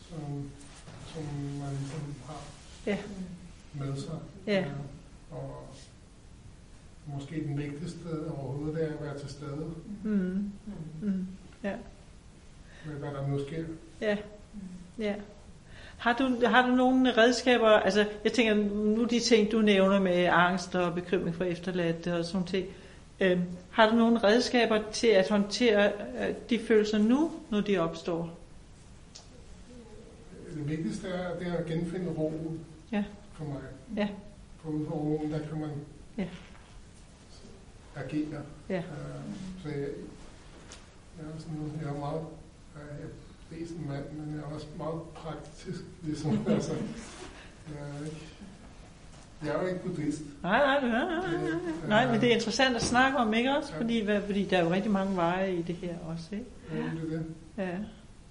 Som, 0.10 0.52
som 1.14 1.24
man 1.60 1.70
ligesom 1.80 2.16
har 2.26 2.42
ja. 2.86 2.98
med 3.74 3.98
sig. 3.98 4.20
Ja. 4.48 4.66
Og 5.32 5.68
måske 7.06 7.36
den 7.36 7.58
vigtigste 7.58 8.32
overhovedet, 8.38 8.76
det 8.76 8.84
er 8.84 8.94
at 8.94 9.04
være 9.04 9.20
til 9.20 9.30
stede. 9.30 9.74
Mm. 10.04 10.52
Mm. 11.02 11.28
Ja. 11.64 11.76
Med 12.86 12.96
hvad 12.96 13.10
der 13.10 13.28
nu 13.28 13.40
sker. 13.48 13.64
Ja. 14.02 14.18
Ja. 15.00 15.16
Har 15.98 16.14
du, 16.14 16.46
har 16.46 16.68
du 16.68 16.76
nogle 16.76 17.18
redskaber, 17.18 17.68
altså 17.68 18.06
jeg 18.24 18.34
tænker 18.34 18.54
nu 18.74 19.04
de 19.04 19.20
ting 19.20 19.52
du 19.52 19.62
nævner 19.62 20.00
med 20.00 20.30
angst 20.32 20.76
og 20.76 20.96
bekymring 20.96 21.36
for 21.36 21.44
efterladte 21.44 22.16
og 22.16 22.26
sådan 22.26 22.48
ting, 22.48 22.68
øh, 23.20 23.40
har 23.72 23.90
du 23.90 23.96
nogle 23.96 24.24
redskaber 24.24 24.82
til 24.92 25.08
at 25.08 25.30
håndtere 25.30 25.92
øh, 26.20 26.36
de 26.50 26.60
følelser 26.60 26.98
nu, 26.98 27.32
når 27.50 27.62
de 27.62 27.78
opstår? 27.78 28.38
Det 30.58 30.70
vigtigste 30.70 31.08
er, 31.08 31.40
det 31.40 31.48
er 31.48 31.54
at 31.54 31.66
genfinde 31.66 32.12
roen 32.18 32.60
ja. 32.92 33.04
for 33.34 33.46
mig. 33.46 33.62
Ja. 33.96 34.08
For 34.58 34.70
uden 34.70 34.86
for 34.86 34.96
roen, 34.96 35.32
der 35.32 35.40
kan 35.40 35.60
man 35.60 35.70
ja. 36.18 36.28
agere. 37.96 38.42
Ja. 38.70 38.80
Uh, 38.80 39.64
så 39.64 39.70
jeg, 39.70 39.80
jeg, 39.80 41.26
er 41.36 41.40
sådan, 41.40 41.72
jeg 41.82 41.90
er 41.90 42.00
meget 42.00 42.22
jeg 42.76 43.06
er 43.06 43.10
væsen 43.52 43.88
mand, 43.88 44.04
men 44.12 44.36
jeg 44.36 44.42
er 44.42 44.54
også 44.56 44.68
meget 44.78 45.02
praktisk, 45.16 45.82
ligesom. 46.04 46.40
altså, 46.54 46.74
jeg 46.74 48.00
er 48.02 48.06
ikke, 48.06 48.28
jeg 49.44 49.56
er 49.56 49.62
jo 49.62 49.68
ikke 49.68 49.84
buddhist. 49.84 50.22
Nej, 50.44 50.60
nej, 50.60 50.90
nej, 50.90 51.06
nej, 51.06 51.40
nej, 51.40 51.88
nej, 51.88 52.12
men 52.12 52.22
det 52.22 52.30
er 52.30 52.36
interessant 52.36 52.76
at 52.76 52.82
snakke 52.82 53.18
om, 53.18 53.34
ikke 53.34 53.58
også? 53.58 53.74
Fordi, 53.74 54.04
hvad, 54.04 54.22
fordi 54.22 54.46
der 54.46 54.58
er 54.58 54.64
jo 54.64 54.72
rigtig 54.72 54.92
mange 54.92 55.16
veje 55.16 55.56
i 55.56 55.62
det 55.62 55.76
her 55.76 55.96
også, 56.08 56.28
ikke? 56.32 56.46
Ja, 56.74 56.78
det 56.78 57.14
er 57.14 57.18
det. 57.18 57.26
Ja. 57.58 57.78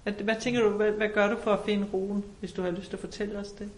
Hvad, 0.07 0.23
hvad 0.23 0.35
tænker 0.41 0.61
du, 0.61 0.69
hvad, 0.69 0.91
hvad 0.91 1.09
gør 1.09 1.29
du 1.29 1.37
for 1.41 1.53
at 1.53 1.65
finde 1.65 1.87
roen, 1.93 2.25
hvis 2.39 2.51
du 2.51 2.61
har 2.61 2.71
lyst 2.71 2.89
til 2.89 2.95
at 2.95 2.99
fortælle 2.99 3.39
os 3.39 3.51
det? 3.51 3.71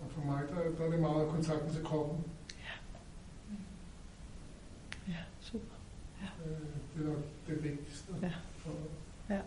Og 0.00 0.10
for 0.10 0.20
mig, 0.20 0.42
der, 0.48 0.76
der 0.78 0.84
er 0.84 0.90
det 0.90 1.00
meget 1.00 1.28
kontakten 1.28 1.74
til 1.74 1.84
kroppen. 1.84 2.24
Ja. 2.58 2.72
Ja, 5.12 5.18
super. 5.40 5.74
Ja. 6.22 6.26
Det 6.94 7.06
er 7.06 7.08
nok 7.08 7.22
det 7.46 7.64
vigtigste. 7.64 8.12
Ja. 8.22 8.32
For, 8.56 8.70
ja. 9.30 9.40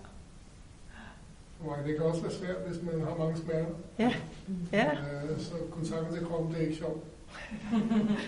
For 1.57 1.65
mig, 1.65 1.85
det 1.85 1.97
kan 1.97 2.05
også 2.05 2.21
være 2.21 2.31
svært, 2.31 2.57
hvis 2.67 2.83
man 2.83 3.01
har 3.01 3.17
mange 3.17 3.37
smerter. 3.37 3.75
Ja. 3.99 4.13
ja. 4.71 4.91
Men, 5.29 5.39
så 5.39 5.53
kontakten 5.71 6.15
til 6.15 6.25
kroppen, 6.25 6.53
det 6.53 6.61
er 6.61 6.65
ikke 6.65 6.77
sjovt. 6.77 7.03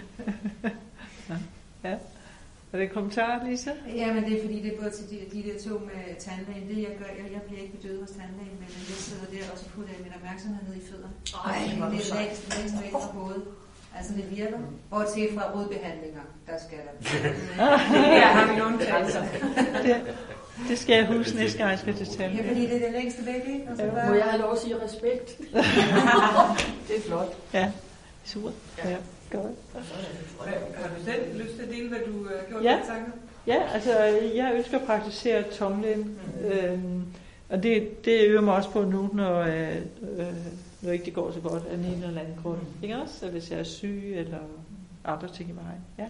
ja. 1.29 1.38
Ja. 1.89 1.97
Er 2.71 2.77
det 2.77 2.83
en 2.83 2.93
kommentar, 2.99 3.43
Lisa? 3.45 3.71
Ja, 4.01 4.07
men 4.13 4.21
det 4.25 4.33
er 4.38 4.41
fordi, 4.45 4.57
det 4.63 4.69
er 4.73 4.77
både 4.81 4.91
til 4.97 5.05
de, 5.11 5.17
de 5.33 5.39
der 5.47 5.55
to 5.65 5.73
med 5.89 6.01
tandlægen. 6.25 6.65
Det 6.69 6.77
jeg 6.88 6.93
gør, 6.99 7.09
jeg, 7.21 7.27
jeg 7.35 7.41
bliver 7.47 7.61
ikke 7.63 7.75
bedøvet 7.77 7.99
hos 8.05 8.13
tandlægen, 8.17 8.57
men 8.61 8.69
jeg 8.91 8.97
sidder 9.07 9.27
der 9.33 9.51
og 9.51 9.57
så 9.61 9.65
putter 9.73 9.91
jeg 9.95 10.01
min 10.05 10.13
opmærksomhed 10.19 10.61
ned 10.67 10.75
i 10.81 10.85
fødderne. 10.89 11.15
Ej, 11.49 11.59
hvor 11.79 11.88
det 11.93 11.99
er 12.03 12.15
længst, 12.19 12.41
længst 12.57 12.75
væk 12.83 12.91
fra 12.91 13.11
hovedet. 13.17 13.43
Altså 13.97 14.11
det 14.17 14.25
virker. 14.38 14.59
Bortset 14.89 15.29
fra 15.35 15.43
rodbehandlinger, 15.55 16.25
der 16.47 16.57
skal 16.65 16.79
der. 16.85 16.93
ja, 18.21 18.27
har 18.38 18.45
vi 18.51 18.55
nogle 18.59 18.75
chancer. 18.89 19.23
det, 19.85 19.95
det 20.69 20.77
skal 20.79 20.95
jeg 20.95 21.05
huske 21.15 21.35
næste 21.35 21.57
gang, 21.57 21.69
jeg 21.69 21.79
skal 21.79 21.95
til 21.95 22.07
tandlægen. 22.07 22.45
Ja, 22.45 22.51
fordi 22.51 22.61
det 22.61 22.75
er 22.75 22.85
det 22.85 22.91
længste 22.99 23.25
væk, 23.25 23.43
ikke? 23.55 23.65
Og 23.69 23.77
så 23.77 23.83
ja. 23.83 23.89
bare... 23.89 24.07
Må 24.09 24.13
jeg 24.13 24.25
have 24.25 24.41
lov 24.41 24.51
at 24.53 24.59
sige 24.59 24.75
respekt? 24.85 25.27
det 26.88 26.95
er 26.97 27.01
flot. 27.07 27.31
Ja, 27.53 27.71
super. 28.25 28.51
Ja. 28.77 28.89
ja. 28.89 28.97
Godt. 29.32 29.51
Har 30.75 30.88
du 30.97 31.03
selv 31.05 31.41
lyst 31.43 31.55
til 31.55 31.61
at 31.61 31.69
dele, 31.69 31.89
hvad 31.89 31.99
du 32.07 32.23
har 32.23 32.49
gjort 32.49 32.63
ja. 32.63 32.80
tanker? 32.88 33.11
Ja, 33.47 33.73
altså 33.73 33.99
jeg 34.36 34.53
ønsker 34.55 34.80
at 34.80 34.86
praktisere 34.86 35.43
tonglen, 35.43 35.99
mm. 35.99 36.45
øhm, 36.45 37.03
og 37.49 37.63
det, 37.63 38.05
det 38.05 38.28
øver 38.28 38.41
mig 38.41 38.55
også 38.55 38.69
på 38.69 38.82
nu, 38.84 39.09
når, 39.13 39.39
øh, 39.39 39.75
når 40.82 40.91
ikke 40.91 41.05
det 41.05 41.13
går 41.13 41.32
så 41.32 41.39
godt 41.39 41.63
af 41.71 41.73
en 41.73 41.86
eller 41.86 42.21
anden 42.21 42.39
grund. 42.43 42.57
Mm. 42.57 42.84
Ikke 42.84 42.97
også? 42.97 43.19
Så 43.19 43.30
hvis 43.30 43.51
jeg 43.51 43.59
er 43.59 43.63
syg, 43.63 44.13
eller 44.15 44.39
andre 45.05 45.28
ting 45.28 45.49
i 45.49 45.53
vejen. 45.53 45.82
Ja, 45.97 46.07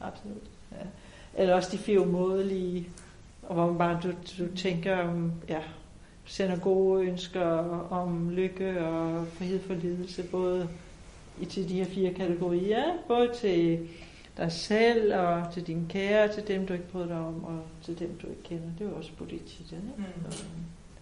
absolut. 0.00 0.42
Ja. 0.72 0.86
Eller 1.42 1.54
også 1.54 1.68
de 1.72 1.78
fire 1.78 2.00
umådelige, 2.00 2.88
og 3.42 3.54
hvor 3.54 3.66
man 3.66 3.78
bare 3.78 4.00
du, 4.02 4.12
du 4.38 4.56
tænker 4.56 4.96
om, 4.96 5.32
ja, 5.48 5.60
sender 6.24 6.58
gode 6.58 7.04
ønsker 7.04 7.46
om 7.90 8.30
lykke 8.30 8.86
og 8.86 9.26
frihed 9.28 9.60
for 9.60 9.74
lidelse, 9.74 10.22
både 10.22 10.68
til 11.48 11.68
de 11.68 11.74
her 11.74 11.84
fire 11.84 12.14
kategorier, 12.14 12.84
både 13.08 13.30
til 13.34 13.88
dig 14.36 14.52
selv, 14.52 15.14
og 15.14 15.52
til 15.52 15.66
dine 15.66 15.86
kære, 15.88 16.32
til 16.32 16.48
dem, 16.48 16.66
du 16.66 16.72
ikke 16.72 16.88
bryder 16.88 17.06
dig 17.06 17.16
om, 17.16 17.44
og 17.44 17.62
til 17.82 17.98
dem, 17.98 18.18
du 18.22 18.26
ikke 18.26 18.42
kender. 18.42 18.68
Det 18.78 18.86
er 18.86 18.90
jo 18.90 18.96
også 18.96 19.10
politisk, 19.18 19.72
ikke? 19.72 19.82
Mm. 19.96 20.04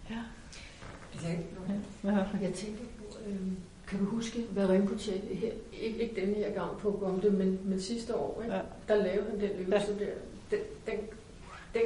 Ja. 0.09 0.15
ja. 2.03 2.25
Jeg 2.41 2.53
tænker 2.53 2.83
på, 2.97 3.17
øh, 3.27 3.37
kan 3.87 3.99
du 3.99 4.05
huske, 4.05 4.41
hvad 4.51 4.69
Rinpoche, 4.69 5.11
her, 5.11 5.51
ikke, 5.81 6.03
ikke 6.03 6.21
denne 6.21 6.33
her 6.33 6.53
gang 6.53 6.77
på 6.77 7.01
om 7.05 7.21
det, 7.21 7.33
men, 7.33 7.59
men 7.63 7.81
sidste 7.81 8.15
år, 8.15 8.41
ikke? 8.43 8.55
Ja. 8.55 8.61
der 8.87 8.95
lavede 8.95 9.29
han 9.29 9.39
den 9.39 9.49
øvelse 9.49 9.97
ja. 9.99 10.05
der. 10.05 10.11
Den, 10.51 10.59
den, 10.85 10.99
den, 11.73 11.81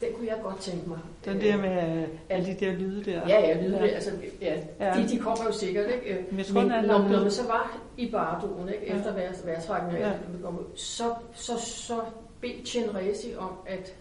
den 0.00 0.12
kunne 0.14 0.26
jeg 0.26 0.38
godt 0.42 0.60
tænke 0.60 0.88
mig. 0.88 0.98
Den 1.24 1.40
der 1.40 1.56
med 1.56 2.06
alle 2.28 2.46
de 2.46 2.54
der 2.60 2.72
lyde 2.72 3.04
der. 3.04 3.28
Ja, 3.28 3.40
ja, 3.40 3.62
lyde 3.62 3.72
der. 3.72 3.94
Altså, 3.94 4.10
ja, 4.40 4.60
ja. 4.80 5.02
De, 5.02 5.08
de 5.08 5.18
kommer 5.18 5.44
jo 5.44 5.52
sikkert, 5.52 5.86
ikke? 5.94 6.26
Men, 6.30 6.44
tror, 6.44 6.60
Men 6.60 6.68
når, 6.68 7.08
når 7.08 7.20
man 7.20 7.30
så 7.30 7.46
var 7.46 7.80
i 7.96 8.10
bardoen, 8.10 8.68
ikke? 8.68 8.86
efter 8.86 9.18
ja. 9.18 9.30
værtrækken, 9.44 9.96
ja. 10.00 10.12
så, 10.74 11.14
så, 11.32 11.58
så 11.58 12.00
bed 12.40 12.64
Chenresi 12.64 13.34
om 13.38 13.52
at, 13.66 13.94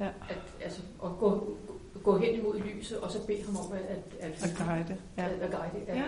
ja. 0.00 0.06
at, 0.06 0.38
altså, 0.62 0.80
at 1.04 1.10
gå, 1.18 1.56
gå 2.02 2.18
hen 2.18 2.34
imod 2.34 2.60
lyset, 2.60 2.98
og 2.98 3.10
så 3.10 3.26
bede 3.26 3.44
ham 3.44 3.56
om 3.56 3.72
at, 3.72 3.80
at, 3.80 4.30
at, 4.30 4.44
at 4.44 4.66
guide. 4.66 4.96
Ja. 5.18 5.24
At, 5.24 5.30
at 5.30 5.50
guide. 5.50 5.84
Ja, 5.88 5.94
ja. 5.94 6.02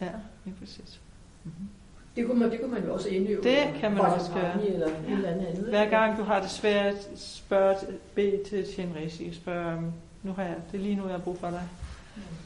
ja. 0.00 0.12
ja 0.46 0.50
præcis. 0.60 1.00
Mm-hmm. 1.44 1.68
Det 2.16 2.26
kunne, 2.26 2.40
man, 2.40 2.50
det 2.50 2.60
kunne 2.60 2.72
man 2.72 2.84
jo 2.84 2.94
også 2.94 3.08
indøve. 3.08 3.42
Det 3.42 3.74
kan 3.80 3.92
man 3.92 4.00
også 4.00 4.32
gøre. 4.32 4.66
Eller 4.66 4.90
ja. 5.08 5.12
eller 5.12 5.28
andet. 5.28 5.64
Hver 5.68 5.90
gang 5.90 6.18
du 6.18 6.22
har 6.22 6.40
det 6.40 6.50
svært, 6.50 7.08
spørg, 7.16 7.76
bed 8.14 8.44
til 8.44 8.66
Shinresi. 8.66 9.34
Spørg, 9.34 9.92
nu 10.22 10.32
har 10.32 10.42
jeg, 10.42 10.56
det 10.72 10.78
er 10.78 10.82
lige 10.82 10.94
nu, 10.94 11.02
jeg 11.02 11.12
har 11.12 11.18
brug 11.18 11.38
for 11.38 11.50
dig. 11.50 11.68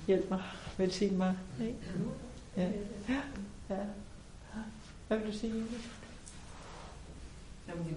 Hjælp 0.06 0.30
mig, 0.30 0.42
velsign 0.78 1.16
mig. 1.16 1.36
Ikke? 1.60 1.74
Ja. 2.56 2.68
Ja. 3.08 3.20
ja. 3.70 3.76
Hvad 5.08 5.18
vil 5.18 5.26
du 5.26 5.38
sige, 5.38 5.52
Julie? 5.52 5.78
Jamen, 7.68 7.84
det, 7.84 7.96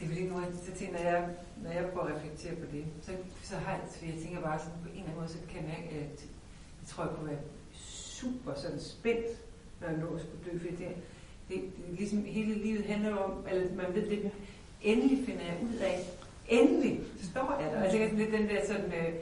det 0.00 0.12
er 0.12 0.20
ikke 0.20 0.32
noget, 0.32 0.46
jeg 0.68 0.74
tænker, 0.74 0.98
når 0.98 1.10
jeg, 1.10 1.28
når 1.62 1.70
jeg 1.70 1.84
prøver 1.92 2.06
at 2.06 2.14
reflektere 2.14 2.54
på 2.54 2.66
det, 2.72 2.84
så, 3.02 3.12
så 3.42 3.56
har 3.56 3.72
jeg, 3.72 3.80
så 3.90 4.06
jeg 4.06 4.14
tænker 4.22 4.40
bare 4.40 4.58
sådan, 4.58 4.72
på 4.82 4.88
en 4.88 4.94
eller 4.94 5.04
anden 5.04 5.20
måde, 5.20 5.28
så 5.28 5.38
kan 5.48 5.62
jeg 5.64 5.88
at 5.90 5.96
jeg 6.80 6.88
tror, 6.88 7.04
jeg 7.04 7.12
kunne 7.16 7.30
være 7.30 7.40
super 7.72 8.54
sådan 8.54 8.80
spændt 8.80 9.26
når 9.80 9.88
jeg 9.88 9.98
når 9.98 10.18
skulle 10.18 10.44
dø, 10.52 10.58
fordi 10.58 10.84
det, 10.84 10.88
det, 11.48 11.60
det, 11.60 11.98
ligesom 11.98 12.24
hele 12.24 12.54
livet 12.54 12.84
handler 12.84 13.16
om, 13.16 13.44
eller 13.50 13.74
man 13.74 13.94
ved 13.94 14.06
det, 14.10 14.30
endelig 14.82 15.26
finder 15.26 15.42
jeg 15.42 15.56
ud 15.62 15.76
af, 15.76 16.00
endelig 16.48 17.00
står 17.22 17.60
jeg 17.60 17.72
der. 17.72 17.82
Altså 17.82 17.98
det 17.98 18.32
den 18.32 18.48
der 18.48 18.66
sådan, 18.66 18.92
øh, 18.92 19.14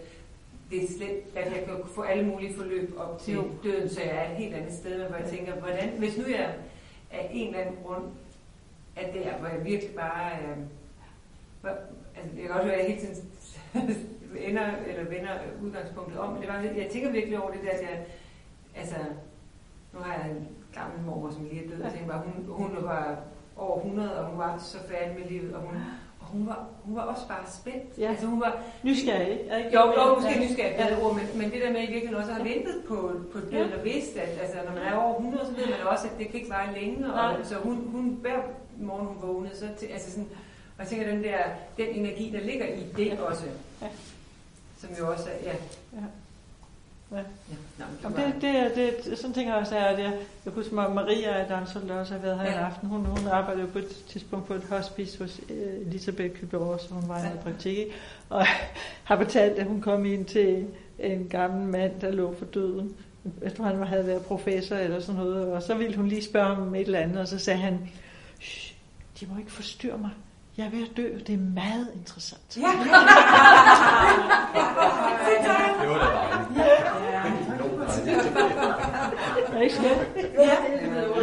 det 0.70 0.84
er 0.84 0.88
slet, 0.96 1.22
at 1.36 1.52
jeg 1.52 1.64
kan 1.66 1.74
få 1.94 2.02
alle 2.02 2.26
mulige 2.26 2.54
forløb 2.54 2.94
op 2.98 3.20
til 3.20 3.34
jo. 3.34 3.44
døden, 3.64 3.88
så 3.88 4.00
jeg 4.00 4.16
er 4.16 4.30
et 4.30 4.36
helt 4.36 4.54
andet 4.54 4.72
sted, 4.72 5.08
hvor 5.08 5.16
jeg 5.16 5.30
tænker, 5.30 5.54
hvordan, 5.54 5.88
hvis 5.98 6.18
nu 6.18 6.24
jeg 6.26 6.54
af 7.10 7.30
en 7.32 7.46
eller 7.46 7.60
anden 7.60 7.76
grund 7.84 8.04
er 8.96 9.12
der, 9.12 9.38
hvor 9.38 9.48
jeg 9.48 9.64
virkelig 9.64 9.94
bare, 9.94 10.32
øh, 10.32 10.56
hvor, 11.60 11.70
altså 12.16 12.30
jeg 12.36 12.42
kan 12.42 12.50
godt 12.50 12.64
høre, 12.64 12.74
at 12.74 12.88
jeg 12.88 12.96
hele 12.96 13.06
tiden 13.06 13.30
ender, 14.48 14.76
eller 14.86 15.04
vender 15.04 15.38
udgangspunktet 15.62 16.18
om, 16.18 16.32
men 16.32 16.42
det 16.42 16.48
var, 16.48 16.60
jeg 16.60 16.88
tænker 16.90 17.10
virkelig 17.10 17.42
over 17.42 17.52
det 17.52 17.60
der, 17.62 17.70
at 17.70 17.82
jeg, 17.82 18.04
altså, 18.76 18.96
nu 19.92 20.00
har 20.00 20.12
jeg 20.14 20.30
en 20.30 20.48
gammel 20.74 21.00
mor, 21.06 21.30
som 21.30 21.44
lige 21.44 21.64
er 21.64 21.68
død, 21.68 21.82
og 21.82 21.92
tænker 21.92 22.08
bare, 22.08 22.22
hun, 22.24 22.44
hun 22.48 22.84
var 22.84 23.16
over 23.56 23.76
100, 23.76 24.18
og 24.18 24.26
hun 24.26 24.38
var 24.38 24.58
så 24.58 24.78
færdig 24.88 25.14
med 25.18 25.30
livet, 25.30 25.54
og 25.54 25.60
hun, 25.60 25.76
og 26.20 26.26
hun, 26.26 26.46
var, 26.46 26.66
hun 26.82 26.96
var 26.96 27.02
også 27.02 27.28
bare 27.28 27.46
spændt. 27.46 27.98
Ja. 27.98 28.08
Altså, 28.08 28.26
hun 28.26 28.40
var, 28.40 28.62
nysgerrig, 28.82 29.30
ikke? 29.30 29.70
Jo, 29.74 29.80
jo 29.80 30.14
måske 30.14 30.40
nysgerrig, 30.40 30.74
ja. 30.78 31.04
ord, 31.04 31.14
men, 31.14 31.24
men 31.34 31.50
det 31.50 31.62
der 31.62 31.72
med, 31.72 31.80
at 31.80 31.88
I 31.88 31.92
virkelig 31.92 32.16
også 32.16 32.32
har 32.32 32.42
ventet 32.42 32.82
på, 32.88 33.12
på 33.32 33.38
døden, 33.50 33.70
ja. 33.70 33.78
og 33.78 33.84
vidst, 33.84 34.16
at 34.16 34.40
altså, 34.40 34.58
når 34.66 34.74
man 34.74 34.82
er 34.82 34.94
over 34.94 35.14
100, 35.14 35.46
så 35.46 35.52
ved 35.52 35.66
man 35.66 35.86
også, 35.86 36.06
at 36.06 36.18
det 36.18 36.26
kan 36.28 36.40
ikke 36.40 36.50
vare 36.50 36.74
længe, 36.74 37.12
og, 37.14 37.36
så 37.42 37.54
hun, 37.54 37.88
hun 37.92 38.18
hver 38.20 38.38
morgen 38.76 39.06
hun 39.06 39.16
vågnede, 39.22 39.56
så 39.56 39.68
til, 39.78 39.86
altså 39.86 40.10
sådan, 40.10 40.28
og 40.76 40.78
jeg 40.78 40.86
tænker, 40.86 41.06
den 41.06 41.22
der, 41.24 41.38
den 41.76 41.88
energi, 41.88 42.30
der 42.34 42.40
ligger 42.40 42.66
i 42.66 42.86
det 42.96 43.06
ja. 43.06 43.22
også, 43.22 43.44
ja. 43.82 43.86
som 44.76 44.90
jo 45.00 45.10
også 45.10 45.28
er, 45.30 45.50
ja. 45.50 45.56
ja. 45.92 46.02
Ja. 47.12 47.18
Ja. 47.78 47.84
Nå, 48.02 48.08
det, 48.08 48.34
det, 48.40 48.72
det, 48.74 49.04
det, 49.04 49.18
sådan 49.18 49.34
tænker 49.34 49.52
jeg 49.52 49.60
også, 49.60 49.76
at 49.76 49.98
jeg, 49.98 50.12
jeg 50.44 50.52
husker 50.52 50.74
mig, 50.74 50.90
Maria 50.90 51.48
Dansel, 51.48 51.88
der 51.88 51.94
også 51.94 52.14
har 52.14 52.20
været 52.20 52.38
her 52.38 52.46
ja. 52.46 52.52
i 52.52 52.62
aften, 52.62 52.88
hun, 52.88 53.04
hun 53.04 53.26
arbejdede 53.26 53.66
på 53.66 53.78
et 53.78 54.04
tidspunkt 54.08 54.46
på 54.46 54.54
et 54.54 54.64
hospice 54.64 55.18
hos 55.18 55.40
uh, 55.50 55.86
Elisabeth 55.86 56.34
Kybjørg, 56.34 56.80
så 56.80 56.94
hun 56.94 57.08
var 57.08 57.18
ja. 57.18 57.28
i 57.28 57.36
praktik, 57.42 57.86
og 58.28 58.46
har 59.04 59.16
fortalt, 59.16 59.58
at 59.58 59.66
hun 59.66 59.80
kom 59.80 60.04
ind 60.06 60.24
til 60.24 60.66
en 60.98 61.28
gammel 61.28 61.68
mand, 61.68 62.00
der 62.00 62.10
lå 62.10 62.34
for 62.38 62.44
døden. 62.44 62.96
Jeg 63.42 63.54
tror, 63.54 63.64
han 63.64 63.86
havde 63.86 64.06
været 64.06 64.22
professor 64.22 64.76
eller 64.76 65.00
sådan 65.00 65.20
noget, 65.20 65.46
og 65.46 65.62
så 65.62 65.74
ville 65.74 65.96
hun 65.96 66.08
lige 66.08 66.22
spørge 66.22 66.54
ham 66.54 66.62
om 66.62 66.74
et 66.74 66.80
eller 66.80 66.98
andet, 66.98 67.18
og 67.18 67.28
så 67.28 67.38
sagde 67.38 67.60
han, 67.60 67.90
de 69.20 69.26
må 69.26 69.38
ikke 69.38 69.52
forstyrre 69.52 69.98
mig. 69.98 70.10
Jeg 70.56 70.66
er 70.66 70.70
ved 70.70 70.82
at 70.82 70.96
dø. 70.96 71.18
Det 71.26 71.34
er 71.34 71.38
meget 71.54 71.88
interessant. 71.94 72.56
Ja. 72.56 72.62
det 75.80 75.88
var 75.88 75.98
da 75.98 76.08
dejligt. 76.08 76.56
Ja. 76.56 76.92
Ikke? 79.62 79.76
Ja. 80.38 80.56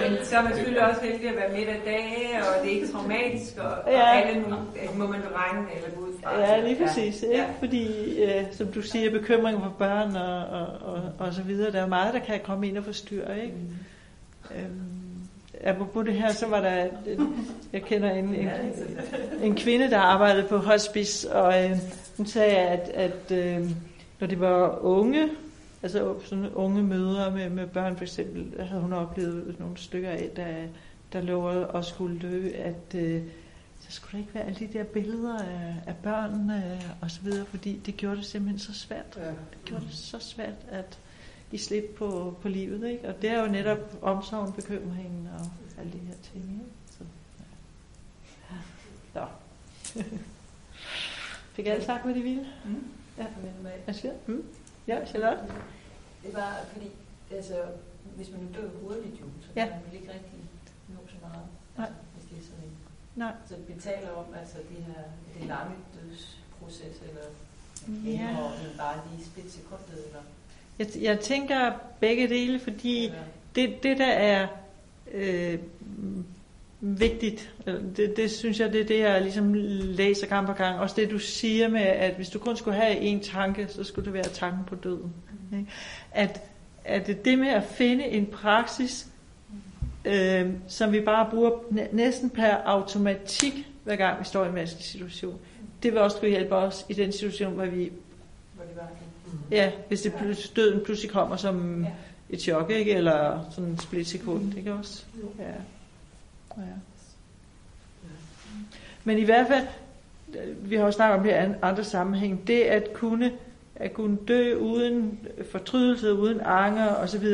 Men 0.09 0.25
så 0.25 0.38
er 0.38 0.43
man 0.43 0.53
selvfølgelig 0.53 0.89
også 0.89 1.01
heldig 1.01 1.30
at 1.30 1.36
være 1.36 1.57
midt 1.57 1.69
af 1.69 1.82
dage, 1.86 2.39
og 2.39 2.63
det 2.63 2.71
er 2.71 2.75
ikke 2.75 2.91
traumatisk, 2.91 3.57
og, 3.57 3.91
ja. 3.91 4.01
og 4.01 4.15
alle 4.15 4.41
nu, 4.41 4.55
må 4.95 5.07
man 5.07 5.21
regne 5.36 5.67
eller 5.75 5.89
gå 5.95 6.01
ud 6.01 6.13
fra. 6.23 6.39
Ja, 6.39 6.67
lige 6.67 6.86
præcis. 6.86 7.23
Ja. 7.23 7.27
Ikke? 7.32 7.45
Fordi, 7.59 8.13
øh, 8.23 8.43
som 8.51 8.67
du 8.67 8.82
siger, 8.82 9.11
bekymring 9.11 9.63
for 9.63 9.73
børn 9.77 10.15
og, 10.15 10.45
og, 10.45 10.67
og, 10.93 11.01
og 11.19 11.34
så 11.34 11.41
videre, 11.41 11.71
der 11.71 11.82
er 11.82 11.88
meget, 11.88 12.13
der 12.13 12.19
kan 12.19 12.39
komme 12.43 12.67
ind 12.67 12.77
og 12.77 12.84
forstyrre. 12.84 13.41
Ikke? 13.43 13.53
Mm. 13.55 13.75
Øhm, 14.55 14.99
apropos 15.64 16.05
det 16.05 16.14
her, 16.14 16.32
så 16.32 16.47
var 16.47 16.62
der, 16.62 16.88
jeg 17.74 17.84
kender 17.84 18.12
en, 18.12 18.36
en, 18.36 18.49
en 19.41 19.55
kvinde, 19.55 19.89
der 19.89 19.99
arbejdede 19.99 20.47
på 20.47 20.57
hospice, 20.57 21.32
og 21.34 21.64
øh, 21.64 21.78
hun 22.18 22.26
sagde, 22.26 22.57
at, 22.57 22.89
at 22.89 23.32
øh, 23.32 23.70
når 24.20 24.28
det 24.28 24.39
var 24.39 24.80
unge, 24.82 25.30
altså 25.84 26.16
sådan 26.24 26.49
unge 26.49 26.84
mødre 26.84 27.32
med, 27.32 27.49
med 27.49 27.68
børn 27.68 27.97
for 27.97 28.03
eksempel, 28.03 28.66
havde 28.66 28.82
hun 28.82 28.93
oplevet 28.93 29.55
nogle 29.60 29.78
stykker 29.78 30.10
af, 30.10 30.30
der, 30.36 30.47
der 31.14 31.22
lå 31.22 31.41
og 31.64 31.86
skulle 31.86 32.20
dø, 32.20 32.49
at 32.55 32.95
øh, 32.95 33.22
så 33.80 33.91
skulle 33.91 34.12
der 34.12 34.18
ikke 34.18 34.36
være 34.36 34.43
alle 34.43 34.60
de 34.60 34.78
der 34.78 34.84
billeder 34.84 35.39
af, 35.39 35.76
af 35.88 35.95
børn 35.95 36.51
øh, 36.51 36.82
og 37.01 37.12
så 37.12 37.22
videre, 37.22 37.45
fordi 37.45 37.82
det 37.86 37.97
gjorde 37.97 38.18
det 38.18 38.26
simpelthen 38.26 38.60
så 38.60 38.74
svært. 38.74 39.16
Det 39.16 39.66
gjorde 39.66 39.86
det 39.86 39.93
så 39.93 40.20
svært, 40.20 40.55
at 40.72 40.99
give 41.50 41.60
slip 41.60 41.95
på, 41.97 42.38
på 42.41 42.47
livet. 42.47 42.89
Ikke? 42.89 43.08
Og 43.08 43.22
det 43.22 43.30
er 43.30 43.41
jo 43.41 43.47
netop 43.47 43.97
omsorgen, 44.02 44.54
bekymringen 44.54 45.30
og 45.39 45.45
alle 45.80 45.91
de 45.91 45.97
her 45.97 46.16
ting. 46.24 46.43
Ikke? 46.43 46.72
Så, 46.91 47.04
ja. 49.16 49.26
Så. 49.84 50.04
Fik 51.56 51.68
alle 51.68 51.86
sagt, 51.86 52.04
hvad 52.04 52.16
de 52.16 52.22
ville? 52.22 52.47
Mm. 52.66 52.91
Ja. 53.18 53.26
Hvad 53.62 54.12
mm. 54.28 54.45
Ja, 54.88 55.06
Charlotte? 55.06 55.43
Det 56.24 56.34
var 56.34 56.66
fordi, 56.74 56.91
altså, 57.32 57.66
hvis 58.16 58.32
man 58.32 58.39
nu 58.39 58.47
dør 58.56 58.70
hurtigt 58.82 59.22
jo, 59.22 59.26
så 59.41 59.47
ja. 59.56 59.66
kan 59.66 59.80
man 59.86 59.93
ikke 59.93 60.14
rigtig 60.14 60.39
nå 60.88 61.00
så 61.08 61.16
meget. 61.22 61.45
Nej. 61.78 61.88
Altså, 61.88 62.02
hvis 62.14 62.26
det 62.30 62.38
er 62.38 62.45
sådan 62.50 62.64
en. 62.64 62.78
Nej. 63.16 63.34
Så 63.50 63.56
vi 63.68 63.82
taler 63.82 64.12
om 64.12 64.26
altså 64.41 64.58
det 64.58 64.84
her, 64.84 65.04
det 65.34 65.47
lange 65.47 65.76
dødsproces, 65.95 67.02
eller 67.10 67.28
ja. 67.88 68.30
eller 68.30 68.78
bare 68.78 69.02
lige 69.12 69.26
split 69.26 69.52
sekundet, 69.52 70.06
eller 70.08 70.22
jeg, 70.80 70.88
jeg 71.01 71.19
tænker 71.19 71.71
begge 71.99 72.27
dele, 72.27 72.59
fordi 72.59 73.11
det, 73.55 73.84
det 73.84 73.97
der 73.97 74.11
er 74.11 74.47
øh, 75.13 75.59
vigtigt, 76.82 77.53
det, 77.97 78.17
det 78.17 78.32
synes 78.32 78.59
jeg, 78.59 78.73
det 78.73 78.82
er 78.82 78.86
det, 78.86 78.99
jeg 78.99 79.21
ligesom 79.21 79.53
læser 79.53 80.27
gang 80.27 80.47
på 80.47 80.53
gang. 80.53 80.80
Også 80.80 80.95
det, 80.95 81.11
du 81.11 81.19
siger 81.19 81.67
med, 81.67 81.82
at 81.82 82.15
hvis 82.15 82.30
du 82.30 82.39
kun 82.39 82.57
skulle 82.57 82.77
have 82.77 82.97
en 82.97 83.19
tanke, 83.19 83.67
så 83.69 83.84
skulle 83.84 84.05
det 84.05 84.13
være 84.13 84.23
tanken 84.23 84.65
på 84.65 84.75
døden. 84.75 85.13
Ikke? 85.53 85.71
At, 86.11 86.41
at 86.86 87.25
det 87.25 87.39
med 87.39 87.47
at 87.49 87.63
finde 87.63 88.05
en 88.05 88.25
praksis, 88.25 89.07
øh, 90.05 90.49
som 90.67 90.91
vi 90.91 91.01
bare 91.01 91.30
bruger 91.32 91.51
næsten 91.91 92.30
per 92.30 92.55
automatik, 92.65 93.53
hver 93.84 93.95
gang 93.95 94.19
vi 94.19 94.25
står 94.25 94.45
i 94.45 94.47
en 94.47 94.55
vanskelig 94.55 94.86
situation, 94.86 95.39
det 95.84 95.91
vil 95.91 96.01
også 96.01 96.17
kunne 96.17 96.30
hjælpe 96.30 96.55
os 96.55 96.86
i 96.89 96.93
den 96.93 97.11
situation, 97.11 97.53
hvor 97.53 97.65
vi 97.65 97.91
Ja, 99.51 99.71
hvis 99.88 100.01
det 100.01 100.13
plus, 100.13 100.49
døden 100.49 100.82
pludselig 100.86 101.11
kommer 101.11 101.36
som 101.36 101.84
ja. 101.84 101.89
et 102.30 102.41
chok, 102.41 102.69
ikke? 102.69 102.91
Eller 102.91 103.45
sådan 103.51 103.69
en 103.69 103.80
split 103.80 104.07
sekund, 104.07 104.43
mm. 104.43 104.57
ikke 104.57 104.73
også? 104.73 105.03
Ja. 105.39 105.43
ja. 106.57 106.63
Men 109.03 109.17
i 109.17 109.23
hvert 109.23 109.47
fald, 109.47 109.67
vi 110.61 110.75
har 110.75 110.86
jo 110.86 110.91
snakket 110.91 111.17
om 111.17 111.23
det 111.23 111.32
i 111.32 111.53
andre 111.61 111.84
sammenhæng, 111.84 112.47
det 112.47 112.61
at 112.61 112.93
kunne, 112.93 113.32
at 113.75 113.93
kunne 113.93 114.17
dø 114.27 114.55
uden 114.55 115.19
fortrydelse, 115.51 116.13
uden 116.13 116.41
anger 116.45 116.95
osv., 116.95 117.25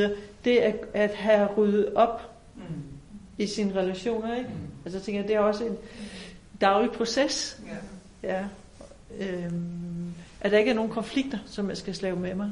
det 0.45 0.57
at, 0.57 0.75
at 0.93 1.13
have 1.13 1.47
ryddet 1.57 1.93
op 1.93 2.35
mm. 2.55 2.63
i 3.37 3.47
sine 3.47 3.75
relationer, 3.75 4.35
ikke? 4.35 4.49
Mm. 4.49 4.55
Altså 4.85 4.97
jeg 4.97 5.03
tænker, 5.03 5.21
det 5.21 5.35
er 5.35 5.39
også 5.39 5.65
en 5.65 5.77
daglig 6.61 6.91
proces. 6.91 7.61
Ja. 8.23 8.35
ja. 8.35 8.45
Øhm, 9.19 10.04
at 10.45 10.51
der 10.51 10.57
ikke 10.57 10.71
er 10.71 10.75
nogen 10.75 10.91
konflikter, 10.91 11.37
som 11.45 11.69
jeg 11.69 11.77
skal 11.77 11.95
slave 11.95 12.15
med 12.15 12.35
mig. 12.35 12.51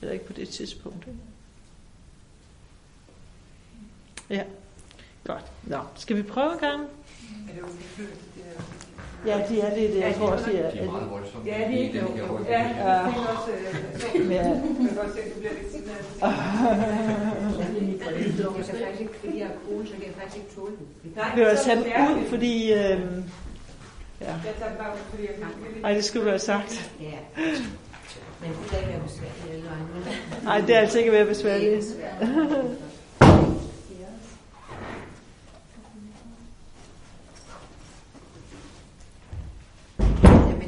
Eller 0.00 0.12
ikke 0.12 0.26
på 0.26 0.32
det 0.32 0.48
tidspunkt. 0.48 1.06
Ja, 4.30 4.42
godt. 5.24 5.44
Nå, 5.62 5.78
skal 5.94 6.16
vi 6.16 6.22
prøve 6.22 6.52
en 6.52 6.58
gang? 6.58 6.80
Er 6.82 6.86
det 7.54 7.62
okay? 7.62 8.04
Ja, 9.26 9.46
de 9.48 9.60
er 9.60 9.74
det, 9.74 9.90
det 9.92 10.00
jeg 10.00 10.14
tror 10.14 10.26
også, 10.26 10.50
de 10.50 10.56
er. 10.56 10.70
De 10.70 10.78
er 10.78 10.90
meget 10.90 11.10
voldsomme. 11.10 11.46
Ja, 11.50 11.58
de 11.68 11.74
er 11.74 11.78
ikke 11.78 11.98
Ja, 12.48 12.58
jeg 12.58 13.12
tænker 13.14 13.30
også, 13.30 13.50
øh, 14.18 14.30
ja. 14.36 14.42
jeg 14.44 14.62
kan 14.76 14.96
godt 14.96 15.12
se, 15.14 15.20
at 15.20 15.34
du 15.34 15.38
bliver 15.38 15.52
lidt 15.52 15.72
sindet 15.72 15.90
Jeg 18.38 18.64
kan 18.64 18.64
faktisk 18.64 19.00
ikke, 19.00 19.14
fordi 19.20 19.38
jeg 19.38 19.46
er 19.46 19.58
cool, 19.68 19.86
så 19.86 19.92
kan 19.92 20.02
jeg 20.02 20.14
vil 24.26 24.44
jeg 24.44 24.54
tage 24.58 24.70
den 24.70 24.78
ud, 24.78 24.98
fordi... 25.10 25.22
Øh, 25.22 25.28
Ja. 25.82 25.88
Ej, 25.88 25.94
det 25.94 26.04
skulle 26.04 26.24
du 26.24 26.28
have 26.30 26.38
sagt. 26.38 26.90
Ja. 27.00 27.06
Men 28.40 28.50
det 28.70 28.72
er 28.72 28.78
ikke 28.78 28.88
være 28.92 29.00
besværligt. 29.02 30.44
Nej, 30.44 30.60
det 30.60 30.76
er 30.76 30.80
altså 30.80 30.98
ikke 30.98 31.12
være 31.12 31.26
besværligt. 31.26 31.84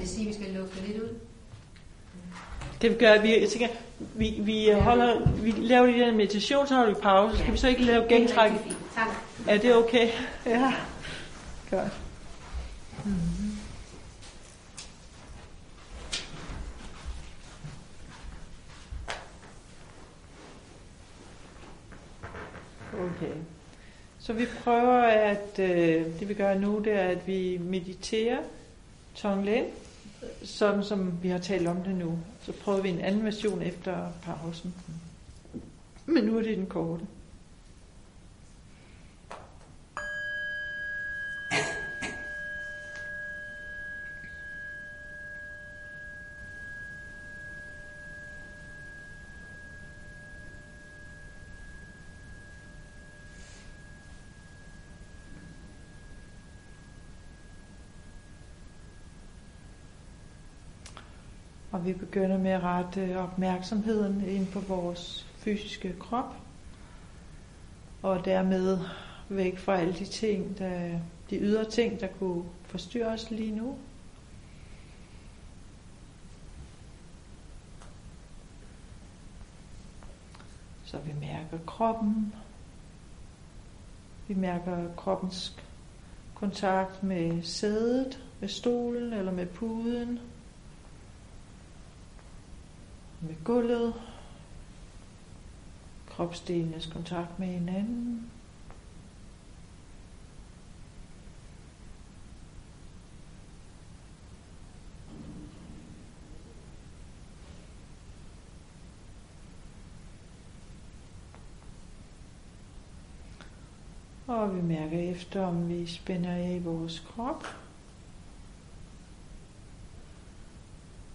Det 0.01 0.09
sige, 0.09 0.21
at 0.21 0.29
vi 0.29 0.33
skal 0.33 0.55
lufte 0.55 0.87
lidt 0.87 1.03
ud? 1.03 1.09
Kan 2.81 2.91
vi 2.91 2.95
gøre, 2.97 3.23
vi, 3.23 3.41
jeg 3.41 3.49
tænker, 3.49 3.69
vi, 4.15 4.35
vi, 4.41 4.71
holder, 4.81 5.29
vi 5.29 5.51
laver 5.51 5.87
lige 5.87 6.07
den 6.07 6.17
meditation, 6.17 6.67
så 6.67 6.75
holder 6.75 6.95
vi 6.95 7.01
pause. 7.03 7.39
Skal 7.39 7.53
vi 7.53 7.59
så 7.59 7.69
ikke 7.69 7.83
lave 7.83 8.09
gentræk? 8.09 8.53
Er 9.49 9.59
det 9.59 9.75
okay? 9.77 10.09
Ja. 10.47 10.73
Godt. 11.71 11.93
Mm. 13.05 13.42
Okay. 23.03 23.35
Så 24.19 24.33
vi 24.33 24.47
prøver 24.65 25.03
at, 25.03 25.59
øh, 25.59 26.21
det 26.21 26.29
vi 26.29 26.35
gør 26.35 26.55
nu, 26.59 26.79
det 26.79 26.93
er, 26.93 27.09
at 27.09 27.27
vi 27.27 27.59
mediterer 27.63 28.39
Tonglen, 29.15 29.65
sådan 30.43 30.85
som 30.85 31.23
vi 31.23 31.29
har 31.29 31.39
talt 31.39 31.69
om 31.69 31.77
det 31.77 31.95
nu. 31.95 32.19
Så 32.43 32.53
prøver 32.53 32.81
vi 32.81 32.89
en 32.89 33.01
anden 33.01 33.25
version 33.25 33.63
efter 33.63 34.09
pausen. 34.23 34.75
Men 36.07 36.25
nu 36.25 36.39
er 36.39 36.43
det 36.43 36.57
den 36.57 36.67
korte. 36.67 37.07
Og 61.83 61.89
vi 61.89 61.93
begynder 61.93 62.39
med 62.39 62.51
at 62.51 62.63
rette 62.63 63.19
opmærksomheden 63.19 64.25
ind 64.29 64.47
på 64.47 64.61
vores 64.61 65.27
fysiske 65.37 65.95
krop. 66.01 66.37
Og 68.03 68.25
dermed 68.25 68.79
væk 69.29 69.59
fra 69.59 69.77
alle 69.77 69.93
de 69.93 70.05
ting, 70.05 70.59
der, 70.59 70.99
de 71.31 71.39
ydre 71.39 71.71
ting, 71.71 72.01
der 72.01 72.07
kunne 72.07 72.45
forstyrre 72.65 73.09
os 73.09 73.31
lige 73.31 73.57
nu. 73.57 73.77
Så 80.85 80.99
vi 80.99 81.13
mærker 81.21 81.59
kroppen. 81.67 82.35
Vi 84.29 84.35
mærker 84.35 84.95
kroppens 84.97 85.57
kontakt 86.35 87.03
med 87.03 87.43
sædet, 87.43 88.25
med 88.41 88.49
stolen 88.49 89.13
eller 89.13 89.33
med 89.33 89.47
puden, 89.47 90.21
med 93.23 93.35
gulvet, 93.45 93.95
kropsdelenes 96.07 96.87
kontakt 96.87 97.39
med 97.39 97.47
hinanden. 97.47 98.31
Og 114.27 114.57
vi 114.57 114.61
mærker 114.61 114.99
efter, 114.99 115.47
om 115.47 115.69
vi 115.69 115.87
spænder 115.87 116.31
af 116.31 116.57
i 116.61 116.65
vores 116.65 117.01
krop. 117.01 117.62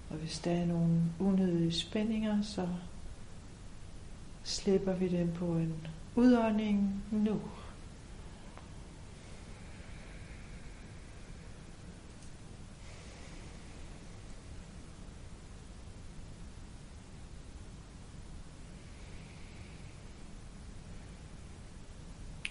Og 0.09 0.15
hvis 0.15 0.39
der 0.39 0.51
er 0.51 0.65
nogle 0.65 1.01
unødige 1.19 1.71
spændinger, 1.71 2.41
så 2.41 2.67
slipper 4.43 4.93
vi 4.93 5.07
dem 5.07 5.31
på 5.31 5.45
en 5.45 5.87
udånding 6.15 7.03
nu. 7.11 7.41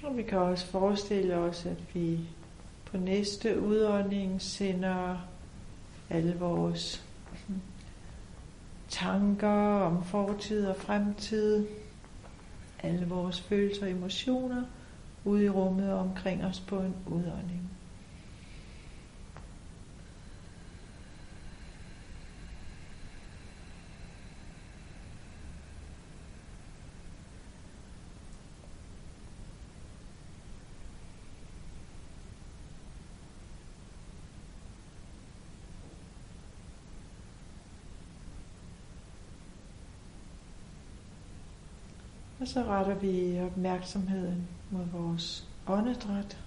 Og 0.03 0.17
vi 0.17 0.23
kan 0.23 0.39
også 0.39 0.67
forestille 0.67 1.37
os, 1.37 1.67
at 1.67 1.95
vi 1.95 2.21
på 2.85 2.97
næste 2.97 3.61
udånding 3.61 4.43
sender 4.43 5.19
alle 6.11 6.39
vores 6.39 7.07
tanker 8.89 9.81
om 9.81 10.05
fortid 10.05 10.67
og 10.67 10.77
fremtid, 10.77 11.67
alle 12.83 13.09
vores 13.09 13.41
følelser 13.41 13.83
og 13.83 13.91
emotioner 13.91 14.63
ud 15.25 15.41
i 15.41 15.49
rummet 15.49 15.93
omkring 15.93 16.45
os 16.45 16.61
på 16.61 16.81
en 16.81 16.95
udånding. 17.07 17.71
Og 42.47 42.51
så 42.51 42.63
retter 42.63 42.95
vi 42.95 43.41
opmærksomheden 43.41 44.49
mod 44.71 44.85
vores 44.93 45.49
åndedræt. 45.67 46.39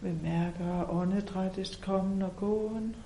Vi 0.00 0.12
mærker 0.22 0.90
åndedrættets 0.90 1.76
kommen 1.76 2.22
og 2.22 2.36
gåen. 2.36 2.96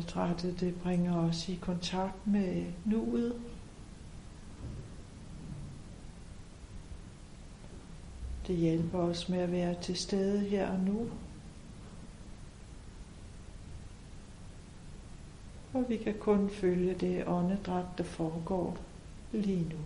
Åndedrættet 0.00 0.60
det 0.60 0.74
bringer 0.82 1.16
os 1.16 1.48
i 1.48 1.54
kontakt 1.54 2.26
med 2.26 2.64
nuet. 2.84 3.34
Det 8.46 8.56
hjælper 8.56 8.98
os 8.98 9.28
med 9.28 9.38
at 9.38 9.52
være 9.52 9.74
til 9.82 9.96
stede 9.96 10.40
her 10.40 10.70
og 10.70 10.80
nu. 10.80 11.08
Og 15.72 15.84
vi 15.88 15.96
kan 15.96 16.14
kun 16.20 16.50
følge 16.50 16.94
det 16.94 17.26
åndedræt, 17.26 17.86
der 17.98 18.04
foregår 18.04 18.76
lige 19.32 19.64
nu. 19.64 19.78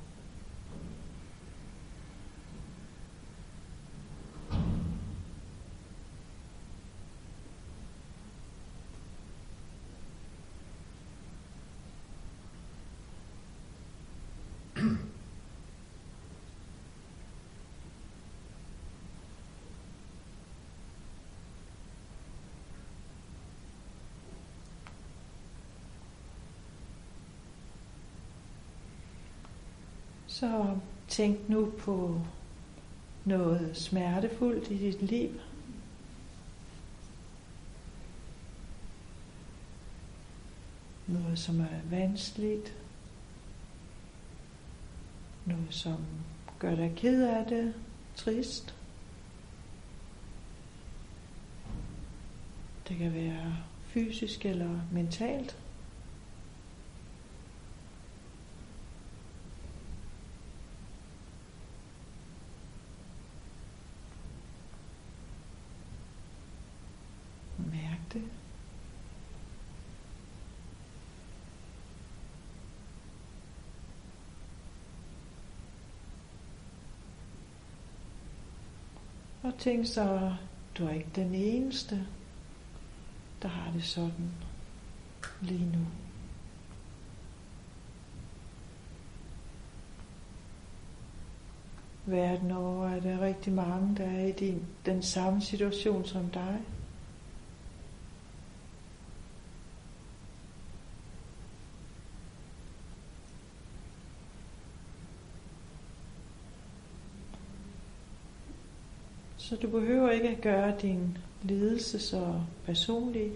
Så 30.35 30.77
tænk 31.09 31.49
nu 31.49 31.73
på 31.79 32.21
noget 33.25 33.77
smertefuldt 33.77 34.71
i 34.71 34.79
dit 34.79 35.03
liv. 35.03 35.41
Noget, 41.07 41.39
som 41.39 41.61
er 41.61 41.81
vanskeligt. 41.91 42.75
Noget, 45.47 45.75
som 45.75 45.97
gør 46.59 46.75
dig 46.75 46.93
ked 46.97 47.23
af 47.29 47.47
det, 47.47 47.75
trist. 48.17 48.75
Det 52.89 52.97
kan 52.97 53.15
være 53.15 53.57
fysisk 53.87 54.47
eller 54.47 54.81
mentalt. 54.93 55.57
Og 79.45 79.54
tænk 79.65 79.87
så, 79.87 80.33
du 80.79 80.87
er 80.87 80.91
ikke 80.91 81.11
den 81.15 81.35
eneste, 81.35 82.07
der 83.43 83.49
har 83.49 83.73
det 83.73 83.85
sådan 83.85 84.31
lige 85.41 85.67
nu. 85.73 85.87
Verden 92.07 92.51
over 92.51 92.89
er 92.89 93.01
der 93.01 93.21
rigtig 93.21 93.53
mange, 93.53 93.97
der 93.97 94.05
er 94.05 94.27
i 94.27 94.33
din, 94.33 94.63
den 94.87 95.03
samme 95.03 95.43
situation 95.43 96.05
som 96.05 96.31
dig. 96.31 96.61
Så 109.45 109.57
du 109.57 109.69
behøver 109.69 110.11
ikke 110.11 110.29
at 110.29 110.41
gøre 110.41 110.81
din 110.81 111.19
lidelse 111.43 111.99
så 111.99 112.41
personlig. 112.65 113.33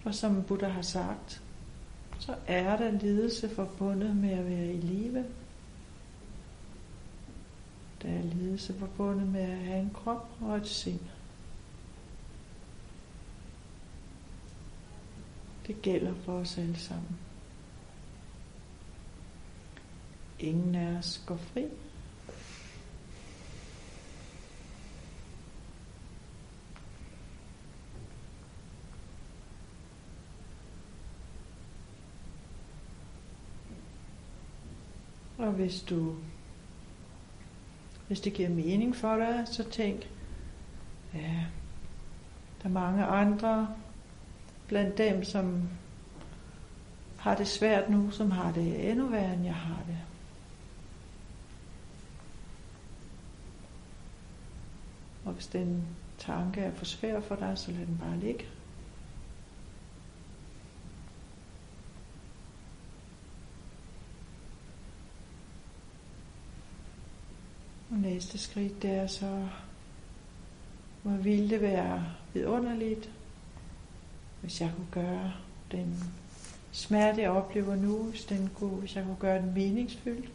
For 0.00 0.10
som 0.10 0.42
Buddha 0.42 0.68
har 0.68 0.82
sagt, 0.82 1.42
så 2.18 2.34
er 2.46 2.76
der 2.76 2.90
lidelse 2.90 3.48
forbundet 3.48 4.16
med 4.16 4.30
at 4.30 4.46
være 4.46 4.72
i 4.72 4.76
live. 4.76 5.24
Der 8.02 8.08
er 8.08 8.22
lidelse 8.22 8.74
forbundet 8.74 9.28
med 9.28 9.40
at 9.40 9.58
have 9.58 9.80
en 9.80 9.90
krop 9.94 10.28
og 10.40 10.56
et 10.56 10.66
sind. 10.66 11.00
Det 15.66 15.82
gælder 15.82 16.14
for 16.14 16.32
os 16.32 16.58
alle 16.58 16.78
sammen. 16.78 17.18
Ingen 20.38 20.74
af 20.74 20.98
os 20.98 21.22
går 21.26 21.36
fri. 21.36 21.64
Og 35.44 35.52
hvis 35.52 35.80
du 35.80 36.14
hvis 38.06 38.20
det 38.20 38.32
giver 38.32 38.48
mening 38.48 38.96
for 38.96 39.16
dig, 39.16 39.42
så 39.46 39.70
tænk, 39.70 40.10
ja, 41.14 41.44
der 42.62 42.68
er 42.68 42.72
mange 42.72 43.04
andre 43.04 43.68
blandt 44.68 44.98
dem, 44.98 45.24
som 45.24 45.68
har 47.18 47.34
det 47.34 47.48
svært 47.48 47.90
nu, 47.90 48.10
som 48.10 48.30
har 48.30 48.52
det 48.52 48.90
endnu 48.90 49.06
værre, 49.06 49.34
end 49.34 49.44
jeg 49.44 49.54
har 49.54 49.82
det. 49.86 49.98
Og 55.24 55.32
hvis 55.32 55.46
den 55.46 55.86
tanke 56.18 56.60
er 56.60 56.74
for 56.74 56.84
svær 56.84 57.20
for 57.20 57.34
dig, 57.34 57.58
så 57.58 57.70
lad 57.70 57.86
den 57.86 57.98
bare 57.98 58.18
ligge. 58.18 58.44
Næste 68.14 68.38
skridt, 68.38 68.82
det 68.82 68.90
er 68.90 69.06
så, 69.06 69.48
hvor 71.02 71.12
ville 71.12 71.50
det 71.50 71.60
være 71.60 72.04
vidunderligt, 72.34 73.10
hvis 74.40 74.60
jeg 74.60 74.72
kunne 74.76 75.04
gøre 75.04 75.32
den 75.72 76.04
smerte, 76.72 77.20
jeg 77.20 77.30
oplever 77.30 77.76
nu, 77.76 78.02
hvis, 78.02 78.24
den 78.24 78.50
kunne, 78.54 78.70
hvis 78.70 78.96
jeg 78.96 79.04
kunne 79.04 79.16
gøre 79.20 79.42
den 79.42 79.54
meningsfyldt. 79.54 80.30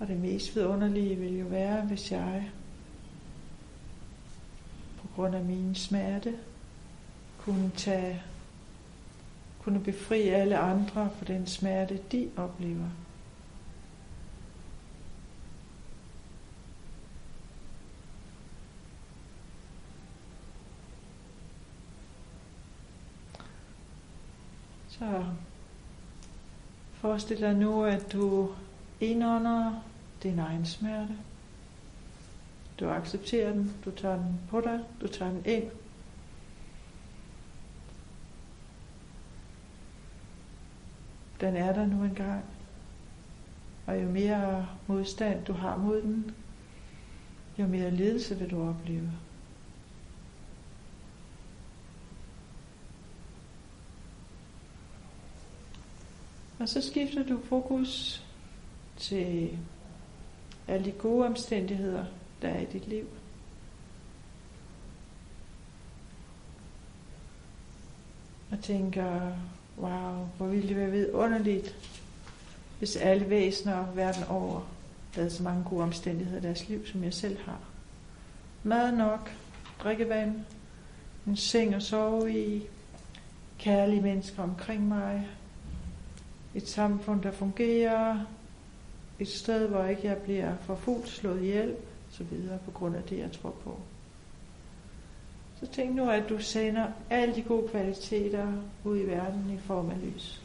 Og 0.00 0.08
det 0.08 0.20
mest 0.20 0.56
vidunderlige 0.56 1.16
vil 1.16 1.38
jo 1.38 1.46
være, 1.46 1.80
hvis 1.80 2.12
jeg 2.12 2.50
på 5.02 5.08
grund 5.14 5.34
af 5.34 5.44
min 5.44 5.74
smerte 5.74 6.38
kunne 7.38 7.70
tage 7.76 8.22
kunne 9.64 9.80
befri 9.80 10.28
alle 10.28 10.58
andre 10.58 11.10
for 11.18 11.24
den 11.24 11.46
smerte, 11.46 12.00
de 12.12 12.30
oplever. 12.36 12.88
Så 24.88 25.24
forestil 26.92 27.40
dig 27.40 27.54
nu, 27.54 27.84
at 27.84 28.12
du 28.12 28.50
indånder 29.00 29.82
din 30.22 30.38
egen 30.38 30.66
smerte. 30.66 31.16
Du 32.80 32.88
accepterer 32.88 33.52
den, 33.52 33.72
du 33.84 33.90
tager 33.90 34.16
den 34.16 34.40
på 34.50 34.60
dig, 34.60 34.80
du 35.00 35.06
tager 35.06 35.30
den 35.30 35.42
ind. 35.46 35.70
Den 41.42 41.56
er 41.56 41.72
der 41.72 41.86
nu 41.86 42.04
engang. 42.04 42.44
Og 43.86 44.02
jo 44.02 44.08
mere 44.08 44.68
modstand 44.86 45.44
du 45.44 45.52
har 45.52 45.76
mod 45.76 46.02
den, 46.02 46.30
jo 47.58 47.66
mere 47.66 47.90
lidelse 47.90 48.38
vil 48.38 48.50
du 48.50 48.68
opleve. 48.68 49.12
Og 56.58 56.68
så 56.68 56.80
skifter 56.80 57.22
du 57.22 57.40
fokus 57.44 58.22
til 58.96 59.58
alle 60.68 60.84
de 60.84 60.92
gode 60.92 61.26
omstændigheder, 61.26 62.04
der 62.42 62.48
er 62.48 62.60
i 62.60 62.64
dit 62.64 62.88
liv. 62.88 63.06
Og 68.50 68.60
tænker, 68.60 69.32
wow, 69.78 70.28
hvor 70.36 70.46
ville 70.46 70.68
det 70.68 70.76
være 70.76 70.90
vidunderligt, 70.90 71.76
hvis 72.78 72.96
alle 72.96 73.30
væsener 73.30 73.92
verden 73.94 74.24
over 74.24 74.60
havde 75.14 75.30
så 75.30 75.42
mange 75.42 75.64
gode 75.64 75.82
omstændigheder 75.82 76.38
i 76.38 76.42
deres 76.42 76.68
liv, 76.68 76.86
som 76.86 77.04
jeg 77.04 77.14
selv 77.14 77.38
har. 77.44 77.60
Mad 78.62 78.92
nok, 78.92 79.32
drikkevand, 79.82 80.40
en 81.26 81.36
seng 81.36 81.74
at 81.74 81.82
sove 81.82 82.32
i, 82.32 82.62
kærlige 83.58 84.02
mennesker 84.02 84.42
omkring 84.42 84.88
mig, 84.88 85.28
et 86.54 86.68
samfund, 86.68 87.22
der 87.22 87.30
fungerer, 87.30 88.20
et 89.18 89.28
sted, 89.28 89.68
hvor 89.68 89.84
ikke 89.84 90.06
jeg 90.06 90.16
bliver 90.16 90.56
forfulgt, 90.60 91.08
slået 91.08 91.42
ihjel, 91.42 91.74
så 92.10 92.24
videre, 92.24 92.58
på 92.64 92.70
grund 92.70 92.96
af 92.96 93.02
det, 93.02 93.18
jeg 93.18 93.32
tror 93.32 93.50
på. 93.50 93.80
Så 95.62 95.68
tænk 95.68 95.94
nu, 95.94 96.10
at 96.10 96.28
du 96.28 96.38
sender 96.38 96.86
alle 97.10 97.34
de 97.34 97.42
gode 97.42 97.68
kvaliteter 97.68 98.52
ud 98.84 98.98
i 98.98 99.06
verden 99.06 99.50
i 99.54 99.58
form 99.58 99.90
af 99.90 99.96
lys. 100.02 100.42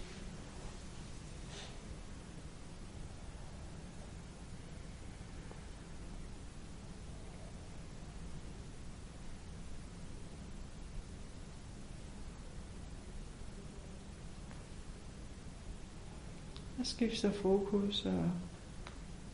Og 16.80 16.86
skift 16.86 17.18
så 17.18 17.32
fokus 17.32 18.06
og 18.06 18.32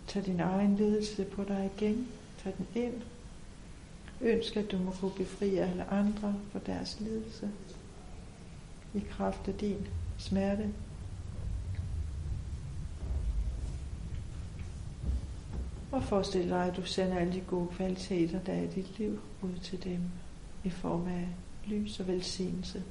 tag 0.08 0.26
din 0.26 0.40
egen 0.40 0.76
ledelse 0.76 1.26
på 1.26 1.44
dig 1.44 1.72
igen. 1.78 2.08
Tag 2.44 2.54
den 2.58 2.84
ind. 2.84 3.02
Ønsk, 4.22 4.58
at 4.58 4.72
du 4.72 4.78
må 4.78 4.92
kunne 4.92 5.12
befri 5.12 5.56
alle 5.58 5.92
andre 5.92 6.36
for 6.52 6.60
deres 6.60 7.00
lidelse 7.00 7.50
i 8.94 9.00
kraft 9.00 9.48
af 9.48 9.54
din 9.54 9.88
smerte. 10.18 10.74
Og 15.92 16.04
forestil 16.04 16.50
dig, 16.50 16.66
at 16.66 16.78
du 16.78 16.86
sender 16.86 17.18
alle 17.18 17.34
de 17.34 17.42
gode 17.42 17.68
kvaliteter, 17.68 18.40
der 18.40 18.54
er 18.54 18.62
i 18.62 18.68
dit 18.68 19.00
liv, 19.00 19.20
ud 19.42 19.58
til 19.62 19.84
dem 19.84 20.02
i 20.64 20.70
form 20.70 21.08
af 21.08 21.28
lys 21.68 22.00
og 22.00 22.08
velsignelse. 22.08 22.84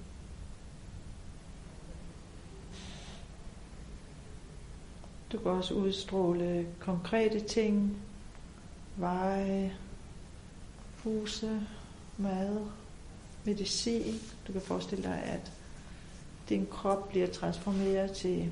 Du 5.32 5.38
kan 5.38 5.50
også 5.50 5.74
udstråle 5.74 6.66
konkrete 6.80 7.40
ting, 7.40 7.96
veje, 8.96 9.76
huse, 11.05 11.61
mad, 12.18 12.66
medicin. 13.44 14.20
Du 14.46 14.53
kan 14.53 14.61
forestille 14.61 15.05
dig, 15.05 15.22
at 15.24 15.53
din 16.48 16.66
krop 16.70 17.09
bliver 17.09 17.26
transformeret 17.26 18.12
til 18.12 18.50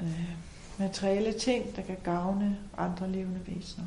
øh, 0.00 0.30
materielle 0.78 1.32
ting, 1.32 1.76
der 1.76 1.82
kan 1.82 1.96
gavne 2.04 2.58
andre 2.76 3.12
levende 3.12 3.40
væsener. 3.46 3.86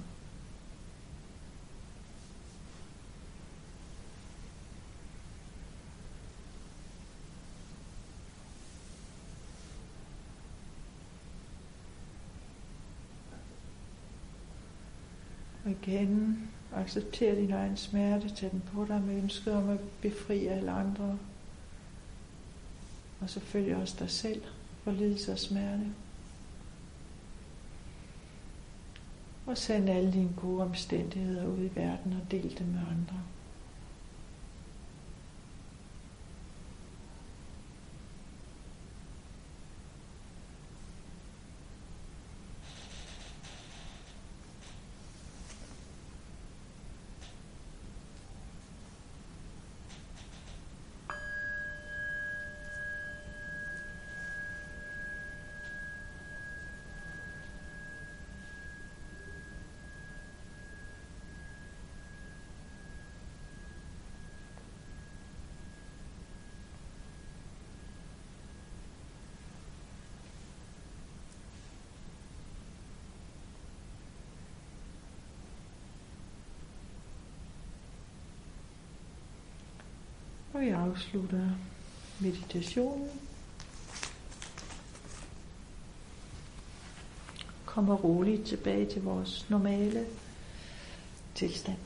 Og 15.65 15.72
igen, 15.72 16.51
accepter 16.76 17.36
din 17.36 17.51
egen 17.51 17.78
smerte, 17.78 18.30
tag 18.30 18.51
den 18.51 18.63
på 18.74 18.86
dig 18.86 19.01
med 19.01 19.15
ønsket 19.15 19.53
om 19.53 19.69
at 19.69 19.80
befri 20.01 20.45
alle 20.45 20.72
andre. 20.72 21.17
Og 23.22 23.30
selvfølgelig 23.30 23.76
også 23.76 23.95
dig 23.99 24.09
selv 24.09 24.41
for 24.84 24.91
lidelse 24.91 25.32
og 25.32 25.39
smerte. 25.39 25.86
Og 29.45 29.57
send 29.57 29.89
alle 29.89 30.13
dine 30.13 30.34
gode 30.38 30.63
omstændigheder 30.63 31.47
ud 31.47 31.59
i 31.59 31.76
verden 31.76 32.13
og 32.22 32.32
del 32.32 32.57
dem 32.59 32.67
med 32.67 32.80
andre. 32.80 33.22
Og 80.54 80.68
jeg 80.68 80.80
afslutter 80.80 81.49
meditationen. 82.20 83.10
Kommer 87.66 87.95
roligt 87.95 88.45
tilbage 88.47 88.86
til 88.86 89.04
vores 89.04 89.49
normale 89.49 90.06
tilstand. 91.36 91.78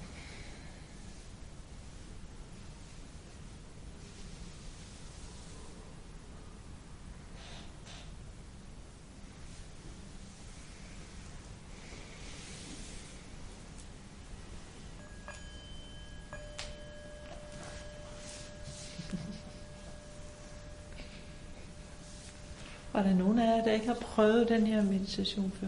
Var 22.94 22.94
der 23.05 23.15
nogen 23.15 23.39
af 23.39 23.57
jer, 23.57 23.63
der 23.63 23.71
ikke 23.71 23.87
har 23.87 23.93
prøvet 23.93 24.49
den 24.49 24.67
her 24.67 24.83
meditation 24.83 25.51
før? 25.59 25.67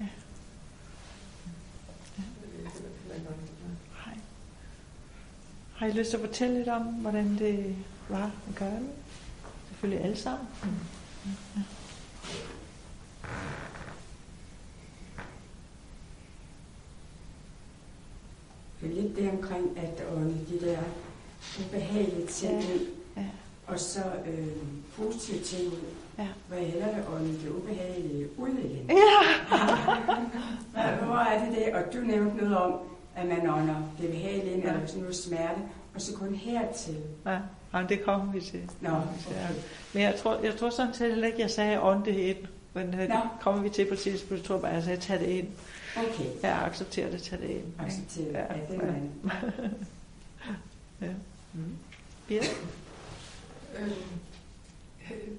Ja. 0.00 0.06
ja. 2.18 2.22
Hej. 4.04 4.18
Har 5.74 5.86
I 5.86 5.92
lyst 5.92 6.10
til 6.10 6.16
at 6.16 6.26
fortælle 6.26 6.56
lidt 6.56 6.68
om, 6.68 6.82
hvordan 6.82 7.38
det 7.38 7.76
var 8.08 8.30
at 8.48 8.54
gøre 8.54 8.70
det? 8.70 8.90
Selvfølgelig 9.68 10.04
alle 10.04 10.16
sammen. 10.16 10.48
Ja. 11.56 11.62
Det 18.80 18.90
er 18.90 19.02
lidt 19.02 19.16
det 19.16 19.30
omkring, 19.30 19.78
at 19.78 20.04
ånde 20.16 20.38
de 20.48 20.66
der 20.66 20.78
ubehagelige 21.60 22.26
ting 22.26 22.62
ja. 23.16 23.20
Ja. 23.20 23.26
og 23.66 23.78
så 23.80 24.00
øh, 24.26 24.46
positive 24.96 25.38
ting 25.38 25.72
ud. 25.72 25.78
Ja. 26.18 26.28
Hvor 26.48 26.56
jeg 26.56 26.66
hellere 26.66 27.08
ånde 27.14 27.32
det 27.32 27.48
ubehagelige 27.50 28.28
ud 28.38 28.48
igen. 28.48 28.90
Ja. 30.76 30.94
Hvor 31.04 31.16
er 31.16 31.44
det 31.44 31.56
det? 31.56 31.74
Og 31.74 31.83
du 31.94 32.00
nævnte 32.00 32.36
noget 32.36 32.56
om, 32.56 32.72
at 33.16 33.26
man 33.26 33.48
ånder 33.48 33.92
det 34.00 34.10
behagelige 34.10 34.54
ind, 34.54 34.62
ja. 34.62 34.72
eller 34.72 34.86
sådan 34.86 35.00
noget 35.00 35.16
smerte, 35.16 35.60
og 35.94 36.00
så 36.00 36.14
kun 36.16 36.34
hertil. 36.34 36.96
Ja, 37.26 37.38
Jamen, 37.74 37.88
det 37.88 38.02
kommer 38.02 38.32
vi 38.32 38.40
til. 38.40 38.70
Nå, 38.80 38.90
okay. 38.90 39.54
Men 39.92 40.02
jeg 40.02 40.14
tror, 40.16 40.40
jeg 40.44 40.56
tror 40.56 40.70
sådan 40.70 40.94
set 40.94 41.08
heller 41.08 41.26
ikke, 41.26 41.40
jeg 41.40 41.50
sagde 41.50 41.82
ånd 41.82 42.04
det 42.04 42.14
ind. 42.14 42.38
Men 42.74 42.94
øh, 42.94 43.00
det 43.00 43.08
Nå. 43.08 43.20
kommer 43.40 43.62
vi 43.62 43.68
til 43.68 43.88
på 43.88 43.96
tidspunkt. 43.96 44.42
Jeg 44.42 44.46
tror 44.46 44.58
bare, 44.58 44.70
jeg 44.70 44.82
sagde, 44.82 45.00
tag 45.00 45.20
det 45.20 45.26
ind. 45.26 45.48
Okay. 45.96 46.24
Jeg 46.42 46.62
accepterer 46.62 47.10
det, 47.10 47.22
tag 47.22 47.38
det 47.38 47.50
ind. 47.50 47.64
Accepterer 47.78 48.26
det, 48.26 48.34
Ja, 48.34 48.40
ja, 48.40 48.60
det 48.68 48.82
er 48.82 48.92
man. 48.92 49.10
ja. 51.08 51.14
Mm. 51.52 51.76
Birte? 52.28 52.46
Øhm, 53.78 53.90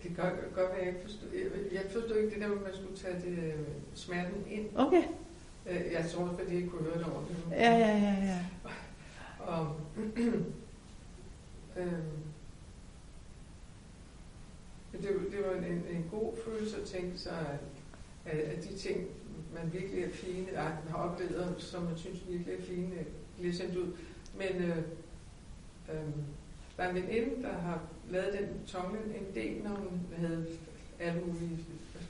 det 0.03 0.15
kan 0.15 0.15
godt, 0.55 0.55
være, 0.55 0.79
jeg 0.79 0.87
ikke 0.87 1.01
forstod, 1.01 1.27
jeg, 1.33 1.73
jeg 1.73 1.81
forstod 1.91 2.17
ikke 2.17 2.29
det 2.29 2.41
der, 2.41 2.47
med, 2.47 2.57
at 2.57 2.63
man 2.63 2.71
skulle 2.73 2.97
tage 2.97 3.15
det, 3.15 3.43
øh, 3.43 3.53
smerten 3.95 4.43
ind. 4.49 4.65
Okay. 4.75 5.03
Øh, 5.70 5.82
Jeg 5.93 6.05
tror, 6.13 6.28
fordi 6.28 6.49
jeg 6.49 6.57
ikke 6.57 6.70
kunne 6.70 6.84
høre 6.84 6.97
det 6.97 7.05
ordentligt. 7.16 7.39
Ja, 7.51 7.72
ja, 7.72 7.97
ja, 7.97 8.26
ja. 8.26 8.39
Og, 9.39 9.76
men 14.91 15.01
det, 15.01 15.09
var- 15.16 15.30
det 15.32 15.39
var 15.45 15.68
en, 15.68 15.84
en, 15.95 16.05
god 16.11 16.34
følelse 16.45 16.78
at 16.82 16.88
tænke 16.88 17.18
sig, 17.18 17.59
at, 18.26 18.34
at, 18.34 18.39
at 18.39 18.63
de 18.63 18.76
ting, 18.78 19.07
man 19.53 19.74
virkelig 19.74 20.03
er 20.03 20.09
fine, 20.11 20.47
at 20.49 20.55
man 20.55 20.89
har 20.89 20.97
oplevet, 20.97 21.55
som 21.57 21.84
man 21.84 21.97
synes 21.97 22.20
virkelig 22.28 22.53
er 22.59 22.61
fine, 22.61 22.91
bliver 23.39 23.53
sendt 23.53 23.76
ud. 23.78 23.91
Men 24.38 24.63
øh, 24.63 24.78
øh, 25.89 26.09
der 26.78 26.84
er 26.84 26.89
en 26.89 26.95
veninde, 26.95 27.41
der 27.43 27.53
har 27.53 27.82
lavet 28.09 28.34
den 28.39 28.66
tongle 28.68 28.99
en 28.99 29.36
del, 29.36 29.63
når 29.63 29.70
hun 29.76 30.01
havde 30.18 30.45
alle 30.99 31.22
mulige... 31.26 31.59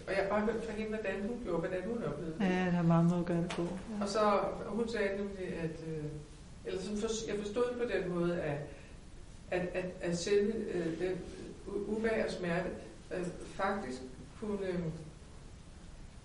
Og 0.07 0.11
jeg 0.13 0.21
har 0.23 0.29
bare 0.29 0.41
hørt 0.41 0.63
fra 0.65 0.73
hende, 0.73 0.89
hvordan 0.89 1.21
hun 1.27 1.37
gjorde, 1.43 1.59
hvordan 1.59 1.83
hun 1.87 2.03
oplevede 2.03 2.35
det. 2.39 2.45
Ja, 2.45 2.71
der 2.71 2.77
er 2.77 2.83
mange 2.83 3.09
måder 3.09 3.19
at 3.19 3.25
gøre 3.25 3.37
det 3.37 3.49
på. 3.49 3.61
Ja. 3.61 4.03
Og 4.03 4.09
så 4.09 4.19
og 4.65 4.71
hun 4.71 4.87
sagde 4.89 5.17
nemlig, 5.17 5.47
at, 5.63 5.77
øh, 5.87 6.03
eller 6.65 6.81
sådan 6.81 6.97
for, 6.97 7.09
jeg 7.27 7.35
forstod 7.39 7.63
det 7.63 7.77
på 7.77 7.87
den 7.97 8.13
måde, 8.15 8.41
at, 8.41 8.57
at, 9.51 9.67
at, 9.73 9.85
at 10.01 10.17
selve 10.17 10.53
øh, 10.73 10.99
den 10.99 11.17
ubehag 11.87 12.25
og 12.25 12.31
smerte 12.31 12.69
øh, 13.11 13.25
faktisk 13.55 14.01
kunne, 14.39 14.67
øh, 14.67 14.79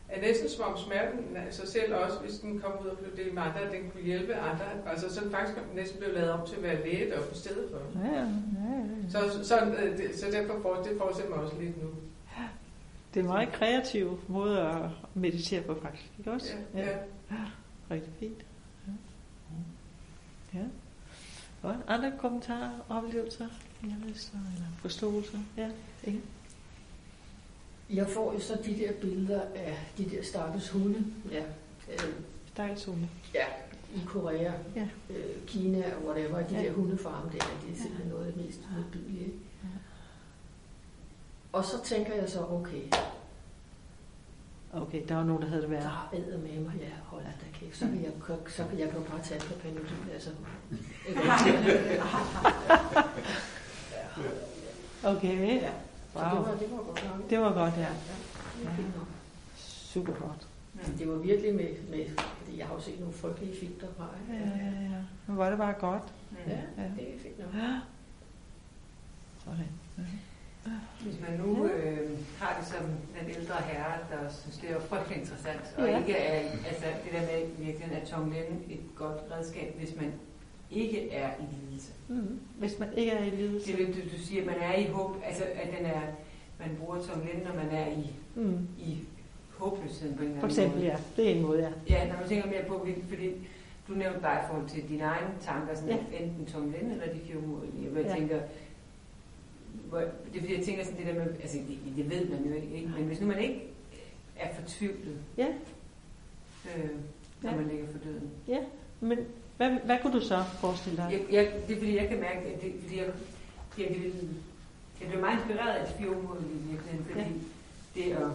er 0.08 0.20
næsten 0.20 0.48
som 0.48 0.64
om 0.64 0.78
smerten 0.78 1.36
sig 1.50 1.68
selv 1.68 1.94
også, 1.94 2.18
hvis 2.18 2.38
den 2.38 2.60
kom 2.60 2.72
ud 2.82 2.86
og 2.86 2.98
blev 2.98 3.16
delt 3.16 3.34
med 3.34 3.42
andre, 3.42 3.60
at 3.60 3.72
den 3.72 3.90
kunne 3.90 4.02
hjælpe 4.02 4.34
andre. 4.34 4.64
Altså 4.86 5.14
så 5.14 5.20
den 5.20 5.30
faktisk 5.30 5.58
næsten 5.74 5.98
blev 5.98 6.14
lavet 6.14 6.30
om 6.30 6.46
til 6.46 6.56
at 6.56 6.62
være 6.62 6.84
læge 6.84 7.18
op 7.18 7.32
i 7.32 7.36
stedet 7.36 7.70
for. 7.70 8.00
Ja, 8.04 8.14
ja, 8.14 8.20
ja. 8.20 9.10
Så, 9.10 9.44
så, 9.44 9.60
øh, 9.60 9.98
det, 9.98 10.16
så 10.18 10.26
derfor 10.32 10.60
får, 10.62 10.82
det 10.82 10.98
fortsætter 10.98 11.30
mig 11.30 11.44
også 11.44 11.56
lidt 11.60 11.82
nu. 11.82 11.88
Det 13.14 13.20
er 13.20 13.24
en 13.24 13.28
meget 13.28 13.52
kreativ 13.52 14.20
måde 14.28 14.60
at 14.60 14.90
meditere 15.14 15.62
på, 15.62 15.78
faktisk. 15.82 16.10
Ikke 16.18 16.32
også? 16.32 16.48
Ja, 16.74 16.88
ja. 17.30 17.36
Rigtig 17.90 18.12
fint. 18.20 18.44
Ja. 18.86 18.92
ja. 20.58 20.64
Godt. 21.62 21.76
Andre 21.88 22.12
kommentarer, 22.18 22.70
oplevelser, 22.88 23.46
indlæsser 23.82 24.32
eller 24.54 24.66
forståelser? 24.78 25.38
Ja, 25.56 25.70
ikke? 26.04 26.20
Jeg 27.90 28.06
får 28.08 28.32
jo 28.32 28.38
så 28.40 28.58
de 28.64 28.76
der 28.78 28.92
billeder 29.00 29.40
af 29.54 29.78
de 29.98 30.10
der 30.10 30.22
stakkels 30.22 30.68
hunde. 30.70 31.04
Ja. 31.30 31.42
Øh, 31.92 32.12
Stejlshunde. 32.52 33.08
ja, 33.34 33.44
i 33.94 34.00
Korea, 34.06 34.52
Ja. 34.76 34.88
øh, 35.10 35.16
Kina 35.46 35.84
og 35.96 36.04
whatever. 36.06 36.46
De 36.46 36.54
Ja. 36.54 36.62
der 36.64 36.72
hundefarme 36.72 37.30
der, 37.32 37.38
det 37.66 37.72
er 37.72 37.76
simpelthen 37.76 38.08
noget 38.10 38.26
af 38.26 38.32
det 38.32 38.46
mest 38.46 38.60
modbydelige. 38.76 39.32
Og 41.52 41.64
så 41.64 41.84
tænker 41.84 42.14
jeg 42.14 42.28
så, 42.30 42.46
okay, 42.50 42.82
Okay, 44.72 45.02
der 45.08 45.14
var 45.14 45.24
nogen, 45.24 45.42
der 45.42 45.48
havde 45.48 45.62
det 45.62 45.70
værre. 45.70 45.82
der 45.82 46.08
æder 46.18 46.38
med 46.38 46.60
mig, 46.60 46.72
ja, 46.80 46.88
hold 47.04 47.22
da 47.24 47.30
kæft, 47.52 47.76
så 47.76 47.84
kan 47.84 48.02
jeg, 48.04 48.12
så 48.48 48.64
kan 48.70 48.78
jeg 48.78 48.94
jo 48.94 49.00
bare 49.00 49.22
tage 49.22 49.40
par 49.40 49.54
panodil, 49.54 50.10
altså. 50.14 50.30
Okay. 55.04 55.60
Ja. 55.62 55.70
Wow. 56.14 56.24
det 56.24 56.46
var, 56.46 56.54
det 56.58 56.70
var 56.70 56.76
godt 56.76 57.04
nok. 57.18 57.30
Det 57.30 57.40
var 57.40 57.52
godt, 57.52 57.74
ja. 57.76 57.80
Ja. 57.80 58.70
Super 59.56 60.12
godt. 60.12 60.46
Men 60.74 60.98
det 60.98 61.08
var 61.08 61.14
virkelig 61.14 61.54
med, 61.54 61.68
med, 61.90 62.06
fordi 62.16 62.58
jeg 62.58 62.66
har 62.66 62.74
jo 62.74 62.80
set 62.80 63.00
nogle 63.00 63.14
frygtelige 63.14 63.56
film 63.60 63.72
derfra. 63.80 64.06
Ja, 64.28 64.34
ikke? 64.34 64.46
ja, 64.56 64.80
ja. 64.82 65.02
Men 65.26 65.36
var 65.38 65.48
det 65.50 65.58
bare 65.58 65.72
godt. 65.72 66.02
Ja, 66.46 66.52
Ja. 66.52 66.82
det 66.96 67.14
er 67.14 67.18
fint 67.22 67.38
nok. 67.38 67.54
Ja. 67.62 67.80
Sådan. 69.44 69.66
Hvis 71.02 71.20
man 71.28 71.38
nu 71.46 71.66
øh, 71.66 72.10
har 72.38 72.56
det 72.60 72.68
som 72.68 72.84
den 73.20 73.30
ældre 73.38 73.54
herre, 73.54 73.94
der 74.10 74.30
synes, 74.32 74.56
det 74.58 74.70
er 74.70 74.80
frygtelig 74.80 75.18
interessant, 75.18 75.74
og 75.78 75.86
Ja. 75.86 75.98
ikke 75.98 76.12
er, 76.12 76.40
altså 76.68 76.84
det 77.04 77.12
der 77.12 77.20
med 77.20 77.66
virkelig 77.66 77.96
at 78.02 78.08
tonglen 78.08 78.62
et 78.70 78.80
godt 78.96 79.18
redskab, 79.32 79.74
hvis 79.78 79.96
man 79.96 80.12
ikke 80.70 81.10
er 81.12 81.30
i 81.40 81.44
lidelse. 81.66 81.92
Mm. 82.08 82.40
Hvis 82.58 82.78
man 82.78 82.88
ikke 82.96 83.12
er 83.12 83.24
i 83.24 83.30
lidelse. 83.30 83.72
Det 83.72 83.82
er 83.82 83.86
det, 83.86 83.94
du, 83.94 84.00
du 84.16 84.22
siger, 84.22 84.40
at 84.40 84.46
man 84.46 84.56
er 84.60 84.74
i 84.74 84.84
håb, 84.86 85.16
altså 85.24 85.44
at 85.54 85.68
den 85.78 85.86
er, 85.86 86.00
man 86.60 86.76
bruger 86.78 87.02
tonglen, 87.02 87.42
når 87.44 87.54
man 87.62 87.70
er 87.70 87.86
i, 87.86 88.10
Mm. 88.34 88.68
i 88.78 88.98
håbløsheden 89.58 90.16
på 90.16 90.22
en 90.22 90.28
eller 90.28 90.40
For 90.40 90.46
eksempel, 90.46 90.78
måde. 90.78 90.86
ja. 90.90 90.96
Det 91.16 91.30
er 91.30 91.34
en 91.34 91.42
måde, 91.42 91.58
ja. 91.62 91.70
Ja, 91.94 92.08
når 92.08 92.16
man 92.20 92.28
tænker 92.28 92.46
mere 92.48 92.64
på, 92.68 92.86
fordi 93.08 93.30
du 93.88 93.92
nævnte 93.94 94.20
bare 94.20 94.38
i 94.42 94.46
forhold 94.48 94.68
til 94.68 94.88
dine 94.88 95.02
egne 95.02 95.28
tanker, 95.40 95.74
sådan 95.74 95.88
Ja. 95.90 96.24
enten 96.24 96.46
tonglen 96.46 96.90
eller 96.90 97.04
de 97.14 97.20
fire 97.26 97.38
umådelige, 97.38 97.90
jeg 97.96 98.04
Ja. 98.04 98.14
tænker, 98.14 98.40
hvor, 99.88 99.98
det 99.98 100.36
er 100.36 100.40
fordi, 100.40 100.56
jeg 100.56 100.64
tænker 100.64 100.84
sådan 100.84 100.98
det 100.98 101.06
der 101.06 101.14
med, 101.24 101.32
altså 101.42 101.58
det, 101.68 101.96
det 101.96 102.10
ved 102.10 102.28
man 102.28 102.44
jo 102.44 102.54
ikke, 102.54 102.88
men 102.96 103.06
hvis 103.06 103.20
nu 103.20 103.26
man 103.26 103.38
ikke 103.42 103.62
er 104.36 104.54
fortvivlet, 104.54 105.16
Ja. 105.36 105.46
øh, 106.76 106.90
når 107.42 107.50
Ja. 107.50 107.56
man 107.56 107.68
ligger 107.68 107.86
for 107.92 107.98
døden. 107.98 108.30
Ja. 108.48 108.58
Men 109.00 109.18
hvad, 109.56 109.70
hvad 109.70 109.98
kunne 110.02 110.12
du 110.12 110.20
så 110.20 110.44
forestille 110.60 110.96
dig? 110.96 111.08
Jeg, 111.12 111.20
jeg, 111.34 111.62
det 111.68 111.74
er 111.74 111.78
fordi, 111.78 111.96
jeg 111.96 112.08
kan 112.08 112.20
mærke, 112.20 112.38
at 112.40 112.62
det, 112.62 112.72
fordi 112.82 112.98
jeg, 112.98 113.06
jeg, 113.78 113.88
det, 113.88 114.12
jeg 115.00 115.08
blev 115.08 115.20
meget 115.20 115.38
inspireret 115.38 115.74
af 115.74 115.86
de 115.86 115.98
fire 115.98 116.10
umådelige 116.10 116.54
i 116.54 116.68
virkeligheden, 116.70 117.04
fordi 117.04 117.20
Ja. 117.20 117.28
det 117.94 118.12
at, 118.16 118.30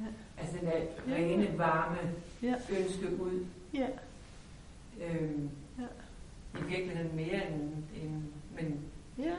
Ja. 0.00 0.06
altså 0.38 0.56
den 0.60 0.66
der 0.68 1.14
rene, 1.16 1.58
varme 1.58 1.98
Ja. 2.42 2.54
ønske 2.78 3.22
ud, 3.22 3.44
Ja. 3.74 3.86
øhm, 5.00 5.50
Ja. 5.78 5.84
i 6.60 6.62
virkeligheden 6.68 7.16
mere 7.16 7.48
end, 7.52 7.62
end 8.02 8.22
men 8.56 8.80
Ja. 9.18 9.34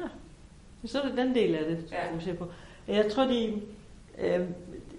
Så 0.86 1.01
er 1.01 1.07
det 1.07 1.17
den 1.17 1.36
del 1.36 1.55
af 1.55 1.65
det, 1.65 1.77
Ja. 1.91 1.97
ja. 2.09 2.15
du 2.15 2.19
ser 2.21 2.34
på. 2.34 2.47
Jeg 2.88 3.11
tror, 3.11 3.23
de, 3.23 3.61
øh, 4.19 4.39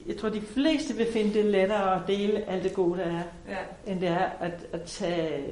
jeg 0.06 0.16
tror, 0.16 0.28
de 0.28 0.40
fleste 0.40 0.94
vil 0.96 1.06
finde 1.12 1.34
det 1.34 1.44
lettere 1.44 1.94
at 1.94 2.02
dele 2.06 2.50
alt 2.50 2.64
det 2.64 2.74
gode, 2.74 2.98
der 2.98 3.04
er, 3.06 3.22
ja, 3.48 3.92
end 3.92 4.00
det 4.00 4.08
er 4.08 4.18
at, 4.40 4.52
at 4.72 4.82
tage, 4.82 5.44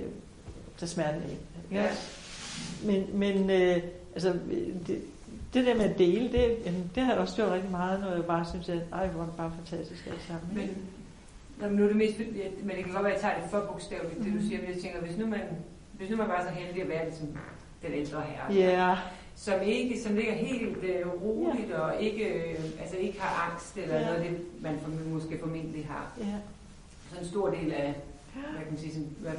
tage 0.79 0.89
smerten 0.89 1.23
ind. 1.31 1.39
Ja. 1.73 1.87
Men, 2.85 3.07
men 3.13 3.51
øh, 3.51 3.77
altså, 4.15 4.33
det, 4.87 5.03
det 5.55 5.67
der 5.67 5.75
med 5.75 5.85
at 5.85 5.99
dele, 5.99 6.33
det, 6.33 6.57
jamen, 6.65 6.91
det 6.95 7.03
har 7.03 7.13
jeg 7.13 7.21
også 7.21 7.37
gjort 7.37 7.53
rigtig 7.53 7.71
meget, 7.71 8.01
når 8.01 8.13
jeg 8.15 8.25
bare 8.25 8.47
synes, 8.51 8.69
at 8.69 8.79
ej, 8.93 9.07
hvor 9.07 9.23
er 9.23 9.27
det 9.27 9.35
bare 9.37 9.53
fantastisk 9.57 10.07
alt 10.07 10.23
sammen. 10.29 10.49
men, 10.53 10.63
ikke? 10.63 10.75
nå, 11.61 11.69
men 11.69 11.77
nu 11.77 11.83
er 11.85 11.89
det 11.89 11.97
mest, 11.97 12.19
men 12.63 12.77
det 12.77 12.85
kan 12.85 12.93
godt 12.93 13.05
være, 13.05 13.15
at 13.15 13.23
jeg 13.23 13.31
tager 13.31 13.41
det 13.43 13.51
for 13.51 13.61
bogstaveligt, 13.73 14.19
det 14.19 14.25
du 14.27 14.31
Mhm. 14.31 14.43
siger, 14.49 14.61
men 14.61 14.71
jeg 14.75 14.83
tænker, 14.83 15.01
hvis 15.01 15.19
nu 15.19 15.27
man, 15.27 15.41
hvis 15.93 16.11
nu 16.11 16.17
man 16.17 16.29
var 16.29 16.45
så 16.49 16.55
heldig 16.61 16.83
at 16.83 16.89
være 16.89 17.05
ligesom 17.05 17.29
den 17.83 17.93
ældre 17.93 18.23
herre, 18.23 18.55
Ja, 18.55 18.97
som 19.39 19.63
ikke 19.63 20.01
som 20.01 20.15
ligger 20.15 20.35
helt 20.35 20.85
øh, 20.85 21.23
roligt 21.23 21.71
ja. 21.71 21.79
og 21.79 22.03
ikke 22.03 22.25
øh, 22.25 22.59
altså 22.81 22.97
ikke 22.97 23.21
har 23.21 23.51
angst 23.51 23.77
eller 23.77 23.95
ja. 23.95 24.07
noget 24.07 24.25
det 24.25 24.41
man 24.61 24.79
for, 24.81 24.91
måske 25.11 25.39
formentlig 25.39 25.87
har. 25.87 26.13
Ja. 26.21 26.35
Så 27.13 27.21
en 27.21 27.27
stor 27.27 27.51
del 27.51 27.73
af 27.73 27.95
hvad 28.33 28.63
kan 28.63 28.71
man 28.71 28.79
sige, 28.79 28.93
sådan, 28.93 29.17
hvad, 29.21 29.33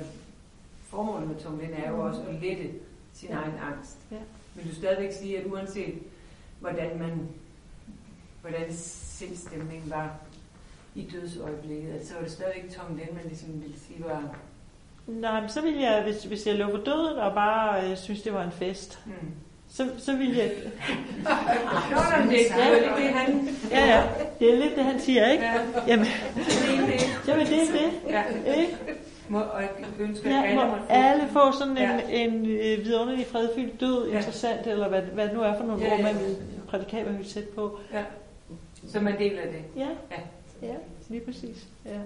formålet 0.83 1.27
med 1.27 1.35
tunglen 1.35 1.73
er 1.73 1.89
jo 1.89 1.95
mm. 1.95 2.01
også 2.01 2.21
at 2.21 2.35
lette 2.41 2.69
sin 3.13 3.29
ja. 3.29 3.35
egen 3.35 3.53
angst. 3.73 3.97
Ja. 4.11 4.17
Men 4.55 4.67
du 4.67 4.75
stadigvæk 4.75 5.11
sige, 5.11 5.39
at 5.39 5.45
uanset 5.45 5.95
hvordan 6.59 6.99
man 6.99 7.27
hvordan 8.41 8.73
sindstemningen 8.73 9.89
var 9.89 10.15
i 10.95 11.09
dødsøjeblikket, 11.11 11.91
at 11.91 12.07
så 12.07 12.13
var 12.13 12.21
det 12.21 12.31
stadigvæk 12.31 12.71
tunglen, 12.71 13.07
man 13.15 13.23
ligesom 13.25 13.61
ville 13.61 13.79
sige 13.79 14.03
var 14.03 14.35
Nej, 15.07 15.41
men 15.41 15.49
så 15.49 15.61
ville 15.61 15.81
jeg, 15.81 16.03
hvis, 16.03 16.23
hvis 16.23 16.47
jeg 16.47 16.69
på 16.71 16.77
døden 16.77 17.17
og 17.17 17.33
bare 17.33 17.91
øh, 17.91 17.97
synes, 17.97 18.21
det 18.21 18.33
var 18.33 18.43
en 18.43 18.51
fest, 18.51 18.99
mm. 19.05 19.31
Så, 19.69 19.89
så 19.97 20.15
ville 20.15 20.37
jeg... 20.37 20.51
Nå, 21.23 21.29
det, 22.23 22.29
det 22.29 22.51
er 22.51 22.95
det, 22.95 23.09
han... 23.13 23.49
Ja, 23.71 23.85
ja, 23.85 24.03
det 24.39 24.53
er 24.53 24.57
lidt 24.57 24.75
det, 24.75 24.83
han 24.83 24.99
siger, 24.99 25.31
ikke? 25.31 25.43
Ja. 25.43 25.53
Jamen, 25.87 26.05
jamen 27.27 27.47
det 27.47 27.61
er 27.61 27.71
det, 27.71 27.91
ja. 28.09 28.53
ikke? 28.53 28.77
Må, 29.29 29.39
og 29.39 29.63
ønsker, 29.99 30.29
ja, 30.29 30.55
må 30.55 30.75
alle 30.89 31.27
få 31.27 31.51
sådan 31.51 31.77
en, 31.77 31.77
ja. 31.77 31.99
en, 32.09 32.31
en 32.31 32.45
øh, 32.45 32.85
vidunderlig 32.85 33.27
fredfyldt 33.27 33.79
død, 33.79 34.09
ja. 34.09 34.17
interessant, 34.17 34.67
eller 34.67 34.89
hvad, 34.89 35.01
hvad 35.01 35.25
det 35.25 35.33
nu 35.33 35.41
er 35.41 35.57
for 35.57 35.65
nogle 35.65 35.85
ja, 35.85 35.93
ord, 35.93 36.01
man 36.01 36.15
vil, 36.15 36.37
prædikater 36.67 37.11
vil 37.11 37.29
sætte 37.29 37.49
på. 37.49 37.79
Ja. 37.93 38.03
Så 38.87 38.99
man 38.99 39.19
deler 39.19 39.41
det? 39.41 39.63
Ja, 39.75 39.87
ja. 40.11 40.21
ja 40.67 40.75
lige 41.09 41.21
præcis. 41.25 41.67
Ja. 41.85 41.99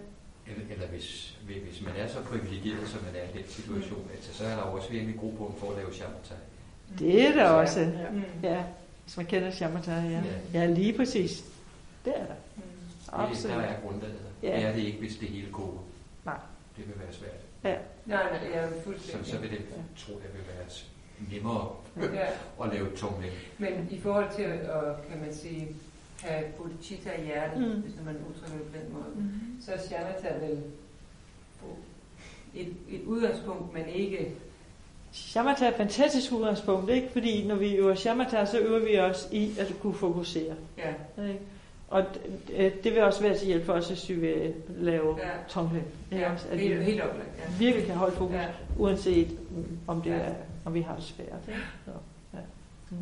Eller, 0.47 0.63
eller 0.73 0.87
hvis, 0.87 1.37
hvis 1.45 1.81
man 1.85 1.93
er 1.97 2.07
så 2.07 2.19
privilegeret, 2.21 2.87
som 2.87 2.99
man 3.03 3.21
er 3.21 3.25
i 3.33 3.37
den 3.37 3.47
situation, 3.47 4.03
mm. 4.03 4.11
altså, 4.15 4.33
så 4.33 4.43
er 4.43 4.55
der 4.55 4.63
også 4.63 4.89
virkelig 4.89 5.15
god 5.19 5.33
på 5.33 5.53
for 5.57 5.71
at 5.71 5.77
lave 5.77 5.93
shamatag. 5.93 6.37
Det 6.99 7.27
er 7.27 7.33
der 7.33 7.49
også. 7.49 7.79
Ja. 7.79 8.49
ja. 8.49 8.63
Hvis 9.03 9.17
man 9.17 9.25
kender 9.25 9.51
shamatag, 9.51 9.93
ja. 9.93 10.09
ja. 10.09 10.59
Ja, 10.59 10.73
lige 10.73 10.93
præcis. 10.97 11.45
Det 12.05 12.13
er 12.15 12.25
der. 12.25 12.35
Mm. 12.55 12.63
Absolut. 13.13 13.55
Det, 13.55 13.63
der 13.63 13.69
er 13.69 13.81
grundlaget. 13.81 14.15
Ja. 14.43 14.55
Det 14.55 14.65
er 14.65 14.73
det 14.73 14.81
ikke, 14.81 14.99
hvis 14.99 15.15
det 15.15 15.27
hele 15.27 15.51
går. 15.51 15.83
Nej. 16.25 16.37
Det 16.77 16.87
vil 16.87 16.95
være 16.99 17.13
svært. 17.13 17.31
Ja. 17.63 17.75
Nej, 18.05 18.23
nej, 18.23 18.51
jeg 18.53 18.63
er 18.63 18.69
fuldstændig. 18.83 19.25
Så, 19.25 19.31
så 19.31 19.37
vil 19.37 19.49
det, 19.49 19.57
ja. 19.57 19.81
tror 19.97 20.13
jeg, 20.13 20.29
vil 20.33 20.41
være 20.47 20.65
nemmere 21.31 21.75
ja. 22.13 22.65
at 22.65 22.73
lave 22.73 22.95
tungling. 22.95 23.33
Men 23.57 23.87
i 23.91 23.99
forhold 23.99 24.35
til 24.35 24.41
at, 24.43 25.07
kan 25.09 25.19
man 25.25 25.33
sige, 25.33 25.67
have 26.21 26.43
bodhicitta 26.57 27.11
i 27.21 27.25
hjertet, 27.25 27.61
mm. 27.61 27.81
hvis 27.81 27.95
man 28.05 28.15
udtrykker 28.29 28.57
det 28.57 28.67
på 28.67 28.77
den 28.77 28.93
måde, 28.93 29.13
mm. 29.15 29.61
så 29.61 29.71
er 29.71 29.77
shamatha 29.77 30.45
vel 30.45 30.63
et, 32.55 32.73
et 32.89 33.03
udgangspunkt, 33.05 33.73
men 33.73 33.89
ikke... 33.89 34.31
Shamatha 35.13 35.65
er 35.65 35.69
et 35.69 35.75
fantastisk 35.75 36.31
udgangspunkt, 36.31 36.89
ikke? 36.89 37.09
Fordi 37.11 37.47
når 37.47 37.55
vi 37.55 37.75
øver 37.75 37.95
shamatha, 37.95 38.45
så 38.45 38.59
øver 38.59 38.79
vi 38.79 38.99
os 38.99 39.29
i 39.31 39.59
at 39.59 39.73
kunne 39.81 39.93
fokusere. 39.93 40.55
Ja. 40.77 41.23
Ikke? 41.27 41.39
Og 41.87 42.05
det, 42.47 42.83
det 42.83 42.93
vil 42.93 43.03
også 43.03 43.21
være 43.21 43.37
til 43.37 43.47
hjælp 43.47 43.65
for 43.65 43.73
os, 43.73 43.87
hvis 43.87 44.09
vi 44.09 44.15
vil 44.15 44.53
lave 44.67 45.17
ja. 45.19 45.29
tonglen. 45.49 45.83
Ja, 46.11 46.31
også, 46.33 46.47
at 46.47 46.59
helt, 46.59 46.79
vi 46.79 46.85
helt 46.85 47.01
oplagt, 47.01 47.29
ja. 47.37 47.57
virkelig 47.59 47.87
kan 47.87 47.95
holde 47.95 48.15
fokus, 48.15 48.35
ja. 48.35 48.47
uanset 48.77 49.37
om, 49.87 50.01
det 50.01 50.09
ja. 50.09 50.15
er, 50.15 50.33
om 50.65 50.73
vi 50.73 50.81
har 50.81 50.95
det 50.95 51.03
svært. 51.03 51.27
Ja. 51.47 51.53
Så, 51.85 51.91
ja. 52.33 52.39
Mm. 52.89 52.97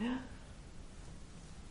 ja. 0.00 0.12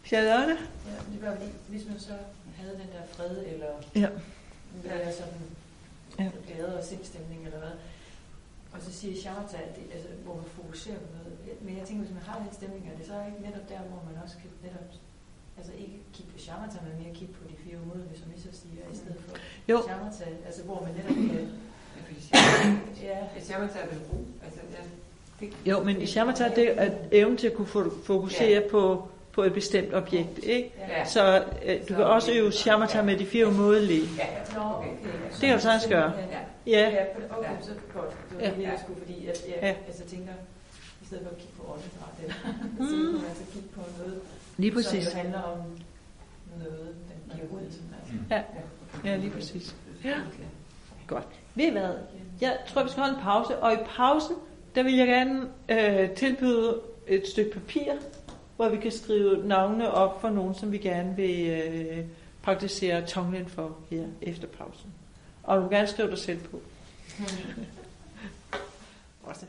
Charlotte? 0.06 0.58
Ja, 0.86 1.14
det 1.14 1.22
var 1.22 1.38
hvis 1.70 1.88
man 1.88 2.00
så 2.00 2.14
havde 2.56 2.72
den 2.72 2.88
der 2.94 3.08
fred, 3.12 3.38
eller 3.54 3.68
ja. 3.96 4.08
er 4.86 5.12
sådan 5.12 5.34
ja. 6.20 6.30
glæde 6.48 6.78
og 6.78 6.84
sindstemning, 6.84 7.46
eller 7.46 7.60
hvad, 7.60 7.72
og 8.74 8.80
så 8.86 8.91
siger 8.99 9.13
Shamatha, 9.21 9.57
at 9.67 9.71
det, 9.78 9.86
altså, 9.95 10.09
hvor 10.26 10.36
man 10.41 10.47
fokuserer 10.59 10.99
på 11.03 11.09
noget. 11.17 11.34
Men 11.65 11.74
jeg 11.80 11.86
tænker, 11.88 12.01
hvis 12.05 12.15
man 12.19 12.26
har 12.30 12.38
den 12.43 12.51
stemning, 12.59 12.82
er 12.91 12.95
det 12.99 13.05
så 13.11 13.15
ikke 13.30 13.41
netop 13.47 13.65
der, 13.71 13.82
hvor 13.91 14.01
man 14.09 14.15
også 14.24 14.36
kan 14.41 14.49
netop 14.67 14.88
Altså 15.57 15.71
ikke 15.80 15.97
kigge 16.13 16.32
på 16.32 16.39
shamatha, 16.39 16.78
men 16.86 17.03
mere 17.03 17.13
kigge 17.15 17.34
på 17.34 17.43
de 17.49 17.55
fire 17.65 17.78
måder, 17.86 18.05
som 18.15 18.32
I 18.36 18.39
så 18.39 18.47
siger, 18.51 18.84
i 18.93 18.95
stedet 18.95 19.17
for 19.28 19.38
jo. 19.69 19.82
shamatha, 19.88 20.26
altså 20.45 20.63
hvor 20.63 20.82
man 20.86 20.93
netop 20.97 21.15
kan... 21.15 21.49
Ja, 23.03 23.41
shamatha 23.41 23.80
er 23.80 23.88
vel 23.88 23.99
ro. 24.11 24.17
Altså, 24.45 24.59
ja. 25.41 25.71
Jo, 25.71 25.84
men 25.84 26.01
i 26.01 26.05
shamatha 26.05 26.49
det 26.55 26.82
er 26.82 26.91
evnen 27.11 27.38
til 27.38 27.47
at 27.47 27.53
kunne 27.53 27.91
fokusere 28.03 28.61
ja. 28.61 28.69
på 28.71 29.07
på 29.32 29.43
et 29.43 29.53
bestemt 29.53 29.93
objekt. 29.93 30.39
Ikke? 30.43 30.71
Ja. 30.89 31.05
Så 31.05 31.43
øh, 31.65 31.80
du 31.89 31.93
kan 31.93 32.05
også 32.05 32.32
øve 32.32 32.51
shamatha 32.51 33.01
med 33.01 33.17
de 33.17 33.26
fire 33.26 33.47
umådelige. 33.47 34.07
Ja, 34.17 34.26
ja. 34.55 34.78
Okay. 34.78 34.89
Det 35.32 35.39
kan 35.41 35.55
du 35.55 35.61
sagtens 35.61 35.88
gøre. 35.89 36.13
Ja. 36.32 36.39
Ja, 36.68 37.05
okay, 37.30 37.49
så 37.61 37.72
godt. 37.93 38.16
Det 38.30 38.49
var 38.49 38.55
det, 38.55 38.64
jeg 38.64 38.80
skulle, 38.84 38.99
fordi 39.01 39.26
jeg, 39.28 39.36
jeg, 39.47 39.59
ja. 39.61 39.76
altså, 39.88 40.05
tænker, 40.05 40.34
i 41.01 41.05
stedet 41.05 41.24
for 41.24 41.32
at 41.32 41.38
kigge 41.38 41.53
på 41.57 41.64
åndedræt, 41.64 42.16
eller 42.22 42.36
mm. 42.80 42.86
så 42.89 42.95
kan 42.95 43.14
man 43.14 43.26
altså 43.30 43.43
kigge 43.53 43.70
på 43.70 43.82
noget, 43.97 44.22
lige 44.57 44.72
præcis. 44.72 45.03
som 45.07 45.18
jo 45.18 45.24
handler 45.24 45.41
om 45.41 45.59
noget, 46.59 46.95
den 47.07 47.36
giver 47.36 47.51
ud. 47.51 47.72
Som 47.72 47.86
altså. 47.99 48.14
Ja. 48.30 48.43
ja, 49.05 49.18
lige 49.18 49.32
præcis. 49.32 49.76
Ja. 50.03 50.18
Godt. 51.07 51.28
Ved 51.55 51.66
I 51.66 51.72
hvad? 51.72 51.93
Jeg 52.41 52.57
tror, 52.68 52.84
vi 52.84 52.89
skal 52.89 53.03
holde 53.03 53.16
en 53.16 53.22
pause, 53.22 53.59
og 53.59 53.74
i 53.74 53.78
pausen, 53.86 54.36
der 54.76 54.84
vil 54.84 54.93
jeg 54.93 55.07
gerne 55.07 55.49
øh, 55.70 56.09
tilbyde 56.16 56.82
et 57.07 57.28
stykke 57.28 57.51
papir, 57.51 57.91
hvor 58.55 58.70
vi 58.70 58.78
kan 58.78 58.91
skrive 58.91 59.47
navnene 59.47 59.91
op 59.91 60.22
for 60.22 60.30
nogen, 60.30 60.55
som 60.55 60.72
vi 60.72 60.78
gerne 60.78 61.16
vil 61.16 61.49
øh, 61.49 62.05
praktisere 62.41 63.05
tonglen 63.05 63.47
for 63.47 63.78
her 63.89 64.05
efter 64.22 64.47
pausen. 64.47 64.93
Og 65.44 65.58
du 65.58 65.62
må 65.62 65.70
gerne 65.70 65.88
skrive 65.88 66.10
dig 66.10 66.18
selv 66.18 66.39
på. 66.39 66.62
Også 69.24 69.46